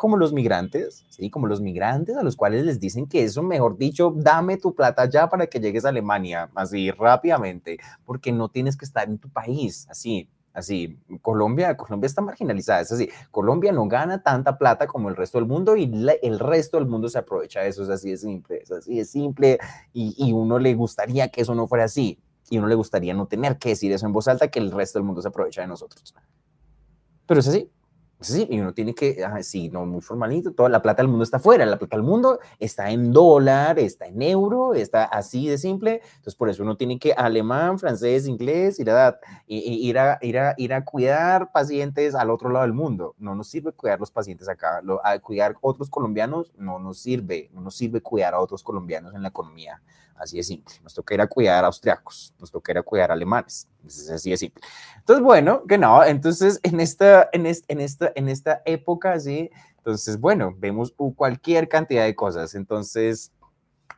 como 0.00 0.16
los 0.16 0.32
migrantes, 0.32 1.04
¿sí? 1.10 1.28
Como 1.28 1.46
los 1.46 1.60
migrantes 1.60 2.16
a 2.16 2.22
los 2.22 2.34
cuales 2.34 2.64
les 2.64 2.80
dicen 2.80 3.06
que 3.06 3.22
eso, 3.22 3.42
mejor 3.42 3.76
dicho, 3.76 4.14
dame 4.16 4.56
tu 4.56 4.74
plata 4.74 5.04
ya 5.04 5.28
para 5.28 5.46
que 5.46 5.60
llegues 5.60 5.84
a 5.84 5.90
Alemania, 5.90 6.48
así 6.54 6.90
rápidamente, 6.90 7.76
porque 8.06 8.32
no 8.32 8.48
tienes 8.48 8.78
que 8.78 8.86
estar 8.86 9.06
en 9.10 9.18
tu 9.18 9.28
país, 9.28 9.86
así, 9.90 10.26
Así, 10.52 10.98
Colombia, 11.22 11.76
Colombia 11.76 12.06
está 12.06 12.22
marginalizada, 12.22 12.80
es 12.80 12.90
así. 12.90 13.08
Colombia 13.30 13.72
no 13.72 13.86
gana 13.86 14.22
tanta 14.22 14.58
plata 14.58 14.86
como 14.86 15.08
el 15.08 15.16
resto 15.16 15.38
del 15.38 15.46
mundo 15.46 15.76
y 15.76 15.84
el 16.22 16.38
resto 16.38 16.76
del 16.78 16.86
mundo 16.86 17.08
se 17.08 17.18
aprovecha 17.18 17.60
de 17.60 17.68
eso, 17.68 17.84
es 17.84 17.88
así 17.88 18.10
de 18.10 18.16
simple, 18.16 18.58
es 18.62 18.72
así 18.72 18.96
de 18.96 19.04
simple 19.04 19.58
y, 19.92 20.14
y 20.18 20.32
uno 20.32 20.58
le 20.58 20.74
gustaría 20.74 21.28
que 21.28 21.42
eso 21.42 21.54
no 21.54 21.68
fuera 21.68 21.84
así 21.84 22.18
y 22.50 22.58
uno 22.58 22.66
le 22.66 22.74
gustaría 22.74 23.14
no 23.14 23.26
tener 23.26 23.58
que 23.58 23.70
decir 23.70 23.92
eso 23.92 24.06
en 24.06 24.12
voz 24.12 24.26
alta 24.26 24.48
que 24.48 24.58
el 24.58 24.72
resto 24.72 24.98
del 24.98 25.06
mundo 25.06 25.22
se 25.22 25.28
aprovecha 25.28 25.60
de 25.60 25.68
nosotros. 25.68 26.14
Pero 27.26 27.40
es 27.40 27.46
así, 27.46 27.70
Sí, 28.22 28.46
y 28.50 28.60
uno 28.60 28.74
tiene 28.74 28.94
que, 28.94 29.24
ah, 29.24 29.42
sí, 29.42 29.70
no, 29.70 29.86
muy 29.86 30.02
formalito, 30.02 30.52
toda 30.52 30.68
la 30.68 30.82
plata 30.82 31.02
del 31.02 31.08
mundo 31.08 31.24
está 31.24 31.38
afuera, 31.38 31.64
la 31.64 31.78
plata 31.78 31.96
del 31.96 32.04
mundo 32.04 32.38
está 32.58 32.90
en 32.90 33.12
dólar, 33.12 33.78
está 33.78 34.08
en 34.08 34.20
euro, 34.20 34.74
está 34.74 35.04
así 35.04 35.48
de 35.48 35.56
simple, 35.56 36.02
entonces 36.16 36.34
por 36.34 36.50
eso 36.50 36.62
uno 36.62 36.76
tiene 36.76 36.98
que 36.98 37.14
alemán, 37.14 37.78
francés, 37.78 38.26
inglés, 38.26 38.78
ir 38.78 38.90
a, 38.90 39.18
ir 39.46 39.98
a, 39.98 40.18
ir 40.20 40.38
a, 40.38 40.54
ir 40.58 40.74
a 40.74 40.84
cuidar 40.84 41.50
pacientes 41.50 42.14
al 42.14 42.28
otro 42.28 42.50
lado 42.50 42.66
del 42.66 42.74
mundo, 42.74 43.14
no 43.18 43.34
nos 43.34 43.48
sirve 43.48 43.72
cuidar 43.72 43.98
los 43.98 44.10
pacientes 44.10 44.50
acá, 44.50 44.82
lo, 44.82 45.04
a 45.04 45.18
cuidar 45.20 45.56
otros 45.62 45.88
colombianos 45.88 46.52
no 46.58 46.78
nos 46.78 46.98
sirve, 46.98 47.48
no 47.54 47.62
nos 47.62 47.74
sirve 47.74 48.02
cuidar 48.02 48.34
a 48.34 48.40
otros 48.40 48.62
colombianos 48.62 49.14
en 49.14 49.22
la 49.22 49.28
economía, 49.28 49.80
Así 50.20 50.36
de 50.36 50.42
simple. 50.42 50.74
Nos 50.82 50.94
toca 50.94 51.14
ir 51.14 51.20
a 51.20 51.26
cuidar 51.26 51.64
a 51.64 51.68
austriacos, 51.68 52.34
nos 52.38 52.50
toca 52.50 52.72
ir 52.72 52.78
a 52.78 52.82
cuidar 52.82 53.10
a 53.10 53.14
alemanes. 53.14 53.68
Es 53.86 54.10
así 54.10 54.30
de 54.30 54.36
simple. 54.36 54.62
Entonces, 54.98 55.24
bueno, 55.24 55.64
que 55.66 55.78
no, 55.78 56.04
entonces 56.04 56.60
en 56.62 56.78
esta, 56.78 57.28
en 57.32 57.46
esta, 57.46 57.72
en 57.72 57.80
esta, 57.80 58.12
en 58.14 58.28
esta 58.28 58.62
época, 58.66 59.18
sí, 59.18 59.50
entonces, 59.78 60.20
bueno, 60.20 60.54
vemos 60.58 60.94
cualquier 61.16 61.68
cantidad 61.68 62.04
de 62.04 62.14
cosas. 62.14 62.54
Entonces, 62.54 63.32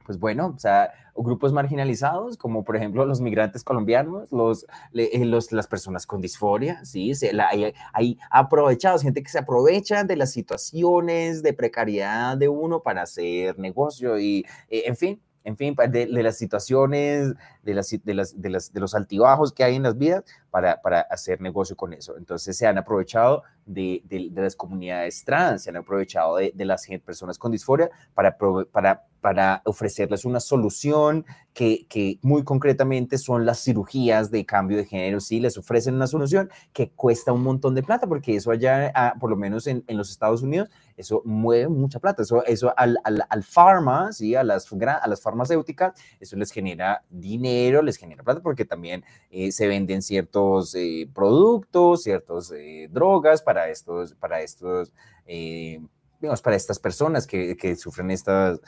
pues 0.07 0.19
bueno, 0.19 0.53
o 0.55 0.59
sea, 0.59 0.93
grupos 1.15 1.53
marginalizados, 1.53 2.37
como 2.37 2.65
por 2.65 2.77
ejemplo 2.77 3.05
los 3.05 3.21
migrantes 3.21 3.65
colombianos, 3.65 4.31
los, 4.31 4.67
eh, 4.95 5.25
los 5.25 5.53
las 5.53 5.67
personas 5.67 6.07
con 6.07 6.21
disforia, 6.21 6.85
¿sí? 6.85 7.15
Se, 7.15 7.33
hay, 7.41 7.75
hay, 7.93 8.19
aprovechados, 8.31 9.03
gente 9.03 9.23
que 9.23 9.29
se 9.29 9.39
aprovecha 9.39 10.05
de 10.05 10.17
las 10.17 10.33
situaciones 10.33 11.43
de 11.43 11.53
precariedad 11.53 12.37
de 12.37 12.49
uno 12.49 12.81
para 12.83 13.03
hacer 13.03 13.59
negocio 13.59 14.19
y, 14.19 14.47
eh, 14.69 14.85
en 14.87 14.97
fin, 14.97 15.21
en 15.45 15.57
fin, 15.57 15.75
de, 15.89 16.07
las 16.07 16.39
situaciones, 16.39 17.35
de, 17.63 17.75
de, 17.75 18.15
de, 18.35 18.59
de 18.73 18.81
los 18.81 18.95
altibajos 18.95 19.53
que 19.53 19.65
hay 19.65 19.77
en 19.77 19.85
las 19.85 19.97
vidas 19.97 20.25
para, 20.51 20.83
para 20.83 21.01
hacer 21.01 21.41
negocio 21.41 21.77
con 21.77 21.95
eso. 21.95 22.17
Entonces 22.19 22.57
se 22.57 22.67
han 22.67 22.77
aprovechado 22.77 23.43
de, 23.65 24.03
las 24.35 24.57
comunidades 24.57 25.25
trans, 25.25 25.63
se 25.63 25.71
han 25.71 25.77
aprovechado 25.77 26.37
de, 26.37 26.53
las 26.57 26.87
personas 27.05 27.39
con 27.39 27.53
disforia 27.53 27.91
para, 28.15 28.37
para, 28.71 29.05
para 29.21 29.63
ofrecerles 29.65 30.25
una 30.25 30.41
solución 30.41 31.25
que, 31.55 31.87
que, 31.89 32.19
muy 32.23 32.45
concretamente 32.45 33.19
son 33.19 33.47
las 33.47 33.63
cirugías 33.63 34.31
de 34.31 34.45
cambio 34.45 34.77
de 34.77 34.85
género. 34.85 35.21
Sí, 35.21 35.41
les 35.41 35.57
ofrecen 35.57 35.95
una 35.95 36.07
solución 36.07 36.51
que 36.73 36.91
cuesta 36.91 37.33
un 37.33 37.43
montón 37.43 37.75
de 37.75 37.83
plata, 37.83 38.07
porque 38.07 38.37
eso 38.37 38.51
allá, 38.51 38.93
ah, 38.95 39.15
por 39.19 39.31
lo 39.31 39.37
menos 39.37 39.67
en, 39.67 39.85
en 39.87 39.97
los 39.97 40.11
Estados 40.11 40.43
Unidos, 40.43 40.69
eso 40.97 41.23
mueve 41.25 41.69
mucha 41.69 41.99
plata. 41.99 42.23
Eso, 42.23 42.45
eso 42.45 42.75
al, 42.77 42.99
al, 43.05 43.25
al 43.29 43.43
pharma, 43.43 44.13
¿sí? 44.13 44.35
a, 44.35 44.43
las, 44.45 44.69
a 44.71 45.09
las 45.09 45.23
farmacéuticas, 45.23 45.95
eso 46.21 46.37
les 46.37 46.51
genera 46.51 47.05
dinero, 47.09 47.52
les 47.83 47.97
genera 47.97 48.23
plata, 48.23 48.41
porque 48.41 48.65
también 48.65 49.05
eh, 49.31 49.53
se 49.53 49.67
venden 49.67 50.03
ciertos 50.03 50.75
eh, 50.75 51.09
productos, 51.15 52.03
ciertas 52.03 52.53
eh, 52.53 52.89
drogas 52.91 53.43
para 53.43 53.69
estos, 53.69 54.15
para 54.15 54.41
estos, 54.41 54.93
digamos, 55.27 56.43
para 56.43 56.57
estas 56.57 56.79
personas 56.79 57.27
que, 57.27 57.57
que 57.57 57.77
sufren 57.77 58.11
estas 58.11 58.61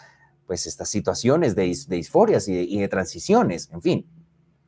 pues 0.47 0.67
estas 0.67 0.89
situaciones 0.91 1.55
de, 1.55 1.75
de 1.89 1.97
disforias 1.97 2.49
y 2.49 2.79
de, 2.79 2.89
transiciones, 2.89 3.71
en 3.73 3.81
fin. 3.81 4.07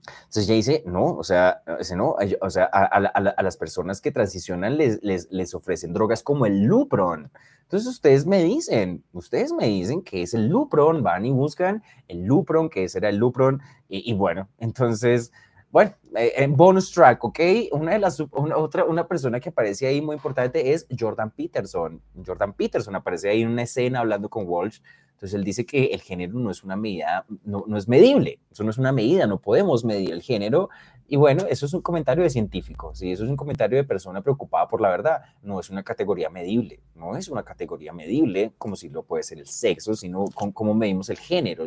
Entonces 0.06 0.44
ella 0.44 0.54
dice, 0.54 0.82
no, 0.86 1.16
o 1.16 1.24
sea, 1.24 1.62
no, 1.96 2.16
o 2.40 2.50
sea 2.50 2.70
a, 2.72 2.84
a, 2.84 3.42
las 3.42 3.56
personas 3.56 4.00
que 4.00 4.12
transicionan 4.12 4.76
les, 4.76 5.02
les, 5.02 5.28
les, 5.30 5.54
ofrecen 5.54 5.92
drogas 5.92 6.22
como 6.22 6.46
el 6.46 6.62
Lupron. 6.62 7.30
Entonces 7.66 7.88
ustedes 7.88 8.26
me 8.26 8.44
dicen, 8.44 9.02
ustedes 9.12 9.52
me 9.52 9.66
dicen 9.66 10.02
que 10.02 10.22
es 10.22 10.34
el 10.34 10.46
Lupron, 10.46 11.02
van 11.02 11.26
y 11.26 11.32
buscan 11.32 11.82
el 12.06 12.24
Lupron, 12.24 12.70
que 12.70 12.84
ese 12.84 12.98
era 12.98 13.08
el 13.08 13.16
Lupron, 13.16 13.60
y, 13.88 14.08
y 14.08 14.14
bueno, 14.14 14.48
entonces, 14.58 15.32
bueno, 15.72 15.92
eh, 16.14 16.32
en 16.36 16.56
bonus 16.56 16.92
track, 16.92 17.24
¿ok? 17.24 17.40
Una 17.72 17.92
de 17.92 17.98
las, 17.98 18.20
una, 18.20 18.56
otra, 18.56 18.84
una 18.84 19.08
persona 19.08 19.40
que 19.40 19.48
aparece 19.48 19.88
ahí 19.88 20.00
muy 20.00 20.14
importante 20.14 20.72
es 20.72 20.86
Jordan 20.96 21.32
Peterson. 21.32 22.00
Jordan 22.24 22.52
Peterson 22.52 22.94
aparece 22.94 23.30
ahí 23.30 23.42
en 23.42 23.48
una 23.48 23.62
escena 23.62 23.98
hablando 23.98 24.28
con 24.28 24.46
Walsh 24.46 24.78
entonces 25.16 25.34
él 25.34 25.44
dice 25.44 25.64
que 25.64 25.86
el 25.86 26.02
género 26.02 26.38
no 26.38 26.50
es 26.50 26.62
una 26.62 26.76
medida, 26.76 27.24
no, 27.42 27.64
no, 27.66 27.78
es 27.78 27.88
medible, 27.88 28.38
eso 28.52 28.64
no 28.64 28.70
es 28.70 28.76
una 28.76 28.92
medida, 28.92 29.26
no 29.26 29.40
podemos 29.40 29.82
medir 29.82 30.12
el 30.12 30.20
género. 30.20 30.68
Y 31.08 31.16
bueno, 31.16 31.44
eso 31.48 31.66
es 31.66 31.74
un 31.74 31.82
comentario 31.82 32.24
de 32.24 32.30
científico, 32.30 32.92
¿sí? 32.94 33.12
eso 33.12 33.24
es 33.24 33.30
un 33.30 33.36
comentario 33.36 33.78
de 33.78 33.84
persona 33.84 34.22
preocupada 34.22 34.66
por 34.66 34.80
la 34.80 34.88
verdad, 34.88 35.22
no 35.42 35.60
es 35.60 35.70
una 35.70 35.84
categoría 35.84 36.30
medible, 36.30 36.80
no 36.96 37.16
es 37.16 37.28
una 37.28 37.44
categoría 37.44 37.92
medible 37.92 38.52
como 38.58 38.74
si 38.74 38.88
lo 38.88 39.04
puede 39.04 39.22
ser 39.22 39.38
el 39.38 39.46
sexo, 39.46 39.94
sino 39.94 40.24
con, 40.34 40.50
cómo 40.50 40.74
medimos 40.74 41.08
el 41.08 41.18
género. 41.18 41.64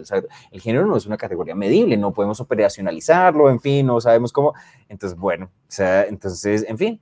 El, 0.51 0.61
género 0.61 0.85
no 0.85 0.97
es 0.97 1.05
una 1.05 1.15
categoría 1.15 1.55
medible, 1.55 1.95
no 1.95 2.11
podemos 2.11 2.41
operacionalizarlo, 2.41 3.49
en 3.49 3.61
fin, 3.61 3.85
no 3.85 4.01
sabemos 4.01 4.33
cómo. 4.33 4.53
Entonces, 4.89 5.17
bueno, 5.17 5.45
o 5.45 5.71
sea, 5.71 6.03
entonces, 6.03 6.65
en 6.67 6.77
fin, 6.77 7.01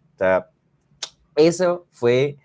eso 1.36 1.88
fue 1.90 2.38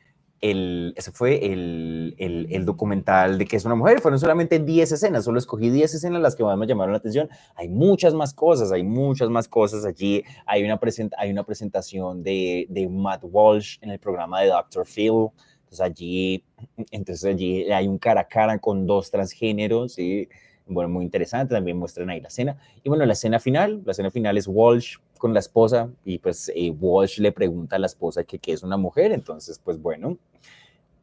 el, 0.43 0.93
ese 0.97 1.13
fue 1.13 1.53
el, 1.53 2.17
el, 2.19 2.67
documental 2.67 3.39
de 3.39 3.47
que 3.47 3.57
es 3.57 3.65
una 3.65 3.77
mujer. 3.77 4.01
Fueron 4.01 4.19
solamente 4.19 4.59
10 4.59 4.91
escenas, 4.93 5.25
solo 5.25 5.39
escogí 5.39 5.71
10 5.71 5.95
escenas 5.95 6.21
las 6.21 6.35
que 6.35 6.43
más 6.43 6.59
me 6.59 6.67
llamaron 6.67 6.93
la 6.93 6.99
atención. 6.99 7.31
Hay 7.55 7.69
muchas 7.69 8.13
más 8.13 8.35
cosas, 8.35 8.73
hay 8.73 8.83
muchas 8.83 9.31
más 9.31 9.47
cosas 9.47 9.85
allí. 9.85 10.25
Hay 10.45 10.65
una, 10.65 10.79
hay 11.17 11.31
una 11.31 11.45
presentación 11.45 12.25
de, 12.25 12.67
de 12.69 12.89
Matt 12.89 13.23
Walsh 13.23 13.79
en 13.81 13.91
el 13.91 14.01
programa 14.01 14.41
de 14.41 14.49
Dr. 14.49 14.85
Phil. 14.85 15.29
Entonces 15.61 15.81
allí, 15.81 16.45
entonces 16.91 17.25
allí 17.25 17.71
hay 17.71 17.87
un 17.87 17.99
cara 17.99 18.23
a 18.23 18.29
cara 18.29 18.59
con 18.59 18.85
dos 18.85 19.11
transgéneros, 19.11 19.99
y 19.99 20.29
bueno, 20.67 20.89
muy 20.89 21.05
interesante, 21.05 21.55
también 21.55 21.77
muestran 21.77 22.11
ahí 22.11 22.21
la 22.21 22.29
escena. 22.29 22.57
Y 22.83 22.89
bueno, 22.89 23.05
la 23.05 23.13
escena 23.13 23.39
final, 23.41 23.83
la 23.85 23.93
escena 23.93 24.11
final 24.11 24.37
es 24.39 24.47
Walsh 24.47 24.97
con 25.19 25.33
la 25.33 25.41
esposa 25.41 25.91
y 26.05 26.19
pues 26.19 26.51
eh, 26.55 26.71
Walsh 26.71 27.19
le 27.19 27.33
pregunta 27.33 27.77
a 27.77 27.79
la 27.79 27.87
esposa 27.87 28.25
que 28.25 28.39
qué 28.39 28.53
es 28.53 28.63
una 28.63 28.77
mujer, 28.77 29.13
entonces 29.13 29.59
pues 29.59 29.81
bueno, 29.81 30.19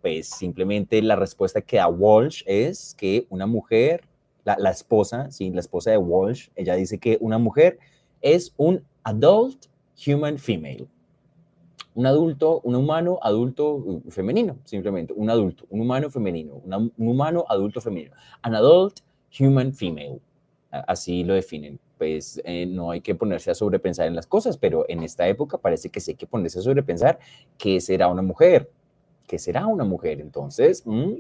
pues 0.01 0.30
simplemente 0.30 1.01
la 1.01 1.16
respuesta 1.16 1.62
que 1.62 1.78
da 1.78 1.88
Walsh 1.88 2.43
es 2.45 2.95
que 2.97 3.26
una 3.30 3.47
mujer, 3.47 4.03
la, 4.43 4.57
la 4.57 4.72
esposa, 4.72 5.32
sí, 5.32 5.51
la 5.51 5.60
esposa 5.60 5.91
de 5.91 5.97
Walsh, 5.97 6.49
ella 6.55 6.76
dice 6.76 6.99
que 6.99 7.18
una 7.22 7.38
mujer 7.38 7.80
es 8.22 8.53
un 8.57 8.84
adult 9.03 9.66
human 10.07 10.38
female. 10.38 10.88
Un 11.95 12.05
adulto, 12.05 12.62
un 12.64 12.76
humano 12.76 13.20
adulto 13.22 13.76
uh, 13.76 14.01
femenino, 14.10 14.57
simplemente, 14.64 15.14
un 15.14 15.30
adulto, 15.30 15.66
un 15.70 15.82
humano 15.82 16.10
femenino, 16.10 16.62
un 16.66 16.93
humano 16.97 17.45
adulto 17.49 17.82
femenino. 17.82 18.16
An 18.41 18.55
adult 18.55 19.01
human 19.38 19.73
female, 19.73 20.19
así 20.71 21.23
lo 21.23 21.34
definen. 21.34 21.80
Pues 21.97 22.41
eh, 22.45 22.65
no 22.65 22.91
hay 22.91 23.01
que 23.01 23.13
ponerse 23.15 23.51
a 23.51 23.55
sobrepensar 23.55 24.07
en 24.07 24.15
las 24.15 24.25
cosas, 24.27 24.57
pero 24.57 24.86
en 24.88 25.03
esta 25.03 25.27
época 25.27 25.57
parece 25.57 25.89
que 25.89 25.99
sí 25.99 26.11
hay 26.11 26.17
que 26.17 26.27
ponerse 26.27 26.59
a 26.59 26.61
sobrepensar 26.61 27.19
qué 27.57 27.82
será 27.82 28.07
una 28.07 28.21
mujer, 28.21 28.71
qué 29.27 29.38
será 29.38 29.67
una 29.67 29.84
mujer. 29.84 30.21
Entonces, 30.21 30.84
mm, 30.86 31.13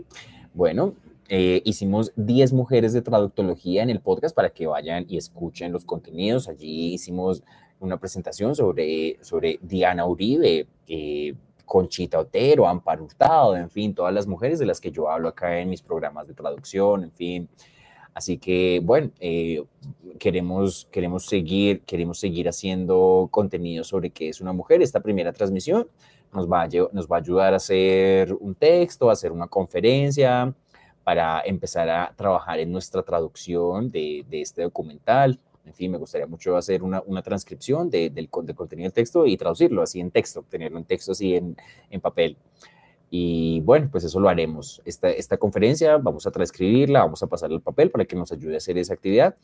Bueno, 0.53 0.95
eh, 1.29 1.61
hicimos 1.63 2.11
10 2.15 2.53
mujeres 2.53 2.91
de 2.93 3.03
traductología 3.03 3.83
en 3.83 3.91
el 3.91 4.01
podcast 4.01 4.35
para 4.35 4.49
que 4.49 4.65
vayan 4.67 5.05
y 5.07 5.17
escuchen 5.17 5.71
los 5.71 5.85
contenidos. 5.85 6.47
Allí 6.49 6.93
hicimos 6.95 7.43
una 7.79 7.97
presentación 7.99 8.55
sobre, 8.55 9.17
sobre 9.21 9.59
Diana 9.61 10.05
Uribe, 10.07 10.67
eh, 10.87 11.35
Conchita 11.65 12.19
Otero, 12.19 12.67
Amparo 12.67 13.03
Hurtado, 13.03 13.55
en 13.55 13.69
fin, 13.69 13.93
todas 13.93 14.13
las 14.13 14.25
mujeres 14.25 14.57
de 14.57 14.65
las 14.65 14.81
que 14.81 14.91
yo 14.91 15.09
hablo 15.09 15.29
acá 15.29 15.59
en 15.59 15.69
mis 15.69 15.83
programas 15.83 16.27
de 16.27 16.33
traducción, 16.33 17.03
en 17.03 17.11
fin. 17.11 17.49
Así 18.19 18.37
que, 18.37 18.81
bueno, 18.83 19.11
eh, 19.21 19.63
queremos, 20.19 20.89
queremos, 20.91 21.25
seguir, 21.25 21.79
queremos 21.83 22.19
seguir 22.19 22.49
haciendo 22.49 23.29
contenido 23.31 23.85
sobre 23.85 24.09
qué 24.09 24.27
es 24.27 24.41
una 24.41 24.51
mujer. 24.51 24.81
Esta 24.81 24.99
primera 24.99 25.31
transmisión 25.31 25.87
nos 26.33 26.45
va, 26.51 26.63
a, 26.63 26.67
nos 26.91 27.07
va 27.07 27.15
a 27.15 27.19
ayudar 27.19 27.53
a 27.53 27.55
hacer 27.55 28.33
un 28.33 28.55
texto, 28.55 29.09
a 29.09 29.13
hacer 29.13 29.31
una 29.31 29.47
conferencia, 29.47 30.53
para 31.01 31.39
empezar 31.45 31.89
a 31.89 32.13
trabajar 32.13 32.59
en 32.59 32.73
nuestra 32.73 33.03
traducción 33.03 33.89
de, 33.89 34.25
este 34.31 34.63
documental. 34.63 35.39
En 35.65 35.73
fin, 35.73 35.89
me 35.89 35.97
gustaría 35.97 36.27
mucho 36.27 36.57
hacer 36.57 36.83
una, 36.83 37.01
una 37.05 37.21
transcripción 37.21 37.89
de, 37.89 38.09
del, 38.09 38.29
del, 38.43 38.55
contenido 38.55 38.87
del 38.87 38.93
texto 38.93 39.25
y 39.25 39.37
traducirlo 39.37 39.81
así 39.81 40.01
en 40.01 40.11
texto, 40.11 40.43
tenerlo 40.49 40.77
en 40.77 40.83
texto 40.83 41.13
así 41.13 41.35
en, 41.35 41.55
en 41.89 42.01
papel. 42.01 42.35
Y 43.09 43.61
bueno, 43.61 43.89
pues 43.91 44.03
eso 44.03 44.19
lo 44.19 44.29
haremos. 44.29 44.81
Esta, 44.85 45.09
esta 45.09 45.37
conferencia 45.37 45.97
vamos 45.97 46.27
a 46.27 46.31
transcribirla, 46.31 47.01
vamos 47.01 47.23
a 47.23 47.27
pasarle 47.27 47.55
el 47.55 47.61
papel 47.61 47.89
para 47.89 48.05
que 48.05 48.15
nos 48.15 48.31
ayude 48.31 48.55
a 48.55 48.57
hacer 48.57 48.77
esa 48.77 48.93
actividad. 48.93 49.35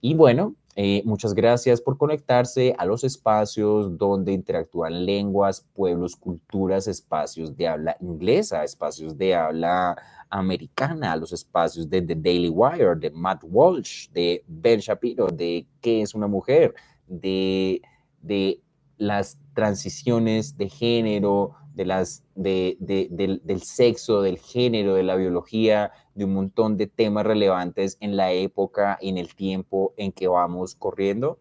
Y 0.00 0.14
bueno, 0.14 0.54
eh, 0.76 1.02
muchas 1.04 1.34
gracias 1.34 1.80
por 1.82 1.98
conectarse 1.98 2.74
a 2.78 2.86
los 2.86 3.04
espacios 3.04 3.98
donde 3.98 4.32
interactúan 4.32 5.04
lenguas, 5.04 5.66
pueblos, 5.74 6.16
culturas, 6.16 6.88
espacios 6.88 7.54
de 7.56 7.68
habla 7.68 7.96
inglesa, 8.00 8.64
espacios 8.64 9.18
de 9.18 9.34
habla 9.34 9.96
americana, 10.30 11.16
los 11.16 11.32
espacios 11.32 11.90
de 11.90 12.00
The 12.00 12.14
Daily 12.14 12.48
Wire, 12.48 12.94
de 12.96 13.10
Matt 13.10 13.42
Walsh, 13.44 14.08
de 14.10 14.42
Ben 14.46 14.80
Shapiro, 14.80 15.26
de 15.26 15.66
qué 15.82 16.00
es 16.00 16.14
una 16.14 16.28
mujer, 16.28 16.74
de, 17.06 17.82
de 18.22 18.60
las 18.96 19.38
transiciones 19.54 20.56
de 20.56 20.68
género, 20.68 21.56
de 21.74 21.84
las, 21.84 22.24
de, 22.34 22.76
de, 22.80 23.08
del, 23.10 23.40
del, 23.44 23.62
sexo, 23.62 24.22
del 24.22 24.38
género, 24.38 24.94
de 24.94 25.02
la 25.02 25.16
biología, 25.16 25.92
de 26.14 26.24
un 26.24 26.34
montón 26.34 26.76
de 26.76 26.86
temas 26.86 27.24
relevantes 27.24 27.96
en 28.00 28.16
la 28.16 28.32
época 28.32 28.98
y 29.00 29.08
en 29.08 29.18
el 29.18 29.34
tiempo 29.34 29.94
en 29.96 30.12
que 30.12 30.28
vamos 30.28 30.74
corriendo. 30.74 31.38